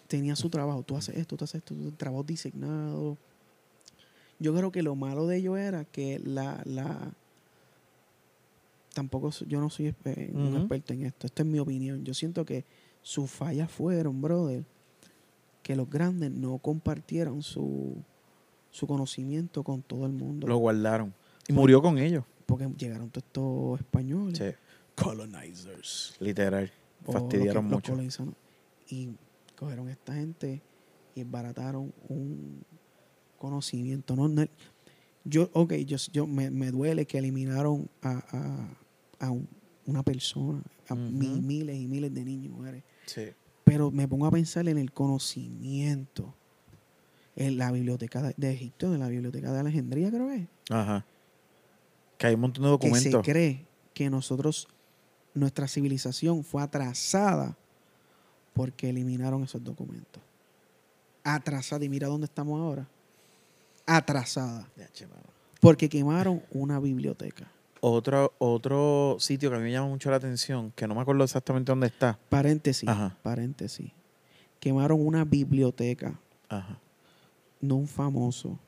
tenía 0.07 0.37
su 0.37 0.51
trabajo. 0.51 0.83
Tú 0.83 0.97
haces 0.97 1.17
esto, 1.17 1.37
tú 1.37 1.45
haces 1.45 1.57
esto, 1.57 1.75
tu 1.75 1.91
trabajo 1.93 2.23
designado. 2.23 3.17
Yo 4.39 4.55
creo 4.55 4.71
que 4.71 4.83
lo 4.83 4.95
malo 4.95 5.27
de 5.27 5.39
ello 5.39 5.57
era 5.57 5.85
que 5.85 6.21
la, 6.25 6.61
la 6.65 7.13
tampoco 8.95 9.31
yo 9.47 9.61
no 9.61 9.71
soy 9.71 9.95
un 10.33 10.57
experto 10.57 10.93
en 10.93 11.07
esto. 11.07 11.27
Esta 11.27 11.43
es 11.43 11.49
mi 11.49 11.59
opinión. 11.59 12.05
Yo 12.05 12.15
siento 12.15 12.45
que 12.45 12.65
sus 13.03 13.31
fallas 13.31 13.71
fueron, 13.71 14.23
brother, 14.23 14.65
que 15.63 15.77
los 15.77 15.91
grandes 15.91 16.31
no 16.31 16.59
compartieron 16.59 17.43
su, 17.43 17.97
su 18.71 18.87
conocimiento 18.87 19.63
con 19.63 19.83
todo 19.83 20.07
el 20.07 20.13
mundo. 20.13 20.47
Lo 20.47 20.57
guardaron. 20.59 21.13
Y 21.49 21.53
murió 21.53 21.81
con 21.83 21.99
ellos. 21.99 22.25
porque 22.47 22.69
llegaron 22.79 23.11
todos 23.11 23.25
estos 23.27 23.81
españoles. 23.81 24.39
Sí, 24.39 24.45
Colonizers. 24.95 26.17
literal. 26.21 26.71
o 27.07 27.13
Fastidiaron 27.13 27.71
los 27.71 27.83
que- 27.83 27.93
mucho. 27.93 28.35
Y 28.89 29.11
cogieron 29.57 29.89
a 29.89 29.93
esta 29.93 30.15
gente 30.15 30.63
y 31.15 31.23
barataron 31.25 31.93
un 32.09 32.65
conocimiento. 33.39 34.17
No, 34.17 34.29
No- 34.29 34.47
yo, 35.25 35.49
ok, 35.53 35.73
yo, 35.87 35.97
yo 36.13 36.27
me, 36.27 36.51
me 36.51 36.71
duele 36.71 37.07
que 37.07 37.19
eliminaron 37.19 37.89
a, 38.03 38.23
a- 38.31 38.79
a 39.27 39.31
un- 39.31 39.49
una 39.87 40.03
persona, 40.03 40.63
a 40.89 40.95
mi- 40.95 41.41
miles 41.41 41.77
y 41.77 41.87
miles 41.87 42.13
de 42.15 42.25
niños 42.25 42.47
y 42.47 42.49
mujeres. 42.49 42.85
Sí. 43.07 43.23
Pero 43.65 43.91
me 43.91 44.07
pongo 44.09 44.27
a 44.27 44.31
pensar 44.31 44.69
en 44.69 44.79
el 44.79 44.93
conocimiento. 44.93 46.35
En 47.37 47.59
la 47.59 47.73
biblioteca 47.73 48.23
de, 48.23 48.35
de 48.37 48.53
Egipto, 48.53 48.95
en 48.95 49.01
la 49.01 49.09
biblioteca 49.09 49.53
de 49.53 49.59
Alejandría, 49.59 50.11
creo 50.11 50.29
que 50.29 50.37
es. 50.37 50.49
Ajá. 50.71 51.05
Que 52.19 52.29
hay 52.29 52.35
un 52.35 52.41
montón 52.41 52.65
de 52.65 52.79
que 52.79 52.87
se 52.87 53.11
documentos. 53.11 53.23
cree 53.25 53.67
que 53.93 54.11
nosotros, 54.11 54.69
nuestra 55.35 55.69
civilización 55.69 56.45
fue 56.45 56.63
atrasada 56.63 57.57
porque 58.55 58.89
eliminaron 58.91 59.43
esos 59.43 59.63
documentos. 59.63 60.23
Atrasada. 61.25 61.85
Y 61.85 61.89
mira 61.89 62.09
dónde 62.09 62.27
estamos 62.27 62.61
ahora. 62.61 62.87
Atrasada. 63.87 64.69
Porque 65.61 65.89
quemaron 65.89 66.43
una 66.51 66.79
biblioteca. 66.79 67.51
Otro, 67.81 68.33
otro 68.39 69.17
sitio 69.19 69.51
que 69.51 69.57
a 69.57 69.59
mí 69.59 69.65
me 69.65 69.73
llama 69.73 69.89
mucho 69.89 70.11
la 70.11 70.17
atención, 70.17 70.73
que 70.75 70.87
no 70.87 70.95
me 70.95 71.03
acuerdo 71.03 71.25
exactamente 71.25 71.71
dónde 71.71 71.89
está. 71.89 72.19
Paréntesis. 72.31 72.89
Ajá. 72.89 73.17
Paréntesis. 73.23 73.91
Quemaron 74.59 75.07
una 75.07 75.25
biblioteca. 75.25 76.19
Ajá. 76.49 76.79
No 77.61 77.77
un 77.77 77.87
famoso. 77.87 78.59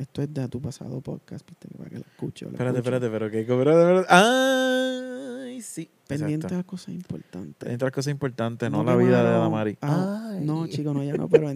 Esto 0.00 0.22
es 0.22 0.32
de 0.32 0.48
tu 0.48 0.60
pasado 0.62 1.00
podcast, 1.00 1.46
viste, 1.46 1.68
para 1.76 1.90
que 1.90 1.96
lo 1.96 2.00
escuche. 2.02 2.44
lo 2.46 2.52
Espérate, 2.52 2.78
escuche. 2.78 2.96
espérate, 2.96 3.10
pero 3.12 3.30
que 3.30 3.40
espérate, 3.40 3.80
espérate. 3.80 4.06
Ay, 4.08 5.60
sí. 5.62 5.90
Pendiente 6.06 6.46
Exacto. 6.46 6.58
a 6.58 6.62
cosas 6.64 6.88
importantes. 6.94 7.54
Pendiente 7.58 7.84
a 7.84 7.86
las 7.86 7.92
cosas 7.94 8.10
importantes, 8.10 8.70
no, 8.70 8.78
No 8.78 8.84
la 8.84 8.96
vida 8.96 9.08
de 9.08 9.12
quemaron 9.16 9.40
Adamari. 9.40 9.78
a- 9.80 10.30
Ay. 10.32 10.44
no, 10.44 10.66
chicos, 10.66 10.94
no, 10.94 11.04
ya 11.04 11.14
no, 11.14 11.28
pero. 11.28 11.50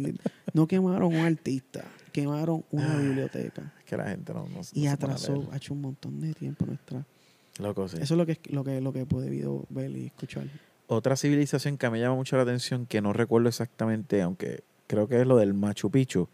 No 0.52 0.66
quemaron 0.66 1.14
un 1.14 1.20
artista, 1.24 1.84
quemaron 2.12 2.64
una 2.70 2.94
Ah, 2.94 2.98
biblioteca. 2.98 3.72
Es 3.78 3.84
que 3.84 3.96
la 3.96 4.08
gente 4.10 4.32
no, 4.34 4.46
no, 4.48 4.60
Y 4.72 4.86
atrasó, 4.86 5.48
ha 5.50 5.56
hecho 5.56 5.74
un 5.74 5.80
montón 5.80 6.20
de 6.20 6.34
tiempo 6.34 6.66
nuestra. 6.66 7.04
Loco, 7.58 7.88
sí. 7.88 7.96
Eso 8.00 8.14
es 8.14 8.18
lo 8.18 8.26
que, 8.26 8.38
lo 8.50 8.62
que, 8.62 8.80
lo 8.80 8.92
que 8.92 9.00
he 9.00 9.06
podido 9.06 9.64
ver 9.70 9.90
y 9.90 10.06
escuchar. 10.06 10.46
Otra 10.86 11.16
civilización 11.16 11.78
que 11.78 11.88
me 11.88 11.98
llama 11.98 12.14
mucho 12.16 12.36
la 12.36 12.42
atención, 12.42 12.84
que 12.86 13.00
no 13.00 13.12
recuerdo 13.12 13.48
exactamente, 13.48 14.20
aunque 14.22 14.64
creo 14.86 15.08
que 15.08 15.20
es 15.22 15.26
lo 15.26 15.38
del 15.38 15.54
Machu 15.54 15.90
Picchu, 15.90 16.28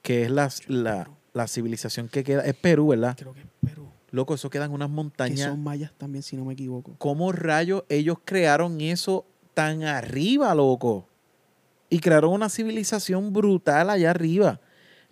que 0.00 0.22
es 0.24 0.30
la, 0.30 0.48
la, 0.68 1.10
la 1.32 1.46
civilización 1.48 2.08
que 2.08 2.24
queda, 2.24 2.44
es 2.44 2.54
Perú, 2.54 2.88
¿verdad? 2.88 3.16
Creo 3.18 3.32
que 3.34 3.40
es 3.40 3.46
Perú. 3.64 3.86
Loco, 4.10 4.34
eso 4.34 4.50
quedan 4.50 4.72
unas 4.72 4.88
Que 4.88 4.94
montañas. 4.94 5.40
son 5.50 5.62
mayas 5.62 5.92
también, 5.96 6.22
si 6.22 6.36
no 6.36 6.44
me 6.44 6.54
equivoco. 6.54 6.94
¿Cómo 6.98 7.30
rayos 7.32 7.84
ellos 7.88 8.18
crearon 8.24 8.80
eso 8.80 9.24
tan 9.54 9.84
arriba, 9.84 10.54
loco? 10.54 11.06
Y 11.88 12.00
crearon 12.00 12.32
una 12.32 12.48
civilización 12.48 13.32
brutal 13.32 13.90
allá 13.90 14.10
arriba. 14.10 14.60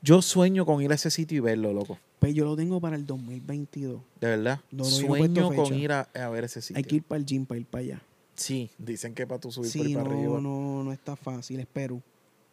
Yo 0.03 0.23
sueño 0.23 0.64
con 0.66 0.83
ir 0.83 0.91
a 0.93 0.95
ese 0.95 1.11
sitio 1.11 1.39
y 1.39 1.41
verlo, 1.41 1.73
loco. 1.73 1.99
Pues 2.19 2.35
yo 2.35 2.45
lo 2.45 2.57
tengo 2.57 2.81
para 2.81 2.97
el 2.97 3.07
2022. 3.07 4.01
De 4.21 4.27
verdad. 4.27 4.61
No, 4.73 4.79
no, 4.79 4.85
no 4.85 4.91
sueño 4.91 5.51
con 5.55 5.75
ir 5.75 5.93
a, 5.93 6.09
a 6.14 6.29
ver 6.31 6.45
ese 6.45 6.61
sitio. 6.61 6.77
Hay 6.79 6.85
que 6.85 6.97
ir 6.97 7.03
para 7.05 7.19
el 7.21 7.27
gym 7.27 7.47
para 7.47 7.61
ir 7.61 7.66
para 7.66 7.83
allá. 7.85 8.03
Sí, 8.35 8.71
dicen 8.79 9.14
que 9.14 9.27
para 9.27 9.41
tú 9.41 9.51
subir 9.53 9.71
Sí, 9.71 9.81
ahí 9.81 9.95
no, 9.95 10.03
para 10.05 10.14
arriba. 10.16 10.41
no, 10.41 10.83
no 10.85 10.93
está 10.93 11.14
fácil. 11.16 11.61
Es 11.61 11.66
Perú. 11.66 12.01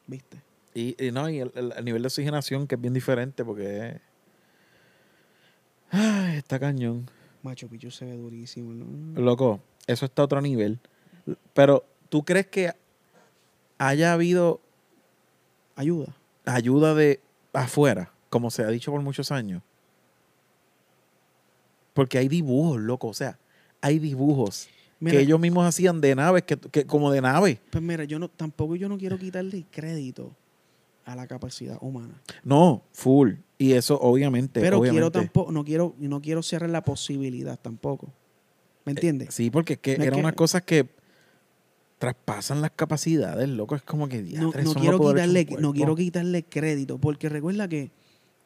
¿Viste? 0.07 0.37
Y, 0.75 0.95
y 1.03 1.11
no, 1.11 1.27
y 1.29 1.39
el, 1.39 1.51
el- 1.55 1.73
el 1.77 1.85
nivel 1.85 2.01
de 2.03 2.07
oxigenación 2.07 2.67
que 2.67 2.75
es 2.75 2.81
bien 2.81 2.93
diferente 2.93 3.43
porque 3.43 3.99
Ay, 5.89 6.37
está 6.37 6.59
cañón. 6.59 7.09
Machu 7.41 7.67
Picchu 7.69 7.89
se 7.91 8.05
ve 8.05 8.17
durísimo, 8.17 8.73
¿no? 8.73 9.21
Loco, 9.21 9.61
eso 9.87 10.05
está 10.05 10.21
a 10.21 10.25
otro 10.25 10.41
nivel. 10.41 10.79
Pero, 11.53 11.85
¿tú 12.09 12.23
crees 12.25 12.47
que 12.47 12.73
haya 13.77 14.13
habido 14.13 14.61
Ayuda. 15.75 16.15
ayuda 16.45 16.93
de 16.95 17.19
afuera, 17.53 18.11
como 18.29 18.49
se 18.51 18.63
ha 18.63 18.67
dicho 18.67 18.91
por 18.91 19.01
muchos 19.01 19.31
años? 19.31 19.61
Porque 21.93 22.17
hay 22.17 22.27
dibujos, 22.27 22.79
loco. 22.81 23.07
O 23.07 23.13
sea, 23.13 23.37
hay 23.81 23.99
dibujos 23.99 24.67
Mira, 24.99 25.17
que 25.17 25.23
ellos 25.23 25.39
mismos 25.39 25.65
hacían 25.65 26.01
de 26.01 26.15
naves, 26.15 26.43
que, 26.43 26.57
que 26.57 26.85
como 26.85 27.11
de 27.11 27.21
nave. 27.21 27.61
Pues 27.69 27.83
mira, 27.83 28.03
yo 28.05 28.19
no, 28.19 28.27
tampoco 28.29 28.75
yo 28.75 28.89
no 28.89 28.97
quiero 28.97 29.17
quitarle 29.17 29.65
crédito 29.71 30.35
a 31.05 31.15
la 31.15 31.27
capacidad 31.27 31.77
humana. 31.81 32.21
No, 32.43 32.83
full. 32.91 33.33
Y 33.57 33.73
eso, 33.73 33.99
obviamente. 34.01 34.59
Pero 34.59 34.81
quiero 34.81 35.11
tampoco, 35.11 35.51
no 35.51 35.63
quiero, 35.63 35.95
no 35.99 36.21
quiero 36.21 36.43
cerrar 36.43 36.69
la 36.69 36.83
posibilidad 36.83 37.57
tampoco. 37.59 38.11
¿Me 38.85 38.91
entiendes? 38.91 39.33
Sí, 39.33 39.49
porque 39.49 39.73
es 39.73 39.79
que 39.79 39.97
No 39.97 40.03
eran 40.03 40.15
que- 40.15 40.19
unas 40.21 40.33
cosas 40.33 40.63
que 40.63 40.89
traspasan 41.97 42.61
las 42.61 42.71
capacidades, 42.71 43.47
loco. 43.49 43.75
Es 43.75 43.81
como 43.81 44.07
que 44.07 44.21
no, 44.21 44.51
no 44.51 44.73
quiero 44.73 44.99
quitarle, 44.99 45.47
no 45.59 45.73
quiero 45.73 45.95
quitarle 45.95 46.43
crédito, 46.43 46.97
porque 46.97 47.29
recuerda 47.29 47.67
que 47.67 47.91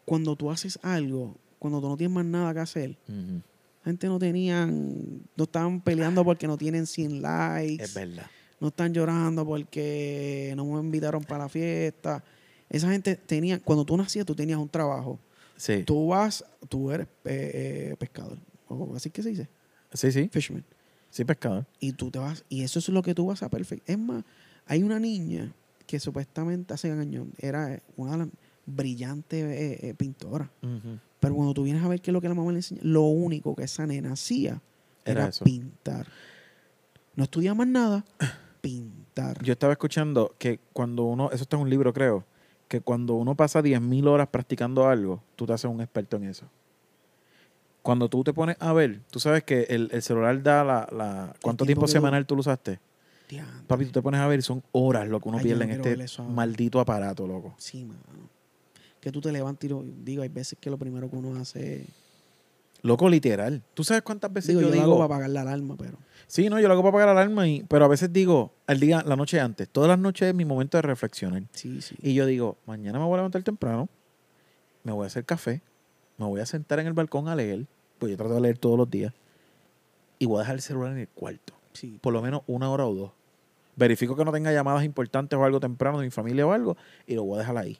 cuando 0.06 0.36
tú 0.36 0.52
haces 0.52 0.80
algo, 0.84 1.36
cuando 1.58 1.82
tú 1.82 1.90
no 1.90 1.98
tienes 1.98 2.14
más 2.16 2.26
nada 2.26 2.54
que 2.54 2.60
hacer. 2.60 2.98
La 3.08 3.86
gente 3.92 4.08
no 4.08 4.20
tenían, 4.20 5.22
no 5.36 5.44
estaban 5.46 5.82
peleando 5.82 6.24
porque 6.24 6.46
no 6.48 6.58
tienen 6.58 6.86
100 6.86 7.22
likes. 7.22 7.84
Es 7.84 7.94
verdad. 7.94 8.28
no 8.60 8.68
están 8.68 8.94
llorando 8.94 9.46
porque 9.46 10.54
no 10.58 10.66
me 10.66 10.80
invitaron 10.82 11.24
para 11.24 11.46
la 11.46 11.50
fiesta. 11.50 12.24
Esa 12.70 12.90
gente 12.92 13.16
tenía, 13.16 13.60
cuando 13.60 13.86
tú 13.86 13.98
nacías, 13.98 14.26
tú 14.26 14.36
tenías 14.36 14.60
un 14.60 14.70
trabajo. 14.70 15.20
Sí. 15.58 15.84
Tú 15.84 16.08
vas, 16.08 16.46
tú 16.70 16.92
eres 16.92 17.08
eh, 17.26 17.90
eh, 17.92 17.96
pescador, 17.98 18.38
o 18.68 18.96
así 18.96 19.10
que 19.10 19.22
se 19.24 19.30
dice, 19.30 19.50
Sí, 19.94 20.12
sí. 20.12 20.30
fisherman. 20.32 20.64
Sí, 21.10 21.26
pescador. 21.26 21.66
Y 21.80 21.94
tú 21.94 22.12
te 22.12 22.20
vas, 22.20 22.46
y 22.50 22.62
eso 22.64 22.80
es 22.80 22.88
lo 22.90 23.02
que 23.02 23.16
tú 23.16 23.26
vas 23.26 23.42
a 23.44 23.50
perfecto. 23.50 23.92
Es 23.92 23.98
más, 23.98 24.24
hay 24.66 24.84
una 24.84 25.00
niña 25.00 25.54
que 25.88 26.00
supuestamente 26.00 26.74
hace 26.76 26.92
años 26.92 27.28
era 27.40 27.82
una 27.98 28.30
brillante 28.68 29.40
eh, 29.40 29.90
eh, 29.90 29.94
pintora. 29.96 30.52
Pero 31.20 31.36
cuando 31.36 31.54
tú 31.56 31.64
vienes 31.64 31.84
a 31.84 31.88
ver 31.88 32.00
qué 32.00 32.12
es 32.12 32.14
lo 32.14 32.22
que 32.22 32.30
la 32.30 32.36
mamá 32.36 32.52
le 32.52 32.60
enseña, 32.60 32.82
lo 32.84 33.02
único 33.02 33.56
que 33.56 33.64
esa 33.64 33.88
nena 33.88 34.14
hacía 34.14 34.62
Era 35.04 35.24
era, 35.24 35.32
pintar. 35.44 36.06
No 37.16 37.24
estudiaba 37.24 37.56
más 37.56 37.68
nada, 37.68 38.06
pintar. 38.62 39.44
Yo 39.44 39.54
estaba 39.54 39.74
escuchando 39.74 40.36
que 40.38 40.60
cuando 40.72 41.04
uno, 41.06 41.32
eso 41.32 41.42
está 41.44 41.58
en 41.58 41.64
un 41.64 41.70
libro 41.70 41.92
creo, 41.92 42.24
que 42.70 42.80
cuando 42.80 43.16
uno 43.16 43.36
pasa 43.36 43.62
10.000 43.62 44.08
horas 44.08 44.30
practicando 44.30 44.88
algo, 44.88 45.22
tú 45.36 45.46
te 45.46 45.54
haces 45.54 45.70
un 45.70 45.82
experto 45.82 46.16
en 46.16 46.26
eso. 46.26 46.46
Cuando 47.82 48.08
tú 48.08 48.24
te 48.24 48.32
pones 48.32 48.56
a 48.60 48.72
ver, 48.72 49.02
tú 49.10 49.20
sabes 49.20 49.44
que 49.44 49.64
el, 49.64 49.90
el 49.92 50.02
celular 50.02 50.42
da 50.42 50.64
la... 50.64 50.88
la 50.92 51.34
¿Cuánto 51.42 51.66
tiempo 51.66 51.86
tiempo 51.86 51.88
semanal 51.88 52.26
tú 52.26 52.36
lo 52.36 52.42
usaste? 52.42 52.80
Papi, 53.68 53.86
tú 53.86 53.92
te 53.92 54.02
pones 54.02 54.20
a 54.20 54.28
ver 54.28 54.40
y 54.40 54.42
son 54.42 54.64
horas 54.72 55.08
lo 55.08 55.20
que 55.20 55.30
uno 55.30 55.38
Ay, 55.38 55.44
pierde 55.44 55.64
en 55.66 55.72
este 55.72 56.22
maldito 56.24 56.80
aparato, 56.80 57.28
loco. 57.28 57.54
Sí, 57.58 57.86
mano. 57.86 58.00
Que 59.00 59.12
tú 59.12 59.22
te 59.22 59.32
levantas 59.32 59.66
y 59.66 59.70
lo, 59.70 59.84
digo, 59.84 60.24
hay 60.24 60.30
veces 60.30 60.58
que 60.60 60.70
lo 60.70 60.78
primero 60.78 61.10
que 61.10 61.16
uno 61.16 61.40
hace. 61.40 61.86
Loco, 62.82 63.10
literal. 63.10 63.62
¿Tú 63.74 63.84
sabes 63.84 64.04
cuántas 64.04 64.32
veces 64.32 64.50
Digo, 64.50 64.62
yo, 64.62 64.70
yo 64.70 64.76
lo 64.76 64.82
hago 64.82 64.94
para 64.96 65.06
apagar 65.06 65.30
la 65.30 65.42
alarma, 65.42 65.76
pero. 65.78 65.98
Sí, 66.28 66.50
no, 66.50 66.60
yo 66.60 66.68
lo 66.68 66.74
hago 66.74 66.84
para 66.84 66.90
apagar 66.90 67.08
la 67.08 67.22
alarma, 67.22 67.48
y, 67.48 67.64
pero 67.64 67.86
a 67.86 67.88
veces 67.88 68.14
digo, 68.14 68.54
al 68.68 68.80
día, 68.80 69.04
la 69.06 69.16
noche 69.16 69.40
antes, 69.40 69.68
todas 69.68 69.90
las 69.90 70.00
noches 70.00 70.30
es 70.30 70.36
mi 70.36 70.46
momento 70.46 70.78
de 70.78 70.84
reflexionar. 70.84 71.44
Sí, 71.54 71.82
sí. 71.82 71.96
Y 72.02 72.14
yo 72.14 72.26
digo, 72.26 72.58
mañana 72.66 73.00
me 73.00 73.06
voy 73.06 73.16
a 73.16 73.18
levantar 73.18 73.44
temprano, 73.44 73.90
me 74.84 74.92
voy 74.92 75.04
a 75.04 75.08
hacer 75.08 75.26
café, 75.26 75.62
me 76.18 76.26
voy 76.26 76.40
a 76.40 76.46
sentar 76.46 76.80
en 76.80 76.88
el 76.88 76.94
balcón 76.94 77.28
a 77.28 77.36
leer, 77.36 77.66
pues 77.98 78.12
yo 78.12 78.18
trato 78.18 78.36
de 78.36 78.42
leer 78.42 78.58
todos 78.58 78.78
los 78.78 78.90
días, 78.90 79.14
y 80.20 80.26
voy 80.26 80.38
a 80.38 80.40
dejar 80.42 80.56
el 80.56 80.62
celular 80.62 80.92
en 80.92 81.00
el 81.00 81.08
cuarto, 81.08 81.54
sí. 81.74 81.98
por 82.02 82.14
lo 82.14 82.22
menos 82.22 82.42
una 82.48 82.70
hora 82.70 82.86
o 82.86 82.94
dos. 82.94 83.12
Verifico 83.76 84.16
que 84.16 84.26
no 84.26 84.32
tenga 84.32 84.52
llamadas 84.52 84.84
importantes 84.84 85.40
o 85.40 85.44
algo 85.44 85.60
temprano 85.60 86.00
de 86.00 86.06
mi 86.06 86.12
familia 86.12 86.46
o 86.46 86.52
algo, 86.52 86.78
y 87.08 87.16
lo 87.16 87.24
voy 87.24 87.38
a 87.38 87.40
dejar 87.40 87.58
ahí. 87.58 87.80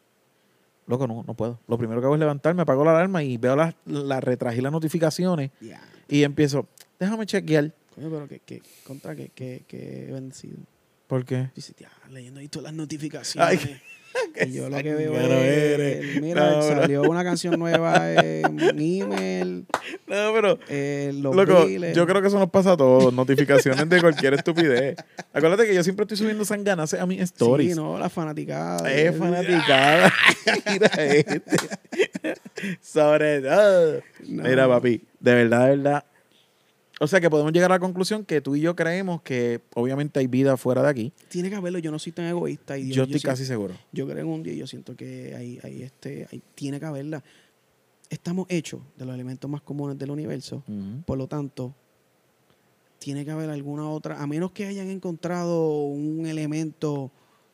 Loco, 0.90 1.08
no, 1.08 1.24
no 1.26 1.34
puedo. 1.36 1.60
Lo 1.68 1.78
primero 1.78 2.02
que 2.02 2.06
hago 2.06 2.16
es 2.16 2.20
levantarme, 2.20 2.64
apago 2.64 2.84
la 2.84 2.92
alarma 2.92 3.24
y 3.24 3.38
veo 3.38 3.56
las, 3.56 3.76
la, 3.86 4.20
retrají 4.20 4.60
las 4.60 4.72
notificaciones 4.72 5.52
Ya. 5.62 5.80
y 6.08 6.24
empiezo, 6.24 6.66
déjame 7.00 7.26
chequear. 7.28 7.72
Coño, 7.94 8.10
pero 8.10 8.28
que, 8.28 8.40
que 8.40 8.62
contra 8.86 9.16
que, 9.16 9.30
que, 9.30 9.64
que 9.68 10.10
bendecido. 10.12 10.58
¿Por 11.10 11.26
qué? 11.26 11.50
Dice, 11.56 11.74
ya, 11.76 11.90
leyendo 12.12 12.40
ahí 12.40 12.48
todas 12.50 12.66
las 12.66 12.74
notificaciones. 12.74 13.68
y 14.46 14.52
yo 14.54 14.70
lo 14.70 14.78
que 14.78 14.94
veo 14.94 15.16
es, 15.16 15.80
eres. 15.80 16.22
mira, 16.22 16.52
No, 16.52 16.62
salió 16.62 17.02
una 17.02 17.24
canción 17.24 17.58
nueva 17.58 18.14
en 18.14 18.60
email, 18.80 19.66
No, 20.08 20.32
pero 20.36 20.60
eh, 20.68 21.12
los 21.16 21.36
Loco, 21.36 21.68
yo 21.68 22.06
creo 22.06 22.22
que 22.22 22.28
eso 22.28 22.38
nos 22.38 22.52
pasa 22.52 22.74
a 22.74 22.78
todos. 22.78 23.12
Notificaciones 23.12 23.90
de 23.90 24.02
cualquier 24.02 24.36
estupidez. 24.36 24.98
Acuérdate 25.34 25.66
que 25.66 25.74
yo 25.74 25.84
siempre 25.84 26.04
estoy 26.04 26.18
subiendo 26.18 26.46
sanganas 26.46 26.94
a 26.94 27.08
mis 27.08 27.22
stories. 27.22 27.72
Sí, 27.72 27.76
no, 27.76 27.98
la 27.98 28.10
fanaticada. 28.12 28.94
Es 28.94 29.18
fanaticada. 29.18 30.14
Mira 30.72 30.88
este. 31.06 31.58
Sobre 32.84 33.42
todo. 33.42 34.02
No. 34.28 34.44
Mira, 34.44 34.68
papi, 34.68 35.02
de 35.20 35.34
verdad, 35.34 35.70
de 35.70 35.76
verdad. 35.76 36.04
O 37.02 37.08
sea 37.08 37.22
que 37.22 37.30
podemos 37.30 37.54
llegar 37.54 37.72
a 37.72 37.76
la 37.76 37.80
conclusión 37.80 38.26
que 38.26 38.42
tú 38.42 38.56
y 38.58 38.62
yo 38.62 38.76
creemos 38.76 39.22
que 39.22 39.62
obviamente 39.74 40.20
hay 40.20 40.28
vida 40.28 40.58
fuera 40.58 40.82
de 40.84 40.90
aquí. 40.90 41.14
Tiene 41.30 41.50
que 41.50 41.56
haberlo, 41.56 41.80
yo 41.80 41.92
no 41.92 42.00
soy 42.00 42.12
tan 42.12 42.26
egoísta. 42.26 42.78
Y 42.78 42.84
Dios, 42.86 42.96
yo 42.98 43.04
estoy 43.04 43.22
casi 43.22 43.46
seguro. 43.46 43.74
Yo 43.94 44.06
creo 44.06 44.20
en 44.20 44.28
un 44.28 44.44
día 44.44 44.54
y 44.54 44.58
yo 44.58 44.68
siento 44.68 44.96
que 44.96 45.34
hay, 45.36 45.60
hay 45.64 45.82
este, 45.84 46.28
hay- 46.32 46.42
tiene 46.56 46.78
que 46.80 46.86
haberla. 46.86 47.24
Estamos 48.10 48.48
hechos 48.50 48.82
de 48.98 49.06
los 49.06 49.16
elementos 49.16 49.50
más 49.50 49.62
comunes 49.62 49.98
del 49.98 50.12
universo. 50.12 50.64
Por 51.06 51.18
lo 51.18 51.28
tanto, 51.28 51.74
tiene 53.00 53.24
que 53.24 53.32
haber 53.32 53.50
alguna 53.50 53.90
otra, 53.90 54.22
a 54.22 54.28
menos 54.28 54.52
que 54.52 54.66
hayan 54.66 54.90
encontrado 54.90 55.84
un 55.84 56.26
elemento 56.26 57.12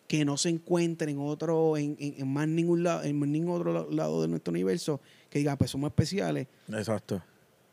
que 0.07 0.25
no 0.25 0.37
se 0.37 0.49
encuentre 0.49 1.11
en 1.11 1.19
otro, 1.19 1.77
en, 1.77 1.95
en- 1.99 2.15
en 2.17 2.27
más 2.33 2.47
ningún 2.47 2.83
lado, 2.83 3.03
en 3.03 3.19
ningún 3.31 3.55
otro 3.55 3.73
la- 3.73 3.95
lado 3.95 4.21
de 4.23 4.27
nuestro 4.27 4.51
universo, 4.51 5.01
que 5.29 5.39
diga, 5.39 5.55
pues 5.55 5.69
somos 5.71 5.89
especiales. 5.89 6.47
Exacto. 6.69 7.21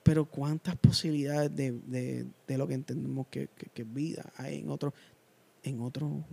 Pero 0.03 0.25
cuántas 0.25 0.77
posibilidades 0.77 1.55
de, 1.55 1.73
de- 1.73 2.27
de 2.47 2.59
lo 2.59 2.67
que 2.67 2.75
entendemos 2.75 3.27
que, 3.29 3.49
que- 3.57 3.67
que 3.71 3.83
es 3.83 3.93
vida 3.95 4.33
hay 4.37 4.59
en 4.61 4.71
otro, 4.71 4.93
en 5.63 5.81
otro 5.81 6.25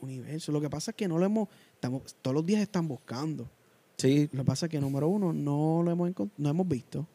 universo. 0.00 0.52
Lo 0.52 0.60
que 0.60 0.70
pasa 0.70 0.92
es 0.92 0.96
que 0.96 1.08
no 1.08 1.18
lo 1.18 1.26
hemos, 1.26 1.48
estamos, 1.74 2.14
todos 2.22 2.34
los 2.34 2.46
días 2.46 2.60
están 2.62 2.86
buscando. 2.88 3.48
Sí, 3.96 4.28
Lo 4.32 4.42
que 4.42 4.46
pasa 4.46 4.66
es 4.66 4.70
que, 4.70 4.80
número 4.80 5.08
uno, 5.08 5.32
no 5.32 5.82
lo 5.84 5.90
hemos, 5.90 6.10
no 6.38 6.48
hemos 6.48 6.66
visto. 6.68 7.06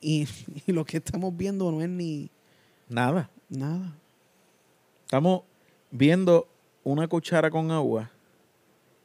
Y, 0.00 0.26
y 0.66 0.72
lo 0.72 0.84
que 0.84 0.96
estamos 0.98 1.36
viendo 1.36 1.70
no 1.70 1.82
es 1.82 1.88
ni 1.88 2.30
nada. 2.88 3.30
nada. 3.48 3.96
Estamos 5.02 5.42
viendo 5.90 6.48
una 6.84 7.06
cuchara 7.08 7.50
con 7.50 7.70
agua 7.72 8.10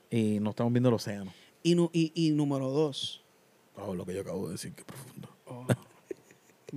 y 0.10 0.40
no 0.40 0.52
estamos 0.52 0.72
viendo 0.72 0.90
el 0.90 0.96
océano. 0.96 1.34
Y, 1.64 1.74
y, 1.92 2.12
y 2.14 2.32
número 2.32 2.70
dos. 2.70 3.24
Oh, 3.76 3.94
lo 3.96 4.06
que 4.06 4.14
yo 4.14 4.22
acabo 4.22 4.46
de 4.46 4.54
decir, 4.54 4.74
qué 4.74 4.86
profundo. 4.86 5.30
oh, 5.48 5.66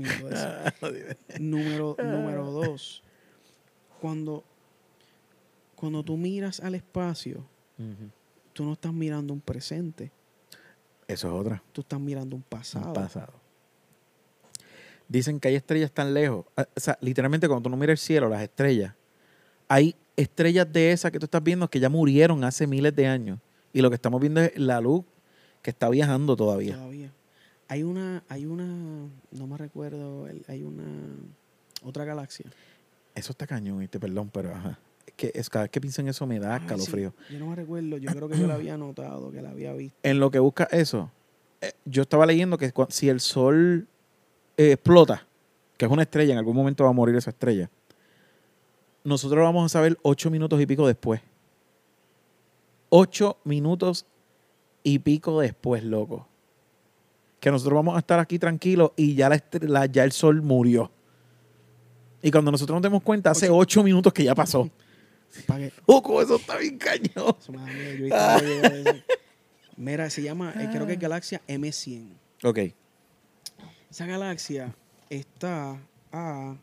de 0.03 0.35
eso. 0.35 0.49
número, 1.41 1.97
número 2.03 2.51
dos. 2.51 3.03
Cuando, 4.01 4.45
cuando 5.75 6.03
tú 6.03 6.17
miras 6.17 6.61
al 6.61 6.75
espacio, 6.75 7.39
Ujú. 7.79 8.11
tú 8.53 8.65
no 8.65 8.73
estás 8.75 8.93
mirando 8.93 9.33
un 9.33 9.41
presente, 9.41 10.11
Eso 11.07 11.29
es 11.29 11.35
otra. 11.35 11.63
tú 11.73 11.81
estás 11.81 11.99
mirando 12.01 12.37
un 12.37 12.43
pasado. 12.43 12.93
pasado. 12.93 13.33
Dicen 15.09 15.41
que 15.41 15.49
hay 15.49 15.55
estrellas 15.55 15.91
tan 15.91 16.13
lejos. 16.13 16.45
Ah, 16.57 16.67
O 16.77 16.81
sea, 16.81 16.99
literalmente 17.01 17.49
cuando 17.49 17.63
tú 17.65 17.71
no 17.71 17.77
miras 17.77 17.93
el 17.95 17.99
cielo, 17.99 18.29
las 18.29 18.43
estrellas, 18.43 18.95
hay 19.67 19.97
estrellas 20.17 20.71
de 20.71 20.93
esas 20.93 21.11
que 21.11 21.19
tú 21.19 21.25
estás 21.25 21.43
viendo 21.43 21.69
que 21.69 21.81
ya 21.81 21.89
murieron 21.89 22.45
hace 22.45 22.67
miles 22.67 22.95
de 22.95 23.07
años. 23.07 23.39
Y 23.73 23.81
lo 23.81 23.89
que 23.91 23.95
estamos 23.97 24.21
viendo 24.21 24.41
es 24.41 24.57
la 24.59 24.81
luz 24.81 25.05
que 25.63 25.71
está 25.71 25.89
viajando 25.89 26.37
todavía. 26.37 26.75
Todavía. 26.77 27.13
Hay 27.69 27.83
una, 27.83 28.23
hay 28.29 28.47
una, 28.47 28.65
no 29.31 29.47
me 29.47 29.57
recuerdo, 29.59 30.27
el- 30.27 30.45
hay 30.49 30.63
una 30.63 30.87
otra 31.83 32.05
galaxia. 32.05 32.47
Eso 33.15 33.33
está 33.33 33.47
cañón, 33.47 33.79
¿viste? 33.79 34.01
perdón, 34.01 34.31
pero 34.33 34.55
ajá. 34.55 34.79
Es 35.07 35.15
que 35.15 35.33
es, 35.35 35.51
cada 35.51 35.65
vez 35.65 35.71
que 35.71 35.81
pienso 35.81 36.01
en 36.01 36.09
eso 36.09 36.27
me 36.27 36.39
da 36.39 36.55
Ay, 36.57 36.67
calofrío. 36.67 37.13
sí, 37.27 37.35
yo 37.35 37.39
no 37.39 37.47
me 37.49 37.57
recuerdo, 37.57 37.97
yo 37.99 38.11
creo 38.11 38.29
que 38.29 38.39
yo 38.39 38.47
la 38.47 38.55
había 38.55 38.77
notado, 38.79 39.31
que 39.31 39.43
la 39.43 39.51
había 39.51 39.73
visto. 39.73 39.99
En 40.03 40.19
lo 40.21 40.31
que 40.31 40.39
busca 40.39 40.65
eso, 40.65 41.11
eh, 41.61 41.73
yo 41.85 42.03
estaba 42.03 42.25
leyendo 42.27 42.57
que 42.57 42.73
si 42.89 43.09
el 43.09 43.21
sol 43.21 43.87
eh, 44.57 44.73
explota, 44.73 45.27
que 45.77 45.85
es 45.87 45.91
una 45.91 46.03
estrella, 46.03 46.33
en 46.33 46.39
algún 46.39 46.55
momento 46.57 46.85
va 46.85 46.91
a 46.91 46.95
morir 46.95 47.17
esa 47.17 47.31
estrella, 47.31 47.71
nosotros 49.05 49.39
lo 49.39 49.45
vamos 49.45 49.65
a 49.65 49.69
saber 49.69 49.99
ocho 50.03 50.31
minutos 50.31 50.61
y 50.61 50.67
pico 50.67 50.87
después. 50.87 51.21
Ocho 52.91 53.39
minutos 53.45 54.07
y 54.83 54.99
pico 55.01 55.41
después, 55.41 55.83
loco. 55.85 56.28
Que 57.41 57.51
nosotros 57.51 57.77
vamos 57.77 57.97
a 57.97 58.01
estar 58.01 58.19
aquí 58.19 58.39
tranquilos 58.39 58.93
y 58.97 59.15
ya, 59.15 59.31
la 59.61 59.87
ya 59.87 60.05
el 60.05 60.13
sol 60.13 60.43
murió. 60.43 60.91
Y 62.23 62.31
cuando 62.31 62.51
nosotros 62.51 62.75
nos 62.77 62.83
demos 62.83 63.03
cuenta, 63.03 63.31
hace 63.31 63.49
ocho 63.49 63.83
minutos 63.85 64.13
que 64.13 64.25
ya 64.25 64.35
pasó. 64.35 64.69
Pa' 65.47 65.57
que- 65.59 65.73
Loco, 65.87 66.21
eso 66.21 66.37
está 66.37 66.57
bien 66.59 66.79
cañón. 66.79 67.37
eso 67.41 67.53
me 67.53 67.59
da 67.59 67.65
miedo, 67.67 67.79
yo 67.83 67.91
he 67.91 68.03
visto 68.03 68.17
videos 68.41 68.63
de 68.85 68.91
eso. 68.91 69.05
Mira, 69.77 70.11
se 70.11 70.23
llama, 70.23 70.53
eh, 70.57 70.69
creo 70.73 70.87
que 70.87 70.95
es 70.95 70.99
Galaxia 70.99 71.41
M100. 71.47 72.09
Ok. 72.43 72.59
Esa 73.91 74.07
galaxia 74.07 74.75
está 75.09 75.79
a. 76.13 76.57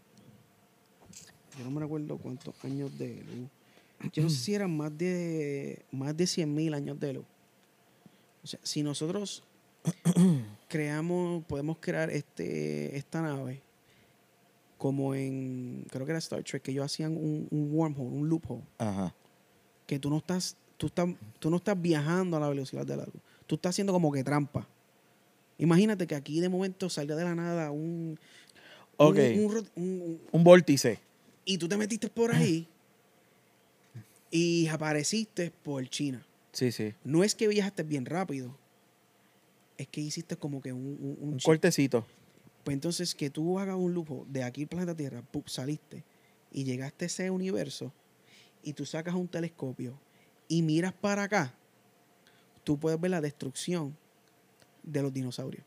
Yo 1.58 1.64
no 1.64 1.72
me 1.72 1.80
recuerdo 1.80 2.18
cuántos 2.18 2.54
años 2.66 2.96
de 2.98 3.16
luz. 3.24 4.12
Yo 4.12 4.24
no 4.24 4.30
sé 4.30 4.36
si 4.36 4.54
eran 4.54 4.76
más 4.76 4.96
de 4.98 5.84
más 5.92 6.16
de 6.18 6.26
100.000 6.26 6.76
años 6.76 7.00
de 7.00 7.14
luz. 7.14 7.26
O 8.44 8.48
sea, 8.48 8.60
si 8.62 8.84
nosotros 8.84 9.42
creamos, 10.76 11.46
podemos 11.46 11.78
crear 11.80 12.10
este 12.10 12.98
esta 12.98 13.22
nave 13.22 13.62
como 14.78 15.16
en, 15.16 15.86
creo 15.90 16.06
que 16.06 16.12
era 16.12 16.20
Star 16.20 16.44
Trek, 16.44 16.62
que 16.62 16.72
ellos 16.72 16.86
hacían 16.86 17.16
un, 17.16 17.48
un 17.50 17.70
wormhole, 17.74 18.10
un 18.10 18.28
loophole, 18.28 18.62
Ajá. 18.78 19.14
que 19.88 19.98
tú 20.00 20.10
no 20.10 20.18
estás, 20.18 20.58
tú 20.78 20.88
estás, 20.88 21.08
tú 21.40 21.50
no 21.50 21.56
estás 21.58 21.82
viajando 21.82 22.36
a 22.36 22.42
la 22.42 22.50
velocidad 22.50 22.86
de 22.86 22.98
la 22.98 23.06
luz. 23.06 23.16
Tú 23.48 23.56
estás 23.56 23.70
haciendo 23.70 23.94
como 23.94 24.12
que 24.12 24.22
trampa. 24.24 24.68
Imagínate 25.58 26.06
que 26.08 26.14
aquí 26.16 26.42
de 26.42 26.50
momento 26.50 26.90
salga 26.90 27.16
de 27.16 27.24
la 27.24 27.36
nada 27.36 27.72
un, 27.72 28.20
Ok. 28.98 29.16
un- 29.18 29.46
un- 29.56 29.70
un- 29.84 30.22
Un 30.34 30.44
vórtice. 30.44 31.00
y 31.46 31.58
tú 31.58 31.70
te 31.70 31.78
metiste 31.78 32.10
por 32.10 32.36
ahí 32.36 32.68
y 34.30 34.68
apareciste 34.68 35.52
por 35.64 35.88
China. 35.88 36.26
Sí, 36.52 36.72
sí. 36.74 36.94
No 37.06 37.24
es 37.24 37.34
que 37.34 37.48
viajaste 37.48 37.84
bien 37.84 38.06
rápido, 38.06 38.58
es 39.78 39.88
que 39.88 40.02
hiciste 40.02 40.36
como 40.38 40.62
que 40.62 40.72
un, 40.74 40.86
un, 40.86 41.18
un 41.20 41.30
Un 41.34 41.38
chi- 41.38 41.46
cortecito. 41.46 42.06
Pues 42.64 42.74
entonces 42.74 43.14
que 43.14 43.30
tú 43.30 43.60
hagas 43.60 43.76
un 43.76 43.94
lujo 43.94 44.26
de 44.30 44.44
aquí, 44.44 44.66
planeta 44.66 44.96
Tierra, 44.96 45.22
¡pum! 45.22 45.44
saliste 45.46 46.04
y 46.52 46.64
llegaste 46.64 47.06
a 47.06 47.08
ese 47.08 47.30
universo 47.30 47.94
y 48.64 48.74
tú 48.74 48.86
sacas 48.86 49.14
un 49.16 49.28
telescopio 49.28 50.00
y 50.48 50.62
miras 50.62 50.94
para 50.94 51.24
acá, 51.24 51.54
tú 52.64 52.80
puedes 52.80 53.00
ver 53.00 53.12
la 53.12 53.22
destrucción 53.22 53.96
de 54.84 55.02
los 55.04 55.14
dinosaurios. 55.14 55.66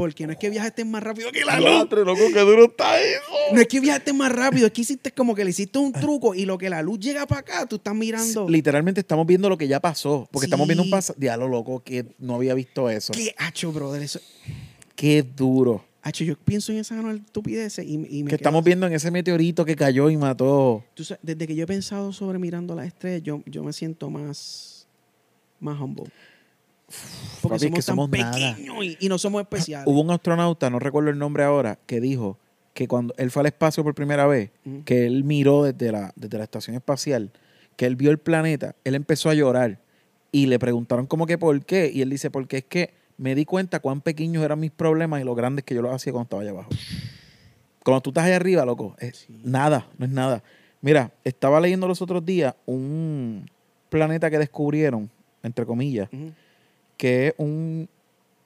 Porque 0.00 0.26
no 0.26 0.32
es 0.32 0.38
que 0.38 0.48
viajaste 0.48 0.82
más 0.86 1.02
rápido 1.02 1.30
que 1.30 1.44
la 1.44 1.58
luz. 1.60 1.68
Diatre, 1.68 2.04
loco, 2.06 2.20
qué 2.32 2.40
duro 2.40 2.64
está 2.64 2.98
eso. 2.98 3.20
No 3.52 3.60
es 3.60 3.66
que 3.68 3.80
viajaste 3.80 4.14
más 4.14 4.32
rápido, 4.32 4.66
es 4.66 4.72
que 4.72 4.80
hiciste 4.80 5.12
como 5.12 5.34
que 5.34 5.44
le 5.44 5.50
hiciste 5.50 5.78
un 5.78 5.92
truco 5.92 6.34
y 6.34 6.46
lo 6.46 6.56
que 6.56 6.70
la 6.70 6.80
luz 6.80 6.98
llega 7.00 7.26
para 7.26 7.40
acá, 7.42 7.66
tú 7.66 7.76
estás 7.76 7.94
mirando. 7.94 8.48
Literalmente 8.48 9.00
estamos 9.00 9.26
viendo 9.26 9.50
lo 9.50 9.58
que 9.58 9.68
ya 9.68 9.78
pasó. 9.78 10.26
Porque 10.32 10.46
estamos 10.46 10.66
viendo 10.66 10.82
un 10.84 10.86
Sí. 10.86 10.90
pasado. 10.90 11.18
Diablo, 11.20 11.48
loco, 11.48 11.82
que 11.84 12.06
no 12.18 12.36
había 12.36 12.54
visto 12.54 12.88
eso. 12.88 13.12
¿Qué 13.12 13.34
hacho, 13.36 13.72
brother? 13.72 14.00
Eso, 14.02 14.20
Qué 14.96 15.22
duro. 15.22 15.84
hacho, 16.02 16.24
yo 16.24 16.34
pienso 16.38 16.72
en 16.72 16.78
esas 16.78 17.04
estupideces 17.14 17.84
y, 17.86 17.94
y 18.08 18.24
me 18.24 18.30
Que 18.30 18.36
estamos 18.36 18.60
así. 18.60 18.66
viendo 18.70 18.86
en 18.86 18.94
ese 18.94 19.10
meteorito 19.10 19.66
que 19.66 19.76
cayó 19.76 20.08
y 20.08 20.16
mató. 20.16 20.82
Tú 20.94 21.04
sabes, 21.04 21.20
desde 21.22 21.46
que 21.46 21.54
yo 21.54 21.64
he 21.64 21.66
pensado 21.66 22.12
sobre 22.14 22.38
mirando 22.38 22.74
las 22.74 22.86
estrellas, 22.86 23.22
yo, 23.22 23.42
yo 23.44 23.62
me 23.62 23.74
siento 23.74 24.08
más, 24.08 24.86
más 25.60 25.78
humble. 25.78 26.04
Porque 27.42 27.56
Papi, 27.56 27.66
es 27.66 27.72
que 27.74 27.82
somos, 27.82 28.10
tan 28.10 28.20
nada. 28.20 28.54
pequeños 28.54 28.84
y, 28.84 28.96
y 29.00 29.08
no 29.08 29.18
somos 29.18 29.40
especiales. 29.42 29.86
Hubo 29.86 30.00
un 30.00 30.10
astronauta, 30.10 30.68
no 30.70 30.78
recuerdo 30.78 31.10
el 31.10 31.18
nombre 31.18 31.42
ahora, 31.44 31.78
que 31.86 32.00
dijo 32.00 32.38
que 32.74 32.86
cuando 32.88 33.14
él 33.16 33.30
fue 33.30 33.40
al 33.40 33.46
espacio 33.46 33.82
por 33.82 33.94
primera 33.94 34.26
vez, 34.26 34.50
que 34.84 35.06
él 35.06 35.24
miró 35.24 35.64
desde 35.64 35.92
la, 35.92 36.12
desde 36.16 36.38
la 36.38 36.44
estación 36.44 36.76
espacial, 36.76 37.30
que 37.76 37.86
él 37.86 37.96
vio 37.96 38.10
el 38.10 38.18
planeta, 38.18 38.74
él 38.84 38.94
empezó 38.94 39.30
a 39.30 39.34
llorar 39.34 39.78
y 40.32 40.46
le 40.46 40.58
preguntaron 40.58 41.06
como 41.06 41.26
que 41.26 41.38
por 41.38 41.64
qué. 41.64 41.90
Y 41.92 42.02
él 42.02 42.10
dice, 42.10 42.30
porque 42.30 42.58
es 42.58 42.64
que 42.64 42.92
me 43.16 43.34
di 43.34 43.44
cuenta 43.44 43.80
cuán 43.80 44.00
pequeños 44.00 44.44
eran 44.44 44.60
mis 44.60 44.70
problemas 44.70 45.20
y 45.20 45.24
lo 45.24 45.34
grandes 45.34 45.64
que 45.64 45.74
yo 45.74 45.82
los 45.82 45.94
hacía 45.94 46.12
cuando 46.12 46.24
estaba 46.24 46.42
allá 46.42 46.50
abajo. 46.52 46.70
Cuando 47.84 48.00
tú 48.02 48.10
estás 48.10 48.24
allá 48.24 48.36
arriba, 48.36 48.64
loco, 48.64 48.94
es 48.98 49.16
Sí. 49.26 49.40
nada, 49.42 49.88
no 49.98 50.06
es 50.06 50.12
nada. 50.12 50.42
Mira, 50.82 51.12
estaba 51.24 51.60
leyendo 51.60 51.88
los 51.88 52.00
otros 52.02 52.24
días 52.24 52.54
un 52.66 53.50
planeta 53.88 54.30
que 54.30 54.38
descubrieron, 54.38 55.10
entre 55.42 55.66
comillas. 55.66 56.08
Que 57.00 57.28
es 57.28 57.34
un, 57.38 57.88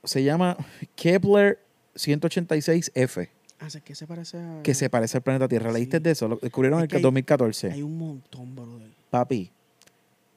se 0.05 0.23
llama 0.23 0.57
Kepler 0.95 1.59
186F, 1.97 3.29
Ah, 3.59 3.69
que 3.85 3.95
se 3.95 4.07
parece 4.07 4.37
a... 4.39 4.61
que 4.63 4.75
se 4.75 4.89
parece 4.91 5.17
al 5.17 5.23
planeta 5.23 5.49
Tierra. 5.49 5.73
¿Leíste 5.73 5.99
de 5.99 6.11
eso? 6.13 6.29
Lo 6.29 6.37
descubrieron 6.37 6.79
Es 6.81 6.85
en 6.85 6.91
el 6.91 6.97
hay- 6.99 7.03
2014. 7.03 7.71
Hay 7.73 7.83
un 7.83 7.97
montón, 7.99 8.55
brother. 8.55 8.89
Papi, 9.11 9.51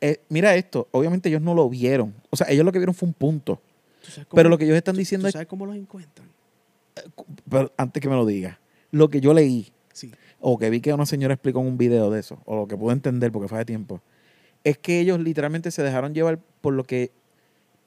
eh, 0.01 0.22
mira 0.30 0.55
esto, 0.55 0.88
obviamente 0.91 1.30
ellos 1.30 1.41
no 1.41 1.53
lo 1.53 1.70
vieron. 1.70 2.13
O 2.30 2.36
sea, 2.36 2.47
ellos 2.49 2.63
lo 2.65 2.72
que 2.72 2.80
vieron 2.80 2.95
fue 2.95 3.07
un 3.07 3.13
punto. 3.13 3.61
¿Tú 4.03 4.11
sabes 4.11 4.28
Pero 4.34 4.49
lo 4.49 4.57
que 4.57 4.63
ellos 4.65 4.78
están 4.78 4.95
tú- 4.95 4.99
diciendo 4.99 5.26
¿tú 5.26 5.28
es, 5.30 5.34
sabes 5.34 5.47
cómo 5.47 5.65
los 5.65 5.76
encuentran? 5.76 6.28
pero 7.49 7.72
antes 7.78 8.01
que 8.01 8.09
me 8.09 8.15
lo 8.15 8.26
diga, 8.26 8.59
lo 8.91 9.09
que 9.09 9.22
yo 9.22 9.34
leí, 9.34 9.72
Sí. 9.93 10.11
o 10.39 10.57
que 10.57 10.70
vi 10.72 10.82
que 10.82 10.91
una 10.93 11.05
señora 11.05 11.34
explicó 11.36 11.59
en 11.59 11.68
un 11.68 11.78
video 11.78 12.09
de 12.09 12.20
eso, 12.20 12.39
o 12.45 12.55
lo 12.55 12.68
que 12.68 12.76
pude 12.78 12.93
entender 12.93 13.32
porque 13.32 13.47
fue 13.47 13.59
de 13.59 13.65
tiempo, 13.65 14.01
es 14.63 14.78
que 14.80 14.99
ellos 14.99 15.20
literalmente 15.20 15.70
se 15.72 15.84
dejaron 15.84 16.13
llevar 16.15 16.39
por 16.61 16.74
lo 16.74 16.84
que, 16.86 17.11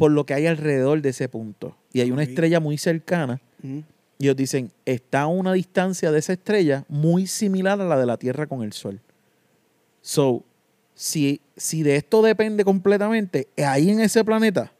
por 0.00 0.10
lo 0.12 0.24
que 0.24 0.32
hay 0.32 0.46
alrededor 0.46 1.02
de 1.02 1.10
ese 1.10 1.28
punto. 1.28 1.76
Y 1.92 2.00
hay 2.00 2.10
una 2.10 2.22
estrella 2.22 2.58
muy 2.58 2.78
cercana. 2.78 3.38
Y 3.62 4.24
ellos 4.24 4.34
dicen, 4.36 4.72
está 4.86 5.20
a 5.22 5.26
una 5.26 5.52
distancia 5.52 6.10
de 6.10 6.18
esa 6.18 6.32
estrella 6.32 6.86
muy 6.88 7.26
similar 7.26 7.78
a 7.78 7.84
la 7.84 7.98
de 7.98 8.06
la 8.06 8.16
Tierra 8.16 8.46
con 8.46 8.62
el 8.62 8.72
Sol. 8.72 8.98
So, 10.00 10.42
si, 10.94 11.42
si 11.54 11.82
de 11.82 11.96
esto 11.96 12.22
depende 12.22 12.64
completamente, 12.64 13.48
ahí 13.58 13.90
en 13.90 14.00
ese 14.00 14.24
planeta, 14.24 14.72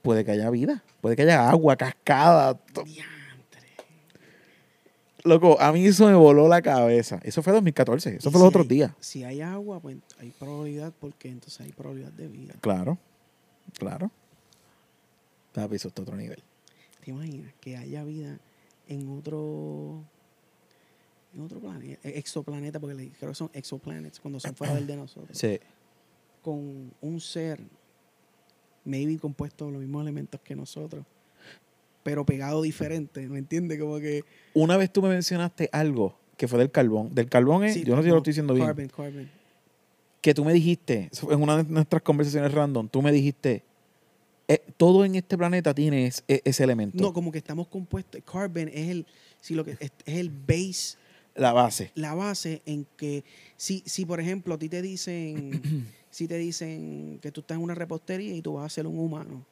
puede 0.00 0.24
que 0.24 0.30
haya 0.30 0.48
vida, 0.48 0.82
puede 1.02 1.16
que 1.16 1.22
haya 1.22 1.50
agua, 1.50 1.76
cascada. 1.76 2.58
Loco, 5.22 5.60
a 5.60 5.70
mí 5.70 5.86
eso 5.86 6.06
me 6.06 6.14
voló 6.14 6.48
la 6.48 6.62
cabeza. 6.62 7.20
Eso 7.24 7.42
fue 7.42 7.52
2014, 7.52 8.16
eso 8.16 8.30
fue 8.30 8.40
los 8.40 8.48
otros 8.48 8.64
hay- 8.64 8.68
días. 8.68 8.92
Si 9.00 9.22
hay 9.22 9.42
agua, 9.42 9.80
pues 9.80 9.96
hay 10.18 10.30
probabilidad, 10.38 10.94
porque 10.98 11.28
entonces 11.28 11.60
hay 11.60 11.72
probabilidad 11.72 12.12
de 12.12 12.28
vida. 12.28 12.54
Claro, 12.62 12.96
claro. 13.78 14.10
Papi, 15.52 15.76
eso 15.76 15.88
está 15.88 16.02
otro 16.02 16.16
nivel. 16.16 16.42
¿Te 17.04 17.10
imaginas 17.10 17.52
que 17.60 17.76
haya 17.76 18.02
vida 18.04 18.38
en 18.88 19.08
otro 19.08 20.02
en 21.34 21.40
otro 21.40 21.58
planeta, 21.58 22.08
exoplaneta, 22.08 22.78
porque 22.78 23.10
creo 23.18 23.30
que 23.32 23.34
son 23.34 23.50
exoplanets 23.52 24.20
cuando 24.20 24.38
son 24.38 24.54
fuera 24.54 24.74
del 24.74 24.86
de 24.86 24.96
nosotros, 24.96 25.36
Sí. 25.36 25.58
con 26.42 26.92
un 27.00 27.20
ser 27.20 27.60
maybe 28.84 29.18
compuesto 29.18 29.66
de 29.66 29.72
los 29.72 29.80
mismos 29.80 30.02
elementos 30.02 30.40
que 30.42 30.54
nosotros, 30.54 31.04
pero 32.04 32.24
pegado 32.24 32.62
diferente, 32.62 33.26
¿me 33.28 33.38
entiendes? 33.38 33.80
Como 33.80 33.98
que 33.98 34.24
Una 34.52 34.76
vez 34.76 34.92
tú 34.92 35.02
me 35.02 35.08
mencionaste 35.08 35.68
algo 35.72 36.16
que 36.36 36.46
fue 36.46 36.58
del 36.58 36.70
carbón. 36.70 37.12
Del 37.14 37.28
carbón 37.28 37.64
es, 37.64 37.74
sí, 37.74 37.82
yo 37.84 37.96
no 37.96 38.02
sé 38.02 38.08
si 38.08 38.10
lo 38.12 38.18
estoy 38.18 38.30
diciendo 38.30 38.54
bien. 38.54 38.66
Carbon, 38.66 38.88
carbon. 38.88 39.30
Que 40.24 40.32
tú 40.32 40.42
me 40.42 40.54
dijiste, 40.54 41.10
en 41.30 41.42
una 41.42 41.58
de 41.62 41.64
nuestras 41.64 42.00
conversaciones 42.00 42.50
random, 42.50 42.88
tú 42.88 43.02
me 43.02 43.12
dijiste, 43.12 43.62
eh, 44.48 44.58
todo 44.78 45.04
en 45.04 45.16
este 45.16 45.36
planeta 45.36 45.74
tiene 45.74 46.06
es- 46.06 46.24
e- 46.26 46.40
ese 46.46 46.64
elemento, 46.64 46.96
No, 46.98 47.12
como 47.12 47.30
que 47.30 47.36
estamos 47.36 47.68
compuestos. 47.68 48.22
Carbon 48.24 48.68
es 48.72 48.88
el, 48.88 49.06
si 49.42 49.54
lo 49.54 49.66
que 49.66 49.72
es, 49.72 49.80
es 49.82 49.92
el 50.06 50.30
base 50.30 50.96
la 51.34 51.52
base. 51.52 51.90
la 51.94 52.14
base 52.14 52.62
en 52.64 52.86
que 52.96 53.22
si, 53.58 53.82
si 53.84 54.06
por 54.06 54.18
ejemplo 54.18 54.54
a 54.54 54.58
ti 54.58 54.70
te 54.70 54.80
dicen 54.80 55.60
si 56.10 56.26
te 56.26 56.38
dicen 56.38 57.18
que 57.20 57.30
tú 57.30 57.40
estás 57.42 57.58
en 57.58 57.62
una 57.62 57.74
repostería 57.74 58.34
y 58.34 58.40
tú 58.40 58.54
vas 58.54 58.64
a 58.64 58.68
ser 58.70 58.86
un 58.86 58.98
humano 58.98 59.44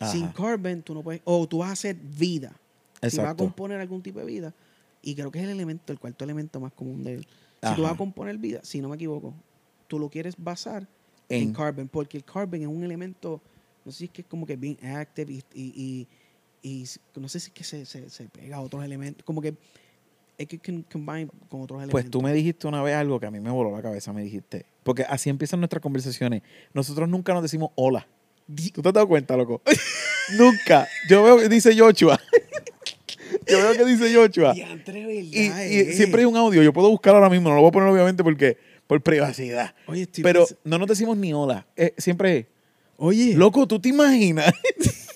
Ajá. 0.00 0.10
sin 0.10 0.26
carbon 0.32 0.82
tú 0.82 0.92
no 0.94 1.02
puedes 1.04 1.20
o 1.24 1.46
tú 1.46 1.58
vas 1.58 1.68
a 1.68 1.72
hacer 1.74 1.94
vida 1.94 2.48
si 3.02 3.16
vas 3.18 3.26
a 3.26 3.30
Exacto. 3.30 3.44
componer 3.44 3.80
algún 3.80 4.02
tipo 4.02 4.18
de 4.18 4.24
vida 4.26 4.52
y 5.02 5.14
creo 5.14 5.30
que 5.30 5.38
es 5.38 5.44
el 5.44 5.50
elemento 5.50 5.92
el 5.92 6.00
cuarto 6.00 6.24
elemento 6.24 6.58
más 6.58 6.72
común 6.72 7.04
de 7.04 7.14
él 7.14 7.26
si 7.62 7.74
tú 7.76 7.82
vas 7.82 7.92
a 7.92 7.96
componer 7.96 8.36
vida 8.38 8.60
si 8.64 8.80
no 8.80 8.88
me 8.88 8.96
equivoco 8.96 9.34
tú 9.88 9.98
lo 9.98 10.08
quieres 10.08 10.34
basar 10.38 10.86
en, 11.28 11.42
En- 11.48 11.52
carbon 11.52 11.88
porque 11.88 12.16
el 12.16 12.24
carbon 12.24 12.60
es 12.62 12.68
un 12.68 12.84
elemento 12.84 13.40
no 13.84 13.90
sé 13.92 13.98
si 13.98 14.04
es 14.04 14.10
que 14.10 14.22
es 14.22 14.28
como 14.28 14.46
que 14.46 14.54
bien 14.56 14.78
active 14.84 15.32
y, 15.32 15.42
y, 15.54 15.62
y- 15.74 16.08
y 16.62 16.82
s- 16.82 17.00
no 17.16 17.28
sé 17.28 17.40
si 17.40 17.48
es 17.48 17.52
que 17.54 17.64
se, 17.64 17.84
se, 17.86 18.08
se 18.10 18.24
pega 18.28 18.56
a 18.56 18.60
otros 18.60 18.84
elementos 18.84 19.24
como 19.24 19.40
que 19.42 19.54
es 20.36 20.46
que 20.46 20.58
can 20.58 20.82
combine 20.82 21.28
con 21.48 21.62
otros 21.62 21.78
elementos 21.78 21.92
Pues 21.92 22.10
tú 22.10 22.22
me 22.22 22.32
dijiste 22.32 22.68
una 22.68 22.80
vez 22.82 22.94
algo 22.94 23.18
que 23.18 23.26
a 23.26 23.30
mí 23.30 23.40
me 23.40 23.50
voló 23.50 23.72
la 23.74 23.82
cabeza, 23.82 24.12
me 24.12 24.22
dijiste, 24.22 24.66
porque 24.84 25.02
así 25.02 25.30
empiezan 25.30 25.58
nuestras 25.58 25.82
conversaciones. 25.82 26.42
Nosotros 26.72 27.08
nunca 27.08 27.34
nos 27.34 27.42
decimos 27.42 27.70
hola. 27.74 28.06
¿Tú 28.72 28.80
te 28.80 28.88
has 28.88 28.94
dado 28.94 29.08
cuenta, 29.08 29.36
loco? 29.36 29.60
nunca. 30.38 30.86
Yo 31.10 31.24
veo 31.24 31.38
que 31.38 31.48
dice 31.48 31.74
Yochua. 31.74 32.20
Yo 33.48 33.58
veo 33.58 33.72
que 33.74 33.84
dice 33.84 34.12
Yochua. 34.12 34.54
Y, 34.54 34.60
¿verdad, 34.60 35.66
y 35.66 35.76
eh? 35.80 35.92
siempre 35.92 36.20
hay 36.22 36.26
un 36.26 36.36
audio. 36.36 36.62
Yo 36.62 36.72
puedo 36.72 36.88
buscarlo 36.88 37.18
ahora 37.18 37.30
mismo. 37.30 37.48
No 37.48 37.56
lo 37.56 37.62
voy 37.62 37.68
a 37.68 37.72
poner 37.72 37.88
obviamente 37.88 38.22
porque 38.22 38.56
por 38.88 39.00
privacidad. 39.00 39.74
Oye, 39.86 40.02
estoy 40.02 40.24
Pero 40.24 40.44
no 40.64 40.78
nos 40.78 40.88
decimos 40.88 41.16
ni 41.16 41.32
hola. 41.32 41.64
Eh, 41.76 41.94
siempre 41.98 42.36
es, 42.38 42.46
Oye, 42.96 43.34
Loco, 43.34 43.68
¿tú 43.68 43.78
te 43.78 43.90
imaginas? 43.90 44.52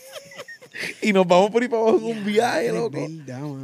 y 1.03 1.13
nos 1.13 1.27
vamos 1.27 1.51
por 1.51 1.63
ahí 1.63 1.69
para 1.69 1.83
abajo 1.83 1.99
en 1.99 2.19
un 2.19 2.25
viaje, 2.25 2.71
loco. 2.73 2.99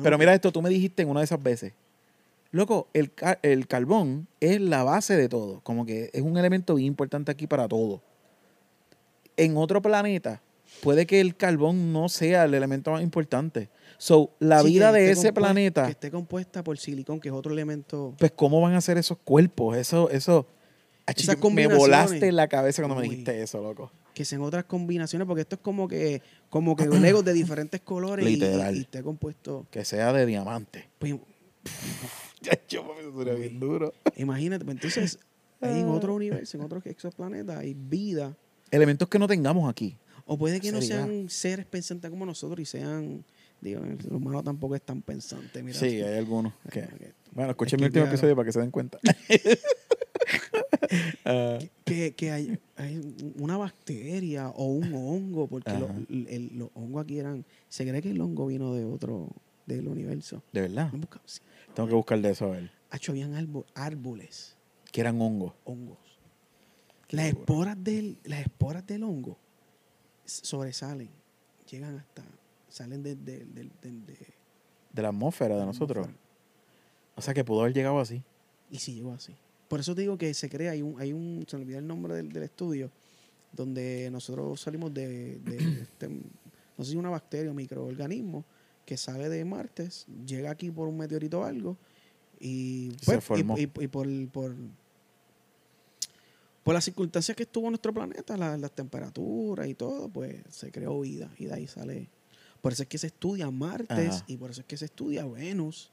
Pero 0.02 0.18
mira 0.18 0.34
esto, 0.34 0.50
tú 0.50 0.60
me 0.60 0.70
dijiste 0.70 1.02
en 1.02 1.10
una 1.10 1.20
de 1.20 1.24
esas 1.24 1.40
veces. 1.40 1.72
Loco, 2.50 2.88
el, 2.94 3.12
ca- 3.12 3.38
el 3.42 3.66
carbón 3.68 4.26
es 4.40 4.60
la 4.60 4.82
base 4.82 5.16
de 5.16 5.28
todo. 5.28 5.60
Como 5.60 5.84
que 5.86 6.10
es 6.12 6.22
un 6.22 6.36
elemento 6.36 6.74
bien 6.74 6.88
importante 6.88 7.30
aquí 7.30 7.46
para 7.46 7.68
todo. 7.68 8.02
En 9.36 9.56
otro 9.56 9.80
planeta, 9.82 10.40
puede 10.82 11.06
que 11.06 11.20
el 11.20 11.36
carbón 11.36 11.92
no 11.92 12.08
sea 12.08 12.44
el 12.44 12.54
elemento 12.54 12.90
más 12.90 13.02
importante. 13.02 13.68
So, 13.98 14.30
la 14.38 14.62
Sí, 14.62 14.68
vida 14.68 14.92
de 14.92 15.10
ese 15.10 15.32
planeta, 15.32 15.84
Que 15.86 15.90
esté 15.90 16.10
compuesta 16.10 16.62
por 16.62 16.78
silicón, 16.78 17.18
que 17.20 17.28
es 17.28 17.34
otro 17.34 17.52
elemento. 17.52 18.14
pues, 18.18 18.32
¿cómo 18.32 18.60
van 18.60 18.74
a 18.74 18.80
ser 18.80 18.96
esos 18.96 19.18
cuerpos? 19.18 19.76
Eso, 19.76 20.08
eso. 20.10 20.46
Esas 21.06 21.38
yo- 21.40 21.50
me 21.50 21.66
volaste 21.66 22.30
la 22.32 22.48
cabeza 22.48 22.82
cuando 22.82 22.96
me 22.96 23.02
dijiste 23.08 23.42
eso, 23.42 23.60
loco. 23.60 23.90
Que 24.14 24.24
sean 24.24 24.42
otras 24.42 24.64
combinaciones, 24.64 25.26
porque 25.26 25.40
esto 25.42 25.56
es 25.56 25.60
como 25.62 25.88
que 25.88 26.22
como 26.50 26.76
que 26.76 26.86
legos 26.86 27.24
de 27.24 27.32
diferentes 27.32 27.80
colores 27.80 28.26
y- 28.26 28.30
Literal. 28.36 28.76
Y, 28.76 28.80
esté 28.80 29.02
compuesto. 29.02 29.66
Que 29.70 29.84
sea 29.84 30.12
de 30.12 30.26
diamante. 30.26 30.88
Pues, 30.98 31.14
Yo, 32.68 32.82
sería 33.16 33.34
bien 33.34 33.58
duro. 33.58 33.92
imagínate, 34.16 34.64
pues 34.64 34.76
entonces, 34.76 35.18
ahí 35.60 35.80
en 35.80 35.88
otro 35.88 36.14
universo, 36.14 36.56
en 36.56 36.62
otro 36.62 36.80
exoplaneta, 36.84 37.58
hay 37.58 37.74
vida. 37.74 38.36
Elementos 38.70 39.08
que 39.08 39.18
no 39.18 39.26
tengamos 39.26 39.68
aquí. 39.68 39.96
O 40.26 40.36
puede 40.38 40.60
que 40.60 40.70
no 40.70 40.82
sean 40.82 41.28
seres 41.30 41.66
pensantes 41.66 42.10
como 42.10 42.24
nosotros 42.26 42.60
y 42.60 42.66
sean. 42.66 43.24
Digo, 43.60 43.82
el 43.84 44.00
ser 44.00 44.12
humano 44.14 44.42
tampoco 44.42 44.74
es 44.76 44.82
tan 44.82 45.02
pensante. 45.02 45.62
Mira, 45.62 45.78
sí, 45.78 45.86
hay 46.00 46.18
algunos. 46.18 46.52
Que, 46.70 46.82
que- 46.82 47.12
bueno, 47.32 47.50
escuchen 47.50 47.76
que 47.78 47.82
mi 47.82 47.86
último 47.86 48.04
episodio 48.06 48.34
para 48.36 48.46
que 48.46 48.52
se 48.52 48.60
den 48.60 48.70
cuenta. 48.70 48.98
Ah, 51.24 51.58
que, 51.84 52.14
que 52.14 52.30
hay, 52.30 52.58
hay 52.76 53.14
una 53.38 53.56
bacteria 53.58 54.48
o 54.50 54.64
un 54.66 54.92
hongo, 54.94 55.46
porque 55.46 55.70
lo- 55.72 55.86
Ajá. 55.86 55.98
el- 56.08 56.50
los 56.54 56.70
hongos 56.74 57.02
aquí 57.04 57.18
eran. 57.18 57.44
Se 57.68 57.86
cree 57.86 58.00
que 58.00 58.10
el 58.10 58.20
hongo 58.20 58.46
vino 58.46 58.74
de 58.74 58.84
otro. 58.84 59.28
del 59.66 59.86
universo. 59.88 60.42
de 60.52 60.62
verdad. 60.62 60.90
No 60.92 60.98
busca- 61.00 61.20
sí. 61.26 61.40
Tengo 61.74 61.88
que 61.88 61.94
buscar 61.94 62.20
de 62.22 62.30
eso 62.30 62.46
a 62.46 62.50
ver. 62.52 62.70
Hacho, 62.90 63.12
habían 63.12 63.34
árbo- 63.34 63.66
árboles, 63.74 64.56
Que 64.90 65.02
eran 65.02 65.20
hongos. 65.20 65.52
hongos. 65.64 65.98
Las 67.10 67.26
esporas, 67.26 67.76
del, 67.82 68.18
las 68.24 68.40
esporas 68.40 68.86
del 68.86 69.02
hongo 69.02 69.36
sobresalen, 70.24 71.10
llegan 71.70 71.96
hasta. 71.98 72.22
Salen 72.68 73.02
de, 73.02 73.14
de- 73.16 73.44
de- 73.44 73.70
de 74.92 75.02
la 75.02 75.08
atmósfera 75.08 75.54
de 75.54 75.60
La 75.60 75.66
nosotros. 75.66 76.06
atmósfera. 76.06 76.28
O 77.16 77.20
sea 77.22 77.34
que 77.34 77.44
pudo 77.44 77.60
haber 77.62 77.74
llegado 77.74 77.98
así. 78.00 78.22
Y 78.70 78.78
sí 78.78 78.94
llegó 78.94 79.12
así. 79.12 79.34
Por 79.68 79.80
eso 79.80 79.94
te 79.94 80.00
digo 80.02 80.16
que 80.16 80.32
se 80.34 80.48
crea, 80.48 80.72
hay 80.72 80.82
un, 80.82 81.00
hay 81.00 81.12
un 81.12 81.44
se 81.48 81.56
me 81.56 81.62
olvidó 81.64 81.78
el 81.78 81.86
nombre 81.86 82.14
del, 82.14 82.32
del 82.32 82.42
estudio, 82.44 82.90
donde 83.52 84.08
nosotros 84.10 84.60
salimos 84.60 84.92
de, 84.94 85.38
de 85.40 85.56
este, 85.82 86.08
no 86.08 86.84
sé 86.84 86.92
si 86.92 86.96
una 86.96 87.10
bacteria 87.10 87.50
o 87.50 87.54
microorganismo 87.54 88.44
que 88.86 88.96
sale 88.96 89.28
de 89.28 89.44
Marte, 89.44 89.88
llega 90.26 90.50
aquí 90.50 90.70
por 90.70 90.88
un 90.88 90.96
meteorito 90.96 91.40
o 91.40 91.44
algo, 91.44 91.76
y, 92.40 92.90
pues, 93.04 93.18
y, 93.36 93.62
y 93.62 93.88
por, 93.88 94.06
por, 94.30 94.54
por 96.64 96.74
las 96.74 96.84
circunstancias 96.84 97.36
que 97.36 97.42
estuvo 97.44 97.68
nuestro 97.68 97.92
planeta, 97.92 98.36
la- 98.36 98.56
las 98.56 98.72
temperaturas 98.72 99.66
y 99.68 99.74
todo, 99.74 100.08
pues 100.08 100.36
se 100.50 100.70
creó 100.70 101.00
vida 101.00 101.30
y 101.38 101.46
de 101.46 101.54
ahí 101.54 101.66
sale. 101.66 102.08
Por 102.60 102.72
eso 102.72 102.82
es 102.82 102.88
que 102.88 102.98
se 102.98 103.06
estudia 103.08 103.50
Martes 103.50 104.08
Ajá. 104.16 104.24
y 104.26 104.36
por 104.36 104.50
eso 104.50 104.60
es 104.62 104.66
que 104.66 104.76
se 104.76 104.86
estudia 104.86 105.24
Venus, 105.26 105.90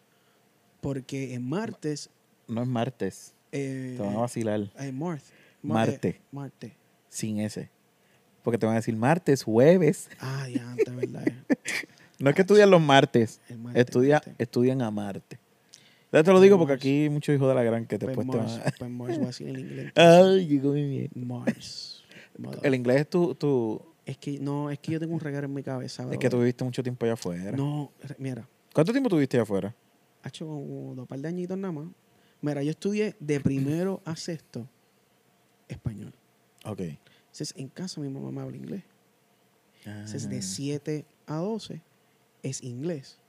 porque 0.81 1.33
en 1.33 1.47
Martes 1.47 2.09
No 2.47 2.61
es 2.61 2.67
martes. 2.67 3.33
eh, 3.51 3.95
Te 3.97 4.03
van 4.03 4.15
a 4.15 4.19
vacilar. 4.19 4.71
eh, 4.79 4.91
Marth. 4.91 5.23
Ma- 5.61 5.75
Marte. 5.75 6.07
eh, 6.09 6.21
Marte. 6.31 6.75
Sin 7.09 7.39
ese. 7.39 7.69
Porque 8.43 8.57
te 8.59 8.65
van 8.67 8.73
a 8.73 8.79
decir 8.79 8.95
martes, 8.95 9.43
jueves. 9.43 10.09
Ah, 10.19 10.45
diante, 10.47 10.91
¿verdad? 10.91 11.25
No 12.19 12.29
es 12.29 12.35
que 12.35 12.43
estudian 12.43 12.69
los 12.69 12.81
martes. 12.81 13.41
El 13.49 13.57
Marte, 13.57 13.81
Estudia, 13.81 14.15
Marte. 14.25 14.35
estudian 14.37 14.81
a 14.81 14.89
Marte. 14.89 15.37
Ya 16.13 16.23
te 16.23 16.31
lo 16.31 16.39
digo 16.39 16.57
porque 16.57 16.71
Mars. 16.73 16.81
aquí 16.81 17.03
hay 17.03 17.09
muchos 17.09 17.35
hijos 17.35 17.49
de 17.49 17.55
la 17.55 17.63
gran 17.63 17.85
que 17.85 17.99
Pues 17.99 18.15
después 18.15 18.27
te 18.29 18.37
van 18.37 18.45
Mars, 18.47 18.61
a... 18.67 18.71
pues 18.77 18.89
Mars 18.91 19.19
va 19.19 19.23
a 19.23 19.27
decir 19.27 19.47
en 19.49 19.59
inglés. 19.59 19.91
Ay, 19.95 20.47
llegó 20.47 20.71
mi 20.71 20.87
bien. 20.87 21.11
Mars. 21.13 22.03
El 22.63 22.73
inglés 22.75 23.01
es 23.01 23.09
tu, 23.09 23.35
tu... 23.35 23.81
Es 24.05 24.17
que 24.17 24.37
no, 24.39 24.69
es 24.69 24.77
que 24.79 24.91
yo 24.91 24.99
tengo 24.99 25.13
un 25.13 25.19
regalo 25.19 25.45
en 25.45 25.53
mi 25.53 25.63
cabeza. 25.63 26.07
Es 26.11 26.17
que 26.19 26.29
tú 26.29 26.37
viviste 26.37 26.63
mucho 26.63 26.83
tiempo 26.83 27.05
allá 27.05 27.13
afuera. 27.13 27.51
No, 27.51 27.91
mira, 28.19 28.47
¿Cuánto 28.73 28.91
tiempo 28.91 29.09
tuviste 29.09 29.37
allá 29.37 29.43
afuera? 29.43 29.75
ha 30.21 30.27
hecho 30.27 30.45
como 30.47 30.93
dos 30.95 31.07
par 31.07 31.19
de 31.19 31.27
añitos 31.27 31.57
nada 31.57 31.71
más. 31.71 31.87
Mira, 32.41 32.61
yo 32.63 32.71
estudié 32.71 33.15
de 33.19 33.39
primero 33.39 34.01
a 34.05 34.15
sexto 34.15 34.67
español. 35.67 36.13
Ok. 36.65 36.79
Entonces, 36.81 37.53
en 37.57 37.69
casa 37.69 38.01
mi 38.01 38.09
mamá 38.09 38.31
me 38.31 38.41
habla 38.41 38.57
inglés. 38.57 38.83
Entonces, 39.85 40.25
Ah. 40.25 40.29
de 40.29 40.41
7 40.41 41.05
a 41.27 41.35
12 41.37 41.81
es 42.43 42.63
inglés. 42.63 43.19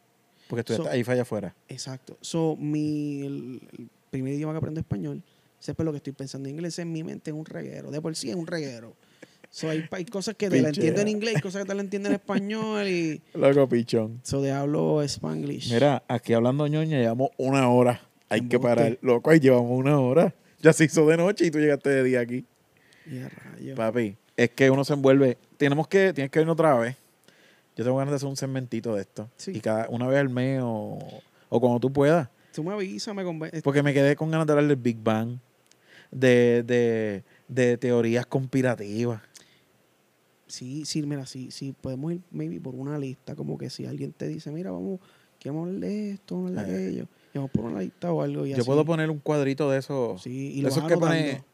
Porque 0.49 0.65
tú 0.65 0.75
So- 0.75 0.89
ahí 0.89 1.03
fue 1.05 1.15
allá 1.15 1.23
afuera. 1.23 1.55
Exacto. 1.69 2.17
So, 2.21 2.57
mi, 2.57 3.23
el, 3.27 3.69
el 3.79 3.91
primer 4.11 4.33
idioma 4.35 4.53
que 4.55 4.59
aprendo 4.59 4.81
es 4.81 4.85
español. 4.85 5.23
Siempre 5.59 5.85
lo 5.85 5.93
que 5.93 5.97
estoy 5.99 6.13
pensando 6.13 6.49
en 6.49 6.55
inglés 6.55 6.79
en 6.79 6.93
mi 6.93 7.03
mente 7.03 7.31
es 7.31 7.37
un 7.37 7.45
reguero. 7.47 7.91
De 7.91 8.01
por 8.01 8.15
sí 8.17 8.31
es 8.31 8.37
un 8.37 8.47
reguero. 8.47 8.95
So, 9.51 9.71
hay, 9.71 9.87
hay 9.91 10.05
cosas 10.05 10.35
que 10.35 10.51
te 10.51 10.61
la 10.61 10.69
entiendo 10.69 11.01
en 11.01 11.09
inglés, 11.09 11.41
cosas 11.41 11.63
que 11.63 11.69
te 11.69 11.75
la 11.75 11.81
entiendo 11.81 12.09
en 12.09 12.15
español 12.17 12.87
y 12.89 13.23
Loco, 13.35 13.69
pichón. 13.69 14.21
so 14.23 14.43
de 14.43 14.53
hablo 14.53 15.03
spanglish. 15.03 15.73
Mira, 15.73 16.03
aquí 16.09 16.33
hablando 16.35 16.67
ñoña, 16.67 16.99
llevamos 16.99 17.31
una 17.39 17.69
hora. 17.71 18.01
Hay 18.29 18.43
que 18.49 18.59
parar. 18.59 18.99
Loco, 19.03 19.31
ahí 19.31 19.41
llevamos 19.41 19.79
una 19.79 19.99
hora. 20.01 20.35
Ya 20.61 20.73
se 20.73 20.85
hizo 20.85 21.07
de 21.07 21.17
noche 21.17 21.47
y 21.47 21.51
tú 21.51 21.59
llegaste 21.59 21.89
de 21.91 22.03
día 22.03 22.21
aquí. 22.21 22.45
Y 23.11 23.19
a 23.21 23.29
rayos. 23.29 23.77
Papi, 23.77 24.17
es 24.37 24.51
que 24.51 24.71
uno 24.71 24.85
se 24.85 24.93
envuelve. 24.95 25.39
Tenemos 25.57 25.87
que, 25.89 26.13
tienes 26.13 26.31
que 26.31 26.41
irnos 26.41 26.55
otra 26.55 26.75
vez. 26.77 26.97
Yo 27.77 27.85
tengo 27.85 27.99
ganas 27.99 28.13
de 28.13 28.17
hacer 28.17 28.29
un 28.29 28.37
segmentito 28.37 28.95
de 28.95 29.03
esto. 29.03 29.31
Sí. 29.37 29.53
Y 29.55 29.61
cada 29.61 29.89
una 29.91 30.07
vez 30.09 30.19
al 30.19 30.29
mes 30.29 30.61
o, 30.63 30.99
o 31.49 31.61
cuando 31.61 31.79
tú 31.79 31.93
puedas. 31.93 32.29
Tú 32.53 32.65
me 32.65 32.73
avisas, 32.73 33.15
me 33.15 33.23
conven- 33.23 33.63
Porque 33.63 33.83
me 33.83 33.93
quedé 33.95 34.17
con 34.17 34.31
ganas 34.31 34.47
de 34.47 34.53
hablar 34.55 34.67
del 34.67 34.77
Big 34.77 34.97
Bang, 34.99 35.39
de, 36.11 36.63
de, 36.65 37.23
de 37.49 37.77
teorías 37.77 38.25
conspirativas. 38.27 39.21
Sí, 40.47 40.85
sí, 40.85 41.03
mira, 41.03 41.27
sí, 41.27 41.51
sí, 41.51 41.75
podemos 41.81 42.13
ir 42.13 42.21
maybe 42.31 42.61
por 42.61 42.75
una 42.75 42.99
lista, 42.99 43.35
como 43.35 43.59
que 43.59 43.69
si 43.71 43.85
alguien 43.87 44.13
te 44.13 44.29
dice, 44.29 44.51
mira, 44.53 44.71
vamos, 44.71 45.01
queremos 45.41 45.67
hablar 45.67 45.81
de 45.81 46.11
esto, 46.13 46.37
vamos 46.37 46.47
a 46.57 46.61
hablar 46.61 46.67
de 46.67 46.73
Eh. 46.85 46.87
aquello, 46.89 47.09
y 47.35 47.39
vamos 47.39 47.51
por 47.51 47.65
una 47.65 47.81
lista 47.81 48.13
o 48.13 48.23
algo. 48.23 48.47
Y 48.47 48.51
Yo 48.51 48.57
así. 48.57 48.65
puedo 48.65 48.85
poner 48.85 49.11
un 49.11 49.19
cuadrito 49.19 49.69
de 49.71 49.79
esos. 49.79 50.23
Sí, 50.23 50.53
y 50.53 50.57
de 50.59 50.63
lo 50.63 50.69
esos 50.69 50.83
vas 50.85 50.93
que 50.93 50.99
pone 50.99 51.19
anotando. 51.19 51.45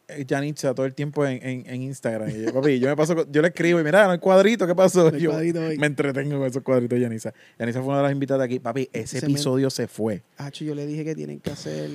eh, 0.68 0.74
todo 0.74 0.84
el 0.86 0.94
tiempo 0.94 1.26
en, 1.26 1.42
en, 1.42 1.64
en 1.66 1.82
Instagram. 1.82 2.28
Y 2.28 2.44
yo, 2.44 2.52
papi, 2.52 2.78
yo 2.78 2.88
me 2.88 2.96
paso, 2.96 3.26
yo 3.30 3.40
le 3.40 3.48
escribo 3.48 3.80
y 3.80 3.84
mira, 3.84 4.04
no 4.04 4.10
hay 4.12 4.18
cuadrito, 4.18 4.66
¿qué 4.66 4.74
pasó? 4.74 5.08
El 5.08 5.18
Yo 5.18 5.30
cuadrito 5.30 5.60
hoy. 5.60 5.78
me 5.78 5.86
entretengo 5.86 6.36
con 6.38 6.46
esos 6.46 6.62
cuadritos 6.62 6.96
de 6.98 7.02
Yanitza. 7.02 7.32
Yanitza 7.58 7.80
fue 7.80 7.88
una 7.88 7.96
de 7.98 8.02
las 8.02 8.12
invitadas 8.12 8.44
aquí. 8.44 8.58
Papi, 8.60 8.90
ese 8.92 9.20
Se 9.20 9.26
me- 9.26 9.32
episodio 9.32 9.70
se 9.70 9.86
fue. 9.88 10.22
Hacho, 10.36 10.64
yo 10.66 10.74
le 10.74 10.86
dije 10.86 11.02
que 11.04 11.14
tienen 11.14 11.40
que 11.40 11.50
hacer. 11.50 11.88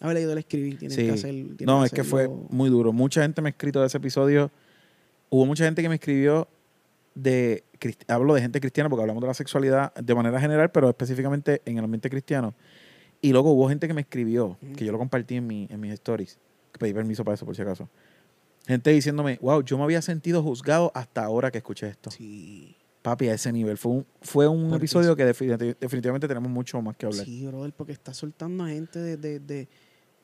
Haber 0.00 0.16
leído 0.16 0.32
el 0.32 0.38
escribir, 0.38 0.78
tienen 0.78 0.96
Sí. 0.96 1.04
que 1.04 1.12
hacer. 1.12 1.30
tienen 1.30 1.56
No, 1.66 1.84
es 1.84 1.92
que 1.92 2.02
fue 2.04 2.28
muy 2.48 2.70
duro. 2.70 2.92
Mucha 2.94 3.20
gente 3.22 3.42
me 3.42 3.50
ha 3.50 3.50
escrito 3.50 3.80
de 3.82 3.86
ese 3.86 3.98
episodio. 3.98 4.50
Hubo 5.34 5.46
mucha 5.46 5.64
gente 5.64 5.80
que 5.80 5.88
me 5.88 5.94
escribió 5.94 6.46
de. 7.14 7.64
Hablo 8.06 8.34
de 8.34 8.42
gente 8.42 8.60
cristiana 8.60 8.90
porque 8.90 9.00
hablamos 9.00 9.22
de 9.22 9.28
la 9.28 9.34
sexualidad 9.34 9.94
de 9.94 10.14
manera 10.14 10.38
general, 10.38 10.70
pero 10.70 10.90
específicamente 10.90 11.62
en 11.64 11.78
el 11.78 11.84
ambiente 11.84 12.10
cristiano. 12.10 12.54
Y 13.22 13.32
luego 13.32 13.52
hubo 13.52 13.66
gente 13.68 13.88
que 13.88 13.94
me 13.94 14.02
escribió, 14.02 14.58
que 14.76 14.84
yo 14.84 14.92
lo 14.92 14.98
compartí 14.98 15.36
en, 15.36 15.46
mi, 15.46 15.66
en 15.70 15.80
mis 15.80 15.92
stories. 15.94 16.38
que 16.70 16.78
Pedí 16.78 16.92
permiso 16.92 17.24
para 17.24 17.34
eso, 17.36 17.46
por 17.46 17.56
si 17.56 17.62
acaso. 17.62 17.88
Gente 18.66 18.90
diciéndome, 18.90 19.38
wow, 19.40 19.62
yo 19.62 19.78
me 19.78 19.84
había 19.84 20.02
sentido 20.02 20.42
juzgado 20.42 20.92
hasta 20.94 21.24
ahora 21.24 21.50
que 21.50 21.58
escuché 21.58 21.88
esto. 21.88 22.10
Sí. 22.10 22.76
Papi, 23.00 23.28
a 23.28 23.34
ese 23.34 23.52
nivel. 23.52 23.78
Fue 23.78 23.90
un, 23.92 24.06
fue 24.20 24.46
un 24.48 24.74
episodio 24.74 25.16
que 25.16 25.24
definitiv- 25.26 25.76
definitivamente 25.80 26.28
tenemos 26.28 26.50
mucho 26.50 26.80
más 26.82 26.94
que 26.96 27.06
hablar. 27.06 27.24
Sí, 27.24 27.46
brother, 27.46 27.72
porque 27.72 27.92
está 27.92 28.12
soltando 28.12 28.64
a 28.64 28.68
gente 28.68 28.98
de. 28.98 29.16
de, 29.16 29.40
de- 29.40 29.68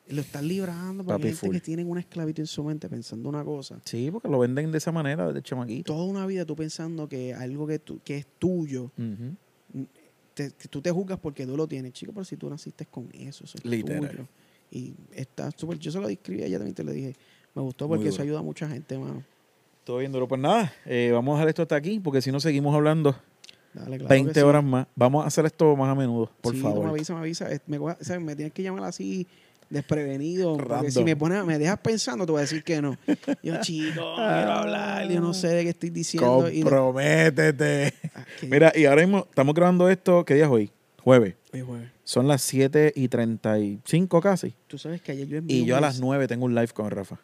lo 0.09 0.21
están 0.21 0.47
librando 0.47 1.03
porque 1.03 1.13
Papi, 1.19 1.27
hay 1.27 1.33
gente 1.33 1.45
full. 1.47 1.55
que 1.55 1.61
tienen 1.61 1.89
una 1.89 1.99
esclavitud 1.99 2.41
en 2.41 2.47
su 2.47 2.63
mente 2.63 2.89
pensando 2.89 3.29
una 3.29 3.43
cosa. 3.43 3.79
Sí, 3.85 4.09
porque 4.11 4.27
lo 4.27 4.39
venden 4.39 4.71
de 4.71 4.77
esa 4.79 4.91
manera, 4.91 5.27
desde 5.27 5.41
chamaquito. 5.43 5.93
Toda 5.93 6.05
una 6.05 6.25
vida 6.25 6.45
tú 6.45 6.55
pensando 6.55 7.07
que 7.07 7.33
algo 7.33 7.67
que, 7.67 7.79
tú, 7.79 7.99
que 8.03 8.17
es 8.17 8.27
tuyo, 8.39 8.91
Ujú. 8.97 9.85
te- 10.33 10.51
que 10.51 10.67
tú 10.67 10.81
te 10.81 10.91
juzgas 10.91 11.19
porque 11.19 11.45
tú 11.45 11.55
lo 11.55 11.67
tienes, 11.67 11.93
chico, 11.93 12.11
pero 12.13 12.23
si 12.25 12.37
tú 12.37 12.49
naciste 12.49 12.85
con 12.85 13.09
eso, 13.13 13.43
eso 13.45 13.57
es 13.57 13.65
Literal. 13.65 14.09
tuyo. 14.09 14.27
Y 14.71 14.93
está 15.13 15.49
súper. 15.51 15.79
Yo 15.79 15.91
se 15.91 15.99
lo 15.99 16.07
describí 16.07 16.43
a 16.43 16.45
ella 16.45 16.57
también, 16.57 16.75
te 16.75 16.83
lo 16.83 16.91
dije. 16.91 17.15
Me 17.55 17.61
gustó 17.61 17.87
porque 17.87 18.09
eso 18.09 18.21
ayuda 18.21 18.39
a 18.39 18.43
mucha 18.43 18.69
gente, 18.69 18.97
mano. 18.97 19.23
Todo 19.83 19.97
bien 19.97 20.11
duro. 20.11 20.27
Pues 20.27 20.39
nada, 20.39 20.71
eh, 20.85 21.09
vamos 21.11 21.33
a 21.33 21.37
dejar 21.37 21.49
esto 21.49 21.61
hasta 21.63 21.75
aquí, 21.75 21.99
porque 21.99 22.21
si 22.21 22.31
no 22.31 22.39
seguimos 22.39 22.75
hablando 22.75 23.15
Dale, 23.73 23.97
claro 23.97 24.09
20 24.09 24.33
que 24.33 24.39
sí. 24.39 24.45
horas 24.45 24.63
más. 24.63 24.85
Vamos 24.95 25.23
a 25.23 25.27
hacer 25.27 25.45
esto 25.47 25.75
más 25.75 25.89
a 25.89 25.95
menudo, 25.95 26.31
por 26.41 26.53
Sí, 26.53 26.61
favor. 26.61 26.83
me 26.85 26.89
avisa, 26.91 27.13
me 27.15 27.19
avisa. 27.21 27.47
Me 28.19 28.35
tienes 28.35 28.53
que 28.53 28.61
llamar 28.61 28.83
así 28.83 29.27
desprevenido. 29.69 30.57
Porque 30.57 30.91
si 30.91 31.03
me 31.03 31.15
pones, 31.15 31.43
me 31.45 31.57
dejas 31.59 31.79
pensando, 31.79 32.25
te 32.25 32.31
voy 32.31 32.39
a 32.39 32.41
decir 32.41 32.63
que 32.63 32.81
no. 32.81 32.97
Yo, 33.43 33.55
chico, 33.61 34.13
quiero 34.15 34.51
hablar, 34.51 35.07
yo 35.09 35.21
no 35.21 35.33
sé 35.33 35.47
de 35.49 35.63
qué 35.63 35.69
estoy 35.69 35.89
diciendo. 35.89 36.49
y- 36.51 36.61
Comprométete. 36.61 37.93
Ah, 38.15 38.25
Mira, 38.49 38.71
y 38.75 38.85
ahora 38.85 39.01
mismo 39.01 39.25
estamos 39.29 39.53
grabando 39.55 39.89
esto, 39.89 40.25
¿qué 40.25 40.35
día 40.35 40.45
es 40.45 40.49
hoy? 40.51 40.71
Jueves. 41.03 41.35
Son 42.03 42.27
las 42.27 42.41
7 42.41 42.93
y 42.95 43.07
35 43.07 44.21
casi. 44.21 44.53
Tú 44.67 44.77
sabes 44.77 45.01
que 45.01 45.11
ayer 45.11 45.27
yo 45.27 45.37
envié 45.37 45.57
Y 45.57 45.65
yo 45.65 45.77
a 45.77 45.81
las 45.81 45.97
mens- 45.97 46.01
9 46.05 46.27
tengo 46.27 46.45
un 46.45 46.55
live 46.55 46.69
con 46.69 46.89
Rafa. 46.89 47.19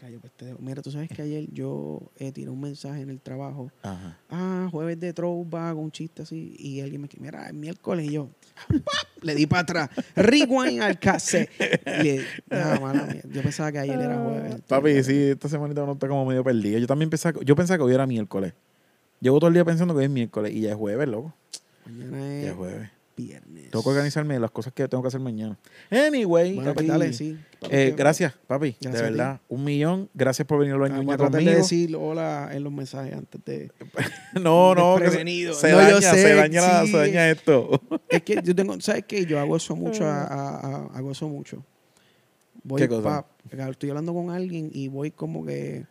Rayo, 0.00 0.18
pues 0.20 0.32
te 0.34 0.46
dejo. 0.46 0.58
Mira, 0.60 0.80
tú 0.80 0.90
sabes 0.90 1.10
que 1.10 1.20
ayer 1.20 1.46
yo 1.52 2.00
eh, 2.16 2.32
tiré 2.32 2.48
un 2.50 2.60
mensaje 2.60 3.02
en 3.02 3.10
el 3.10 3.20
trabajo. 3.20 3.70
Ajá. 3.82 4.16
Ah, 4.30 4.68
jueves 4.70 4.98
de 4.98 5.12
throwback, 5.12 5.76
un 5.76 5.90
chiste 5.92 6.22
así. 6.22 6.56
Y 6.58 6.80
alguien 6.80 7.02
me 7.02 7.08
dice, 7.08 7.20
mira, 7.20 7.46
es 7.48 7.52
miércoles. 7.54 8.06
Y 8.06 8.12
yo, 8.12 8.28
¡pap! 8.68 9.22
le 9.22 9.34
di 9.34 9.46
para 9.46 9.60
atrás. 9.62 9.90
Rewind 10.16 10.80
al 10.82 10.98
cassette. 10.98 11.50
Y 11.58 12.02
le- 12.02 12.24
ah, 12.50 12.78
mala 12.80 13.04
mía. 13.04 13.22
Yo 13.30 13.42
pensaba 13.42 13.70
que 13.72 13.78
ayer 13.80 14.00
era 14.00 14.18
jueves. 14.22 14.56
Papi, 14.66 15.02
sí, 15.04 15.14
esta 15.30 15.48
semanita 15.50 15.82
uno 15.82 15.92
está 15.92 16.08
como 16.08 16.24
medio 16.24 16.42
perdido. 16.42 16.78
Yo 16.78 16.86
también 16.86 17.10
pensaba, 17.10 17.38
yo 17.44 17.54
pensaba 17.54 17.76
que 17.76 17.84
hoy 17.84 17.92
era 17.94 18.06
miércoles. 18.06 18.54
Llevo 19.20 19.38
todo 19.38 19.48
el 19.48 19.54
día 19.54 19.66
pensando 19.66 19.92
que 19.92 19.98
hoy 19.98 20.04
es 20.06 20.10
miércoles 20.10 20.52
y 20.54 20.62
ya 20.62 20.70
es 20.70 20.76
jueves, 20.76 21.06
loco. 21.08 21.34
Mañana 21.84 22.18
Ya 22.18 22.40
es 22.40 22.46
es 22.46 22.54
jueves. 22.54 22.90
Viernes. 23.16 23.70
Tengo 23.70 23.82
que 23.82 23.90
organizarme 23.90 24.34
de 24.34 24.40
las 24.40 24.50
cosas 24.50 24.72
que 24.72 24.86
tengo 24.88 25.02
que 25.02 25.08
hacer 25.08 25.20
mañana. 25.20 25.58
Anyway, 25.90 26.54
Bueno, 26.54 26.74
pues 26.74 26.86
dale, 26.86 27.12
sí. 27.12 27.38
Eh, 27.70 27.94
gracias, 27.96 28.32
papi. 28.46 28.76
Gracias 28.80 29.02
de 29.02 29.10
verdad. 29.10 29.40
Un 29.48 29.64
millón. 29.64 30.08
Gracias 30.14 30.46
por 30.46 30.58
venir 30.58 30.74
al 30.74 30.80
baño 30.80 31.04
tratar 31.06 31.30
conmigo. 31.30 31.50
de 31.50 31.56
decir 31.58 31.94
hola 31.96 32.48
en 32.52 32.64
los 32.64 32.72
mensajes 32.72 33.12
antes 33.14 33.44
de... 33.44 33.70
no, 34.40 34.74
no, 34.74 34.96
que 34.96 35.10
se, 35.10 35.24
No, 35.70 35.76
daña, 35.76 35.90
yo 35.90 36.00
se 36.00 36.10
sé, 36.14 36.34
daña, 36.34 36.62
la- 36.62 36.82
sí. 36.86 36.92
se 36.92 36.96
daña 36.96 37.30
esto. 37.30 37.80
Es 38.08 38.22
que 38.22 38.40
yo 38.42 38.54
tengo, 38.54 38.80
¿sabes 38.80 39.04
qué? 39.06 39.26
Yo 39.26 39.38
hago 39.38 39.56
eso 39.56 39.76
mucho, 39.76 40.04
a- 40.06 40.24
a- 40.24 40.56
a- 40.58 40.86
hago 40.94 41.12
eso 41.12 41.28
mucho. 41.28 41.62
Voy 42.62 42.80
¿Qué 42.80 42.88
cosa? 42.88 43.26
pa- 43.48 43.68
estoy 43.70 43.90
hablando 43.90 44.12
con 44.14 44.30
alguien 44.30 44.70
y 44.72 44.88
voy 44.88 45.10
como 45.10 45.44
que... 45.44 45.84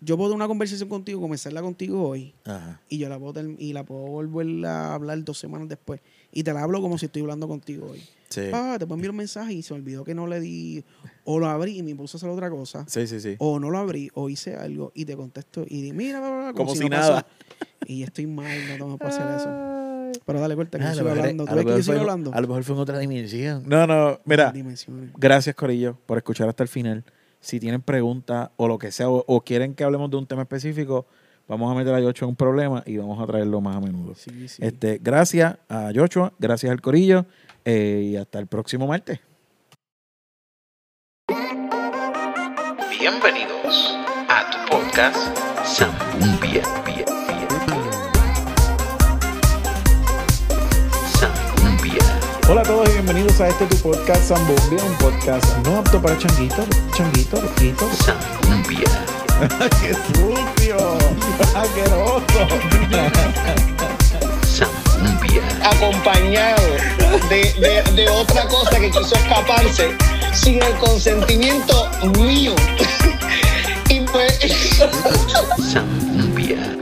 Yo 0.00 0.16
puedo 0.16 0.32
una 0.34 0.46
conversación 0.46 0.88
contigo, 0.88 1.20
comenzarla 1.20 1.60
contigo 1.60 2.08
hoy, 2.08 2.32
Ajá. 2.44 2.80
y 2.88 2.98
yo 2.98 3.08
la 3.08 3.18
puedo, 3.18 3.40
y 3.58 3.72
la 3.72 3.84
puedo 3.84 4.02
volver 4.02 4.64
a 4.66 4.94
hablar 4.94 5.24
dos 5.24 5.38
semanas 5.38 5.68
después. 5.68 6.00
Y 6.32 6.44
te 6.44 6.52
la 6.52 6.62
hablo 6.62 6.80
como 6.80 6.98
si 6.98 7.06
estoy 7.06 7.22
hablando 7.22 7.48
contigo 7.48 7.88
hoy. 7.90 8.02
Sí. 8.28 8.42
Ah, 8.52 8.76
te 8.78 8.86
puedo 8.86 8.94
enviar 8.96 9.10
un 9.10 9.16
mensaje 9.16 9.54
y 9.54 9.62
se 9.62 9.74
me 9.74 9.80
olvidó 9.80 10.04
que 10.04 10.14
no 10.14 10.26
le 10.28 10.38
di... 10.40 10.84
O 11.24 11.38
lo 11.40 11.48
abrí 11.48 11.78
y 11.78 11.82
me 11.82 11.94
puse 11.96 12.16
a 12.16 12.18
hacer 12.18 12.28
otra 12.30 12.48
cosa. 12.48 12.84
Sí, 12.86 13.06
sí, 13.08 13.18
sí. 13.20 13.34
O 13.38 13.58
no 13.58 13.70
lo 13.70 13.78
abrí, 13.78 14.08
o 14.14 14.28
hice 14.28 14.54
algo 14.54 14.92
y 14.94 15.04
te 15.04 15.16
contesto 15.16 15.64
y 15.68 15.82
di, 15.82 15.92
mira, 15.92 16.20
bla, 16.20 16.28
bla, 16.30 16.38
bla, 16.44 16.52
Como 16.52 16.74
si 16.74 16.80
no 16.80 16.88
nada. 16.90 17.22
pasó. 17.22 17.26
Y 17.86 18.02
estoy 18.04 18.26
mal, 18.26 18.68
no 18.68 18.74
tengo 18.76 18.98
para 18.98 19.10
hacer 19.10 19.26
eso. 19.36 20.20
Pero 20.24 20.40
dale 20.40 20.54
corta, 20.56 20.78
que 20.78 20.84
Ah, 20.84 20.92
yo 20.92 20.98
sigo 20.98 21.10
hablando. 21.10 21.44
¿Tú 21.44 21.54
ves 21.54 21.64
que 21.64 21.70
yo 21.72 21.82
sigo 21.82 22.00
hablando? 22.00 22.32
A 22.34 22.40
lo 22.40 22.48
mejor 22.48 22.62
fue 22.64 22.74
en 22.76 22.80
otra 22.82 22.98
dimensión. 22.98 23.62
No, 23.66 23.86
no, 23.86 24.20
mira, 24.24 24.52
gracias 25.16 25.54
Corillo 25.56 25.98
por 26.06 26.18
escuchar 26.18 26.48
hasta 26.48 26.62
el 26.62 26.68
final. 26.68 27.04
Si 27.40 27.60
tienen 27.60 27.82
preguntas 27.82 28.50
o 28.56 28.68
lo 28.68 28.78
que 28.78 28.90
sea, 28.90 29.08
o, 29.08 29.24
o 29.26 29.40
quieren 29.42 29.74
que 29.74 29.84
hablemos 29.84 30.10
de 30.10 30.16
un 30.16 30.26
tema 30.26 30.42
específico, 30.42 31.06
vamos 31.48 31.72
a 31.72 31.74
meter 31.74 31.94
a 31.94 32.00
Yocho 32.00 32.26
en 32.26 32.30
un 32.30 32.36
problema 32.36 32.82
y 32.86 32.96
vamos 32.98 33.20
a 33.20 33.26
traerlo 33.26 33.60
más 33.60 33.76
a 33.76 33.80
menudo. 33.80 34.14
Sí, 34.14 34.48
sí. 34.48 34.62
Este, 34.64 34.98
gracias 35.02 35.56
a 35.68 35.90
Yocho, 35.90 36.32
gracias 36.38 36.70
al 36.70 36.80
Corillo 36.80 37.26
eh, 37.64 38.10
y 38.12 38.16
hasta 38.16 38.38
el 38.38 38.46
próximo 38.46 38.86
martes. 38.86 39.20
Bienvenidos 42.98 43.96
a 44.28 44.50
tu 44.50 44.70
podcast 44.70 45.16
Zambumbia. 45.64 46.87
Hola 52.48 52.62
a 52.62 52.64
todos 52.64 52.88
y 52.88 52.92
bienvenidos 52.92 53.40
a 53.40 53.48
este 53.48 53.66
tu 53.66 53.76
podcast 53.78 54.28
Zambumbia, 54.28 54.82
un 54.82 54.94
podcast 54.96 55.44
no 55.66 55.78
apto 55.78 56.00
para 56.00 56.16
changuitos, 56.16 56.66
changuitos, 56.96 57.40
changuitos. 57.56 57.88
Zambumbia. 57.98 58.88
¡Qué 59.80 59.94
sucio! 59.94 60.98
¡Asqueroso! 61.54 62.24
Zambumbia. 64.46 65.42
acompañado 65.70 66.62
de, 67.28 67.52
de- 67.60 67.92
de 67.94 68.08
otra 68.08 68.46
cosa 68.48 68.78
que 68.80 68.90
quiso 68.90 69.14
escaparse 69.14 69.94
sin 70.32 70.62
el 70.62 70.74
consentimiento 70.76 71.90
mío. 72.18 72.54
y 73.90 74.00
pues. 74.00 74.38
Zambumbia. 75.70 76.74